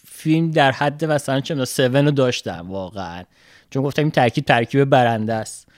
فیلم 0.06 0.50
در 0.50 0.72
حد 0.72 1.04
مثلا 1.04 1.40
چه 1.40 1.54
می‌دونم 1.54 1.88
7 1.88 1.96
رو 1.96 2.10
داشتم 2.10 2.66
واقعا. 2.70 3.22
چون 3.70 3.82
گفتم 3.82 4.02
این 4.02 4.10
ترکیب 4.10 4.44
ترکیب 4.44 4.84
برنده 4.84 5.34
است. 5.34 5.68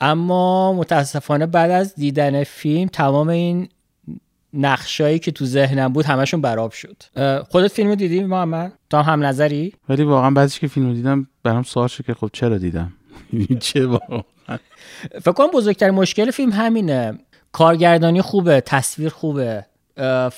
اما 0.00 0.72
متاسفانه 0.72 1.46
بعد 1.46 1.70
از 1.70 1.94
دیدن 1.94 2.44
فیلم 2.44 2.88
تمام 2.88 3.28
این 3.28 3.68
نقشایی 4.54 5.18
که 5.18 5.30
تو 5.30 5.44
ذهنم 5.44 5.92
بود 5.92 6.04
همشون 6.04 6.40
براب 6.40 6.72
شد. 6.72 6.96
خودت 7.48 7.68
فیلم 7.68 7.88
رو 7.88 7.94
دیدی 7.94 8.24
محمد؟ 8.24 8.72
تو 8.90 8.96
هم 8.96 9.24
نظری؟ 9.24 9.74
ولی 9.88 10.02
واقعا 10.02 10.30
بعدش 10.30 10.60
که 10.60 10.68
فیلم 10.68 10.86
رو 10.86 10.94
دیدم 10.94 11.28
برام 11.42 11.62
سوال 11.62 11.88
شد 11.88 12.04
که 12.04 12.14
خب 12.14 12.30
چرا 12.32 12.58
دیدم؟ 12.58 12.92
چه 13.60 13.86
واقعا؟ 13.86 14.22
فکر 15.20 15.32
کنم 15.32 15.46
بزرگترین 15.46 15.94
مشکل 15.94 16.30
فیلم 16.30 16.52
همینه. 16.52 17.18
کارگردانی 17.52 18.22
خوبه 18.22 18.60
تصویر 18.60 19.08
خوبه. 19.08 19.66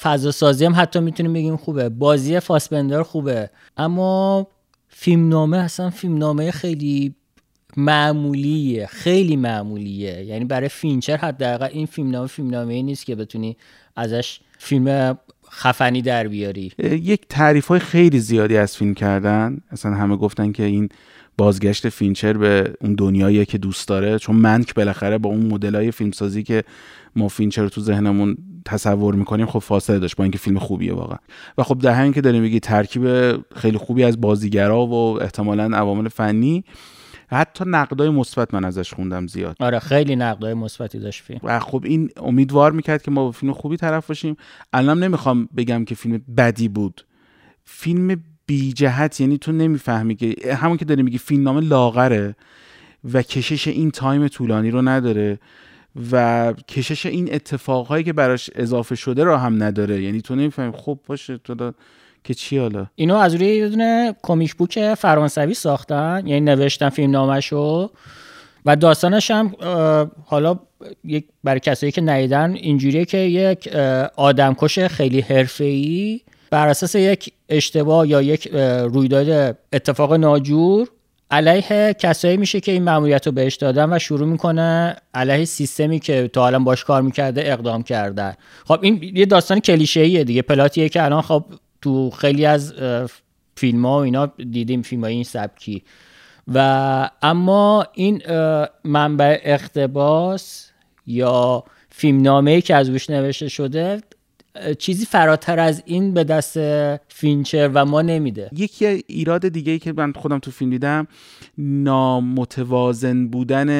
فضا 0.00 0.30
سازی 0.30 0.64
هم 0.64 0.74
حتی 0.76 1.00
می‌تونیم 1.00 1.32
بگیم 1.32 1.56
خوبه. 1.56 1.88
بازی 1.88 2.40
فاسبندر 2.40 3.02
خوبه. 3.02 3.50
اما 3.76 4.46
فیلمنامه 4.96 5.56
اصلا 5.56 5.90
فیلمنامه 5.90 6.50
خیلی 6.50 7.14
معمولیه 7.76 8.86
خیلی 8.86 9.36
معمولیه. 9.36 10.24
یعنی 10.24 10.44
برای 10.44 10.68
فینچر 10.68 11.16
حداقل 11.16 11.68
این 11.72 11.86
فیلمنامه 11.86 12.26
فیلمنامه 12.26 12.74
ای 12.74 12.82
نیست 12.82 13.06
که 13.06 13.14
بتونی 13.14 13.56
ازش 13.96 14.40
فیلم 14.58 15.18
خفنی 15.50 16.02
در 16.02 16.28
بیاری. 16.28 16.72
یک 16.82 17.20
تعریف 17.28 17.66
های 17.66 17.78
خیلی 17.80 18.20
زیادی 18.20 18.56
از 18.56 18.76
فیلم 18.76 18.94
کردن. 18.94 19.60
اصلا 19.70 19.94
همه 19.94 20.16
گفتن 20.16 20.52
که 20.52 20.62
این 20.62 20.88
بازگشت 21.38 21.88
فینچر 21.88 22.32
به 22.32 22.74
اون 22.80 22.94
دنیایی 22.94 23.46
که 23.46 23.58
دوست 23.58 23.88
داره. 23.88 24.18
چون 24.18 24.36
منک 24.36 24.74
بالاخره 24.74 25.18
با 25.18 25.30
اون 25.30 25.46
مدل 25.46 25.74
های 25.74 25.90
فیلمسازی 25.90 26.42
که 26.42 26.64
ما 27.16 27.28
فینچر 27.28 27.68
تو 27.68 27.80
ذهنمون 27.80 28.36
تصور 28.64 29.14
می‌کنیم 29.14 29.46
خب 29.46 29.58
فاصله 29.58 29.98
داشت 29.98 30.16
با 30.16 30.24
اینکه 30.24 30.38
فیلم 30.38 30.58
خوبیه 30.58 30.94
واقعا. 30.94 31.18
و 31.58 31.62
خب 31.62 31.78
در 31.78 31.92
همین 31.92 32.12
که 32.12 32.20
داریم 32.20 32.42
میگی 32.42 32.60
ترکیب 32.60 33.04
خیلی 33.56 33.78
خوبی 33.78 34.04
از 34.04 34.20
بازیگرا 34.20 34.86
و 34.86 35.22
احتمالا 35.22 35.64
عوامل 35.64 36.08
فنی 36.08 36.64
حتی 37.26 37.64
نقدای 37.66 38.10
مثبت 38.10 38.54
من 38.54 38.64
ازش 38.64 38.94
خوندم 38.94 39.26
زیاد. 39.26 39.56
آره 39.60 39.78
خیلی 39.78 40.16
نقدای 40.16 40.54
مثبتی 40.54 40.98
داشت 40.98 41.22
فیلم. 41.22 41.40
و 41.42 41.60
خب 41.60 41.82
این 41.84 42.10
امیدوار 42.16 42.72
می‌کرد 42.72 43.02
که 43.02 43.10
ما 43.10 43.24
با 43.24 43.30
فیلم 43.30 43.52
خوبی 43.52 43.76
طرف 43.76 44.06
باشیم 44.06 44.36
الان 44.72 45.02
نمی‌خوام 45.02 45.48
بگم 45.56 45.84
که 45.84 45.94
فیلم 45.94 46.22
بدی 46.36 46.68
بود. 46.68 47.06
فیلم 47.64 48.22
بی 48.46 48.72
جهت 48.72 49.20
یعنی 49.20 49.38
تو 49.38 49.52
نمی‌فهمی 49.52 50.14
که 50.14 50.54
همون 50.54 50.76
که 50.76 50.84
داری 50.84 51.02
میگی 51.02 51.18
فیلم 51.18 51.42
نامه 51.42 51.60
لاغره 51.60 52.36
و 53.12 53.22
کشش 53.22 53.68
این 53.68 53.90
تایم 53.90 54.28
طولانی 54.28 54.70
رو 54.70 54.82
نداره. 54.82 55.38
و 56.12 56.52
کشش 56.68 57.06
این 57.06 57.34
اتفاقهایی 57.34 58.04
که 58.04 58.12
براش 58.12 58.50
اضافه 58.54 58.94
شده 58.94 59.24
رو 59.24 59.36
هم 59.36 59.62
نداره. 59.62 60.02
یعنی 60.02 60.20
تو 60.20 60.34
نمی‌فهمی. 60.34 60.72
خب 60.76 60.98
باشه 61.06 61.38
تو 61.44 61.54
دا... 61.54 61.74
که 62.24 62.34
چی 62.34 62.58
حالا؟ 62.58 62.86
اینو 62.94 63.16
از 63.16 63.34
روی 63.34 63.46
یه 63.46 63.68
دونه 63.68 64.14
کمیک 64.22 64.54
بوک 64.54 64.94
فرانسوی 64.94 65.54
ساختن. 65.54 66.22
یعنی 66.26 66.40
نوشتن 66.40 66.88
فیلم 66.88 67.10
نامشو 67.10 67.90
و 68.66 68.76
داستانش 68.76 69.30
هم 69.30 69.54
حالا 70.24 70.58
یک 71.04 71.24
برای 71.44 71.60
کسایی 71.60 71.92
که 71.92 72.00
ندیدن 72.00 72.54
اینجوریه 72.54 73.04
که 73.04 73.18
یک 73.18 73.68
آدمکش 74.16 74.78
خیلی 74.78 75.20
حرفه‌ای 75.20 76.20
بر 76.50 76.68
اساس 76.68 76.94
یک 76.94 77.32
اشتباه 77.48 78.08
یا 78.08 78.22
یک 78.22 78.48
رویداد 78.92 79.58
اتفاق 79.72 80.14
ناجور 80.14 80.88
علیه 81.30 81.94
کسایی 81.94 82.36
میشه 82.36 82.60
که 82.60 82.72
این 82.72 82.82
مأموریت 82.82 83.26
رو 83.26 83.32
بهش 83.32 83.54
دادن 83.54 83.92
و 83.92 83.98
شروع 83.98 84.28
می‌کنه 84.28 84.96
علیه 85.14 85.44
سیستمی 85.44 86.00
که 86.00 86.28
تا 86.28 86.46
الان 86.46 86.64
باش 86.64 86.84
کار 86.84 87.02
می‌کرده 87.02 87.52
اقدام 87.52 87.82
کردن. 87.82 88.34
خب 88.64 88.78
این 88.82 89.10
یه 89.14 89.26
داستان 89.26 89.60
کلیشه‌ایه 89.60 90.24
دیگه. 90.24 90.42
پلاتیه 90.42 90.88
که 90.88 91.04
الان 91.04 91.22
خب 91.22 91.44
تو 91.82 92.10
خیلی 92.10 92.46
از 92.46 92.74
فیلم 93.56 93.86
ها 93.86 93.92
و 93.98 94.00
اینا 94.00 94.26
دیدیم 94.26 94.82
فیلم 94.82 95.04
این 95.04 95.24
سبکی. 95.24 95.82
و 96.54 97.10
اما 97.22 97.86
این 97.92 98.22
منبع 98.84 99.40
اقتباس 99.44 100.70
یا 101.06 101.64
فیلمنامه 101.90 102.60
که 102.60 102.74
از 102.74 102.88
روش 102.88 103.10
نوشته 103.10 103.48
شده 103.48 104.02
چیزی 104.78 105.04
فراتر 105.04 105.58
از 105.58 105.82
این 105.86 106.14
به 106.14 106.24
دست 106.24 106.58
فینچر 107.08 107.70
و 107.74 107.84
ما 107.84 108.02
نمیده. 108.02 108.50
یکی 108.52 108.86
ایراد 108.86 109.48
دیگه 109.48 109.72
ای 109.72 109.78
که 109.78 109.92
من 109.92 110.12
خودم 110.12 110.38
تو 110.38 110.50
فیلم 110.50 110.70
دیدم 110.70 111.06
نامتوازن 111.58 113.26
بودن 113.28 113.70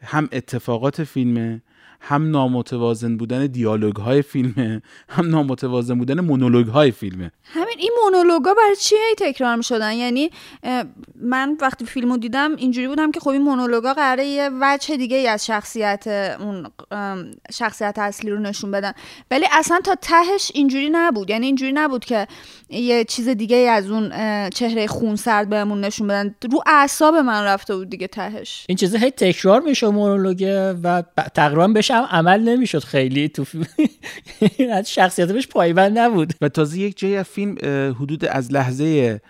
هم 0.00 0.28
اتفاقات 0.32 1.04
فیلمه. 1.04 1.62
هم 2.00 2.30
نامتوازن 2.30 3.16
بودن 3.16 3.46
دیالوگ 3.46 3.96
های 3.96 4.22
فیلمه 4.22 4.82
هم 5.08 5.30
نامتوازن 5.30 5.98
بودن 5.98 6.20
مونولوگ 6.20 6.66
های 6.66 6.90
فیلمه. 6.90 7.30
همین 7.44 7.76
این 7.78 7.90
مونولوگا 8.04 8.54
برای 8.54 8.76
چی 8.76 8.94
هی 8.94 9.32
تکرار 9.32 9.56
می 9.56 9.62
شدن 9.62 9.92
یعنی 9.92 10.30
من 11.20 11.56
وقتی 11.60 11.84
فیلمو 11.84 12.16
دیدم 12.16 12.56
اینجوری 12.56 12.88
بودم 12.88 13.10
که 13.10 13.20
خب 13.20 13.28
این 13.28 13.42
مونولوگا 13.42 13.94
قراره 13.94 14.26
یه 14.26 14.50
وجه 14.60 14.96
دیگه 14.96 15.16
ای 15.16 15.28
از 15.28 15.46
شخصیت 15.46 16.36
اون 16.40 16.66
شخصیت 17.52 17.98
اصلی 17.98 18.30
رو 18.30 18.38
نشون 18.38 18.70
بدن. 18.70 18.92
ولی 19.30 19.46
اصلا 19.52 19.80
تا 19.84 19.94
تهش 19.94 20.50
اینجوری 20.54 20.90
نبود. 20.92 21.30
یعنی 21.30 21.46
اینجوری 21.46 21.72
نبود 21.72 22.04
که 22.04 22.26
یه 22.70 23.04
چیز 23.04 23.28
دیگه 23.28 23.56
ای 23.56 23.68
از 23.68 23.90
اون 23.90 24.10
چهره 24.50 24.86
خونسرد 24.86 25.48
بهمون 25.48 25.80
نشون 25.80 26.06
بدن. 26.06 26.34
رو 26.52 26.62
اعصاب 26.66 27.14
من 27.14 27.44
رفته 27.44 27.76
بود 27.76 27.90
دیگه 27.90 28.06
تهش. 28.06 28.64
این 28.68 28.76
چیزا 28.76 28.98
هی 28.98 29.10
تکرار 29.10 29.60
میشه 29.60 29.88
مونولوگه 29.88 30.72
و 30.72 31.02
تقریبا 31.34 31.68
بهش 31.68 31.85
هم 31.94 32.04
عمل 32.10 32.40
نمی‌شد 32.40 32.78
خیلی 32.84 33.28
تو 33.28 33.44
از 34.72 34.92
شخصیت 34.92 35.32
بهش 35.32 35.46
پایبند 35.46 35.98
نبود. 35.98 36.32
و 36.40 36.48
تازه 36.48 36.78
یک 36.78 36.98
جایی 36.98 37.22
فیلم 37.22 37.56
حدود 38.00 38.24
از 38.24 38.52
لحظه 38.52 39.20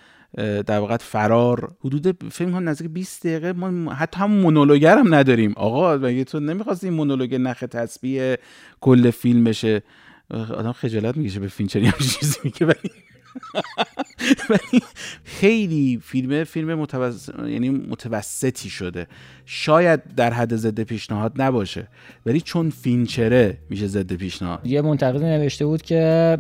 در 0.67 0.79
واقع 0.79 0.97
فرار 0.97 1.73
حدود 1.85 2.33
فیلم 2.33 2.53
ها 2.53 2.61
نزدیک 2.61 2.91
20 2.91 3.27
دقیقه 3.27 3.53
ما 3.53 3.93
حتی 3.93 4.21
هم 4.21 4.31
مونولوگر 4.31 4.99
هم 4.99 5.15
نداریم. 5.15 5.53
آقا 5.57 5.97
مگه 5.97 6.25
تو 6.25 6.41
نمی‌خواستی 6.41 6.87
این 6.87 6.97
مونولوگ 6.97 7.35
نخ 7.35 7.65
تسبیح 7.71 8.35
کل 8.81 9.11
فیلم 9.11 9.45
بشه 9.45 9.83
آدم 10.31 10.73
خجالت 10.73 11.17
می‌کشه 11.17 11.41
به 11.41 11.49
فینچر 11.49 11.83
یه 11.83 11.91
همچین 11.91 12.09
چیزی 12.21 12.39
میگه 12.45 12.67
ولی 12.67 12.91
ولی 14.51 14.83
خیلی 15.25 16.01
فیلم 16.05 16.45
فیلم 16.45 16.75
متوسط 16.75 17.35
یعنی 17.39 17.71
متوسطی 17.71 18.71
شده. 18.71 19.07
شاید 19.47 20.01
در 20.17 20.33
حد 20.33 20.57
ضد 20.57 20.81
پیشنهاد 20.81 21.33
نباشه. 21.37 21.89
ولی 22.27 22.41
چون 22.41 22.71
فینچره 22.71 23.59
میشه 23.71 23.87
ضد 23.87 24.13
پیشنهاد. 24.13 24.67
یه 24.67 24.83
منتقد 24.83 25.23
نوشته 25.23 25.67
بود 25.67 25.83
که 25.83 26.39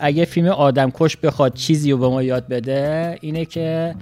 اگه 0.00 0.24
فیلم 0.24 0.48
آدم 0.48 0.90
کش 0.94 1.16
بخواد 1.16 1.54
چیزی 1.54 1.90
رو 1.90 1.98
به 1.98 2.08
ما 2.08 2.22
یاد 2.22 2.48
بده 2.48 3.18
اینه 3.20 3.44
که 3.44 3.94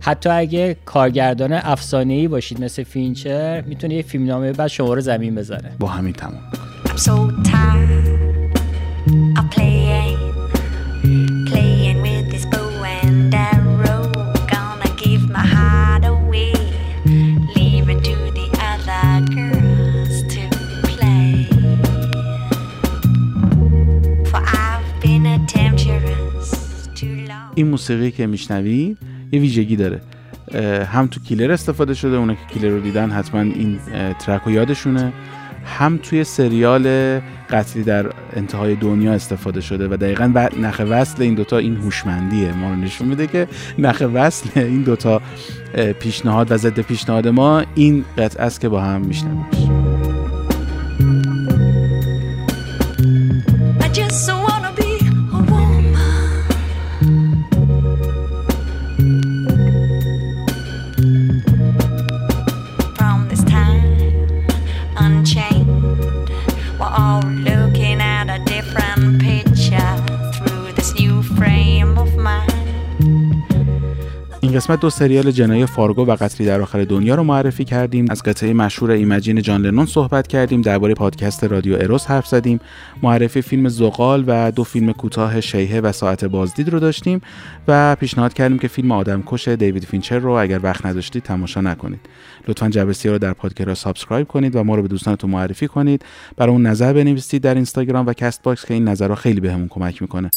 حتی 0.00 0.28
اگه 0.28 0.76
کارگردان 0.84 1.52
افسانه 1.52 2.12
ای 2.12 2.28
باشید 2.28 2.64
مثل 2.64 2.82
فینچر 2.82 3.60
می‌تونه 3.60 3.94
یه 3.94 4.02
فیلم 4.02 4.26
نامه 4.26 4.52
بعد 4.52 4.68
شما 4.68 4.94
رو 4.94 5.00
زمین 5.00 5.34
بزنه. 5.34 5.76
با 5.78 5.88
همین 5.88 6.12
تمام. 6.12 6.42
I'm 6.84 6.98
so 6.98 7.14
tired 7.48 8.22
این 27.54 27.68
موسیقی 27.68 28.10
که 28.10 28.26
میشنوید 28.26 28.98
یه 29.32 29.40
ویژگی 29.40 29.76
داره. 29.76 30.00
هم 30.92 31.06
تو 31.06 31.20
کیلر 31.20 31.52
استفاده 31.52 31.94
شده 31.94 32.16
اونا 32.16 32.34
که 32.34 32.46
کیلر 32.54 32.68
رو 32.68 32.80
دیدن 32.80 33.10
حتما 33.10 33.40
این 33.40 33.78
ترک 34.18 34.42
رو 34.42 34.52
یادشونه. 34.52 35.12
هم 35.64 35.98
توی 36.02 36.24
سریال 36.24 37.20
قتلی 37.50 37.82
در 37.82 38.06
انتهای 38.36 38.74
دنیا 38.74 39.12
استفاده 39.12 39.60
شده 39.60 39.88
و 39.88 39.96
دقیقا 39.96 40.30
بعد 40.34 40.58
نخ 40.58 40.82
وصل 40.88 41.22
این 41.22 41.34
دوتا 41.34 41.58
این 41.58 41.76
هوشمندیه. 41.76 42.52
ما 42.52 42.68
رو 42.68 42.76
نشون 42.76 43.08
میده 43.08 43.26
که 43.26 43.48
نخ 43.78 44.02
وصل 44.14 44.60
این 44.60 44.82
دوتا 44.82 45.22
پیشنهاد 46.00 46.52
و 46.52 46.56
ضد 46.56 46.80
پیشنهاد 46.80 47.28
ما 47.28 47.64
این 47.74 48.04
قطعه 48.18 48.46
است 48.46 48.60
که 48.60 48.68
با 48.68 48.80
هم 48.80 49.00
میشنویم. 49.00 49.61
قسمت 74.72 74.80
دو 74.82 74.90
سریال 74.90 75.30
جنایی 75.30 75.66
فارگو 75.66 76.04
و 76.04 76.16
قتلی 76.20 76.46
در 76.46 76.60
آخر 76.60 76.84
دنیا 76.84 77.14
رو 77.14 77.22
معرفی 77.24 77.64
کردیم. 77.64 78.06
از 78.10 78.22
قطعه 78.22 78.52
مشهور 78.52 78.90
Imagine 78.90 79.42
جان 79.42 79.62
لنون 79.62 79.86
صحبت 79.86 80.26
کردیم. 80.26 80.62
درباره 80.62 80.94
پادکست 80.94 81.44
رادیو 81.44 81.76
اروس 81.80 82.06
حرف 82.06 82.26
زدیم. 82.26 82.60
معرفی 83.02 83.42
فیلم 83.42 83.68
زغال 83.68 84.24
و 84.26 84.50
دو 84.50 84.64
فیلم 84.64 84.92
کوتاه 84.92 85.40
شیهه 85.40 85.80
و 85.80 85.92
ساعت 85.92 86.24
بازدید 86.24 86.68
رو 86.68 86.80
داشتیم 86.80 87.20
و 87.68 87.96
پیشنهاد 87.96 88.32
کردیم 88.32 88.58
که 88.58 88.68
فیلم 88.68 88.92
آدمکش 88.92 89.48
دیوید 89.48 89.84
فینچر 89.84 90.18
رو 90.18 90.30
اگر 90.30 90.60
وقت 90.62 90.86
نداشتید 90.86 91.22
تماشا 91.22 91.60
نکنید. 91.60 92.00
لطفا 92.48 92.68
جعبه‌سیاه 92.68 93.08
رو 93.08 93.18
در 93.18 93.32
پادکست 93.32 93.74
subscribe 93.74 94.28
کنید 94.28 94.56
و 94.56 94.64
ما 94.64 94.74
رو 94.74 94.82
به 94.82 94.88
دوستانتون 94.88 95.30
معرفی 95.30 95.68
کنید. 95.68 96.04
برامون 96.36 96.66
نظر 96.66 96.92
بنویسید 96.92 97.42
در 97.42 97.54
اینستاگرام 97.54 98.06
و 98.06 98.12
Castbox 98.12 98.64
که 98.64 98.74
این 98.74 98.88
نظرها 98.88 99.14
خیلی 99.14 99.40
بهمون 99.40 99.68
کمک 99.68 100.02
می‌کنه. 100.02 100.30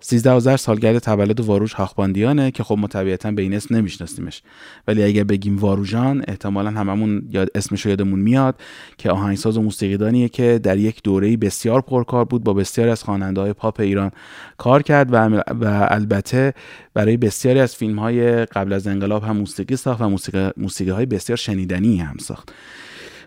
13 0.00 0.30
آذر 0.30 0.56
سالگرد 0.56 0.98
تولد 0.98 1.40
واروژ 1.40 1.72
هاخباندیانه 1.74 2.50
که 2.50 2.64
خب 2.64 2.78
ما 2.78 2.86
به 3.30 3.42
این 3.42 3.54
اسم 3.54 3.76
نمیشناسیمش. 3.76 4.42
ولی 4.88 5.02
اگر 5.02 5.24
بگیم 5.24 5.58
واروژان 5.58 6.24
احتمالا 6.28 6.70
هممون 6.70 7.22
یاد 7.30 7.48
اسمش 7.54 7.86
یادمون 7.86 8.20
میاد 8.20 8.60
که 8.98 9.10
آهنگساز 9.10 9.56
و 9.56 9.62
موسیقیدانیه 9.62 10.28
که 10.28 10.60
در 10.62 10.78
یک 10.78 11.02
دوره 11.02 11.36
بسیار 11.36 11.80
پرکار 11.80 12.24
بود 12.24 12.44
با 12.44 12.52
بسیاری 12.52 12.90
از 12.90 13.02
خواننده 13.02 13.40
های 13.40 13.52
پاپ 13.52 13.80
ایران 13.80 14.10
کار 14.58 14.82
کرد 14.82 15.12
و, 15.12 15.16
و 15.60 15.86
البته 15.90 16.54
برای 16.94 17.16
بسیاری 17.16 17.60
از 17.60 17.76
فیلم 17.76 17.98
های 17.98 18.44
قبل 18.44 18.72
از 18.72 18.86
انقلاب 18.86 19.24
هم 19.24 19.36
موسیقی 19.36 19.76
ساخت 19.76 20.00
و 20.00 20.08
موسیقی, 20.08 20.50
موسیقی 20.56 20.90
های 20.90 21.06
بسیار 21.06 21.36
شنیدنی 21.36 21.96
هم 21.96 22.16
ساخت. 22.20 22.52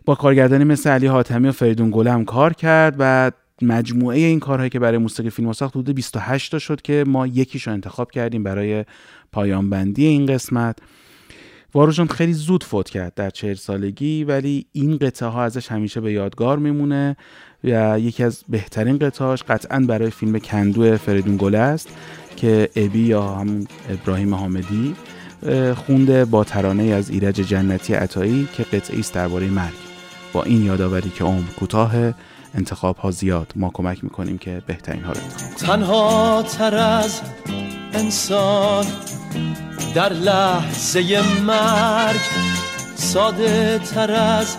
با 0.06 0.16
کارگردانی 0.16 0.64
مثل 0.64 0.90
علی 0.90 1.08
حاتمی 1.08 1.48
و 1.48 1.52
فریدون 1.52 1.92
گله 1.92 2.12
هم 2.12 2.26
کار 2.26 2.54
کرد 2.54 2.96
و 3.00 3.32
مجموعه 3.68 4.18
این 4.18 4.40
کارهایی 4.40 4.70
که 4.70 4.80
برای 4.80 4.98
موسیقی 4.98 5.30
فیلم 5.30 5.54
ساخت 5.54 5.78
حدود 5.78 5.96
28 5.96 6.52
تا 6.52 6.60
شد 6.60 6.82
که 6.82 7.04
ما 7.08 7.28
یکیش 7.28 7.68
رو 7.68 7.74
انتخاب 7.74 8.12
کردیم 8.12 8.44
برای 8.44 8.86
پایان 9.32 9.70
بندی 9.70 10.06
این 10.06 10.26
قسمت. 10.26 10.78
واروژان 11.74 12.08
خیلی 12.08 12.34
زود 12.34 12.64
فوت 12.64 12.90
کرد 12.90 13.14
در 13.14 13.30
چهل 13.30 13.54
سالگی 13.54 14.24
ولی 14.24 14.66
این 14.72 14.98
قطعه 14.98 15.30
ها 15.30 15.44
ازش 15.44 15.72
همیشه 15.72 16.02
به 16.02 16.12
یادگار 16.12 16.60
میمونه 16.60 17.16
و 17.64 18.00
یکی 18.00 18.24
از 18.24 18.44
بهترین 18.50 18.98
قطعهاش 18.98 19.44
قطعا 19.44 19.80
برای 19.80 20.10
فیلم 20.10 20.40
کندو 20.40 20.98
فریدون 20.98 21.38
گله 21.38 21.58
است 21.58 21.90
که 22.36 22.70
ابی 22.76 23.00
یا 23.00 23.36
همون 23.36 23.68
ابراهیم 23.90 24.36
حامدی 24.36 24.96
خونده 25.76 26.26
با 26.26 26.44
ترانه 26.44 26.84
از 26.84 27.10
ایرج 27.10 27.36
جنتی 27.36 27.94
عطایی 27.94 28.48
که 28.54 28.64
قطعه 28.64 29.00
است 29.00 29.14
درباره 29.14 29.50
مرگ. 29.50 29.74
با 30.34 30.44
این 30.44 30.66
یادآوری 30.66 31.10
که 31.10 31.24
عمر 31.24 31.48
کوتاه 31.60 32.14
انتخاب 32.56 32.98
ها 32.98 33.12
زیاد 33.12 33.54
ما 33.56 33.72
کمک 33.74 34.04
می‌کنیم 34.04 34.38
که 34.38 34.62
بهترین 34.68 35.04
ها 35.04 35.12
رو 35.12 35.20
انتخاب 35.22 35.68
تنها 35.68 36.44
تر 36.44 36.76
از 36.76 37.22
انسان 37.94 38.86
در 39.96 40.14
لحظه 40.14 41.22
مرگ 41.42 42.22
ساده 42.96 43.80
تر 43.80 44.12
از 44.12 44.58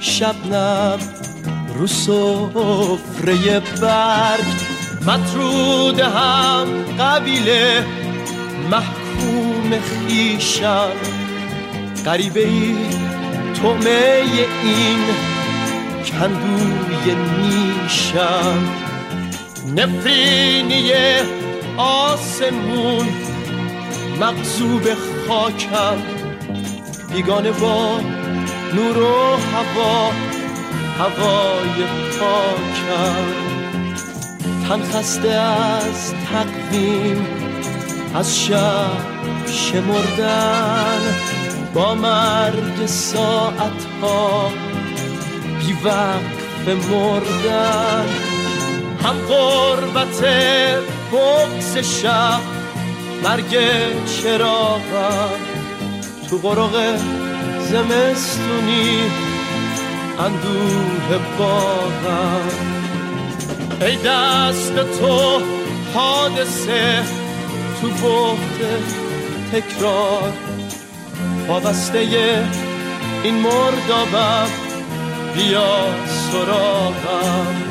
شبنم 0.00 0.98
رو 1.74 1.86
سفره 1.86 3.60
برگ. 3.80 4.44
مطرود 5.06 6.00
هم 6.00 6.66
قبیله 6.98 7.84
محکوم 8.70 9.80
خیشم 9.80 10.90
غریبه 12.04 12.48
ای 12.48 12.76
تومه 13.54 14.22
این 14.62 14.98
کندوی 16.10 17.14
نیشم 17.14 18.58
نفرینی 19.76 20.92
آسمون 21.76 23.08
مغزوب 24.20 24.82
خاکم. 25.28 26.02
بیگانه 27.12 27.50
با 27.50 28.00
نور 28.74 28.98
و 28.98 29.36
هوا 29.36 30.12
هوای 30.98 31.84
پاکم. 32.20 33.24
تن 34.68 34.82
خسته 34.82 35.28
از 35.28 36.14
تقویم 36.14 37.26
از 38.14 38.40
شب 38.40 39.46
شمردن. 39.46 41.00
با 41.74 41.94
مرگ 41.94 42.86
ساعتها 42.86 44.50
بی 45.58 45.72
وقف 45.84 46.68
مردن 46.90 48.06
هم 49.04 49.16
قربت 49.28 50.24
بغز 51.12 51.78
شب 51.78 52.40
مرگ 53.24 53.58
چراغم 54.06 55.30
تو 56.30 56.38
قرق 56.38 56.96
زمستونی 57.70 58.98
اندوه 60.18 61.18
باغم 61.38 62.48
ای 63.80 63.96
دست 63.96 64.74
تو 64.74 65.40
حادثه 65.94 67.02
تو 67.80 67.88
بحت 67.88 68.72
تکرار 69.52 70.32
وابسته 71.48 71.98
این 73.24 73.34
مردابم 73.34 74.67
بیا 75.37 75.69
سراغم 76.31 77.63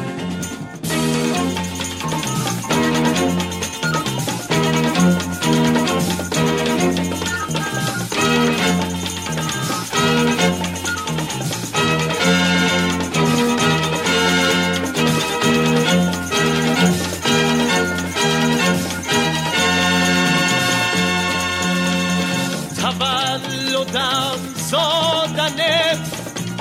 تولدم 22.77 24.39
زادنت 24.71 25.99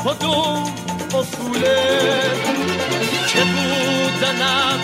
کدوم 0.05 0.74
اصوله 1.26 2.22
که 3.28 3.40
بودنم 3.44 4.80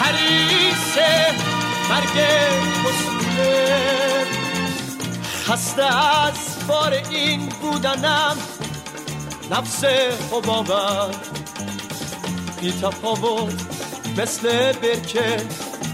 حریص 0.00 0.98
مرگ 1.90 2.16
پسته 2.84 4.26
خسته 5.44 5.84
از 6.24 6.66
بار 6.68 6.92
این 7.10 7.48
بودنم 7.48 8.36
نفس 9.50 9.84
حبابم 10.32 11.10
بی 12.60 12.72
تفاوت 12.72 13.60
مثل 14.18 14.72
برکه 14.72 15.36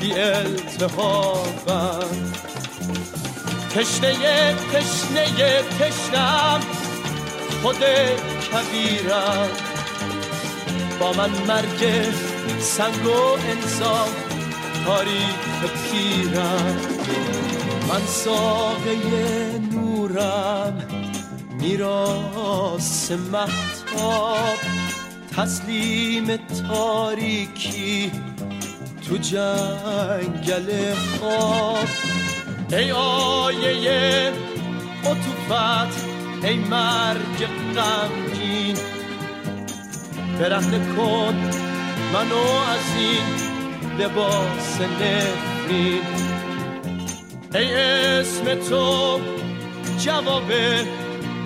بی 0.01 0.13
التهابم 0.15 1.53
تشنه 3.75 4.55
تشنه 4.73 5.63
تشنم 5.81 6.61
خود 7.63 7.85
کبیرم. 8.53 9.66
با 11.01 11.13
من 11.13 11.31
مرگ 11.49 12.13
سنگ 12.61 13.07
و 13.07 13.39
انسان 13.51 14.09
تاریخ 14.87 15.61
پیرم. 15.91 16.77
من 17.89 18.07
ساقه 18.07 18.97
نورم 19.73 20.89
میراس 21.61 23.11
محتاب 23.13 24.59
تسلیم 25.37 26.37
تاریکی 26.37 28.13
تو 29.09 29.17
جنگل 29.17 30.95
خواب. 30.95 31.89
ای 32.73 32.93
آیه 32.93 34.33
عطوفت 35.05 36.07
ای 36.43 36.57
مرگ 36.57 37.47
غمگین 37.77 38.26
برهنه 40.39 40.97
کن. 40.97 41.35
منو 42.13 42.37
از 42.75 42.97
این 42.99 43.27
لباس 43.99 44.81
نفرین. 44.81 46.03
ای 47.55 47.75
اسم 47.75 48.55
تو 48.55 49.21
جواب 49.99 50.51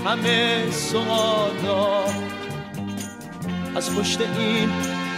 همه 0.07 0.70
سوالا. 0.70 2.05
از 3.76 3.95
پشت 3.95 4.20
این 4.20 4.70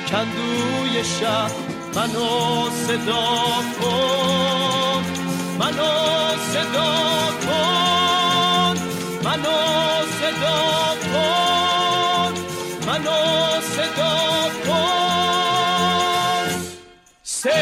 کندوی 0.09 1.05
شب 1.21 1.51
منو 1.97 2.71
صدا 2.71 3.25
کن. 3.81 5.03
منو 5.59 6.37
صدا 6.53 7.32
دایجستیو 17.43 17.59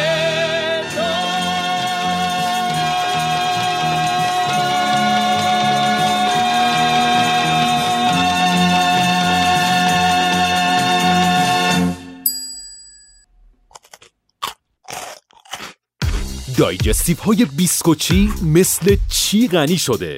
های 17.17 17.45
بیسکوچی 17.45 18.31
مثل 18.43 18.97
چی 19.11 19.49
غنی 19.49 19.79
شده؟ 19.79 20.17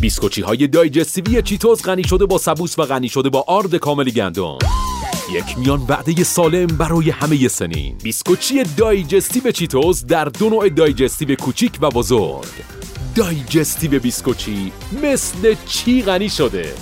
بیسکوچی 0.00 0.42
های 0.42 0.66
دایجستیوی 0.66 1.42
چیتوز 1.42 1.82
غنی 1.82 2.04
شده 2.04 2.26
با 2.26 2.38
سبوس 2.38 2.78
و 2.78 2.82
غنی 2.82 3.08
شده 3.08 3.28
با 3.28 3.44
آرد 3.48 3.76
کامل 3.76 4.10
گندم. 4.10 4.58
یک 5.32 5.58
میان 5.58 5.80
وعده 5.88 6.24
سالم 6.24 6.66
برای 6.66 7.10
همه 7.10 7.48
سنین. 7.48 7.98
بیسکوچی 8.02 8.62
دایجستیو 8.76 9.50
چیتوز 9.50 10.06
در 10.06 10.24
دو 10.24 10.48
نوع 10.50 10.68
دایجستیو 10.68 11.34
کوچیک 11.34 11.78
و 11.80 11.90
بزرگ. 11.90 12.46
دایجستیو 13.14 14.00
بیسکوچی 14.00 14.72
مثل 15.02 15.54
چی 15.66 16.02
غنی 16.02 16.28
شده. 16.28 16.74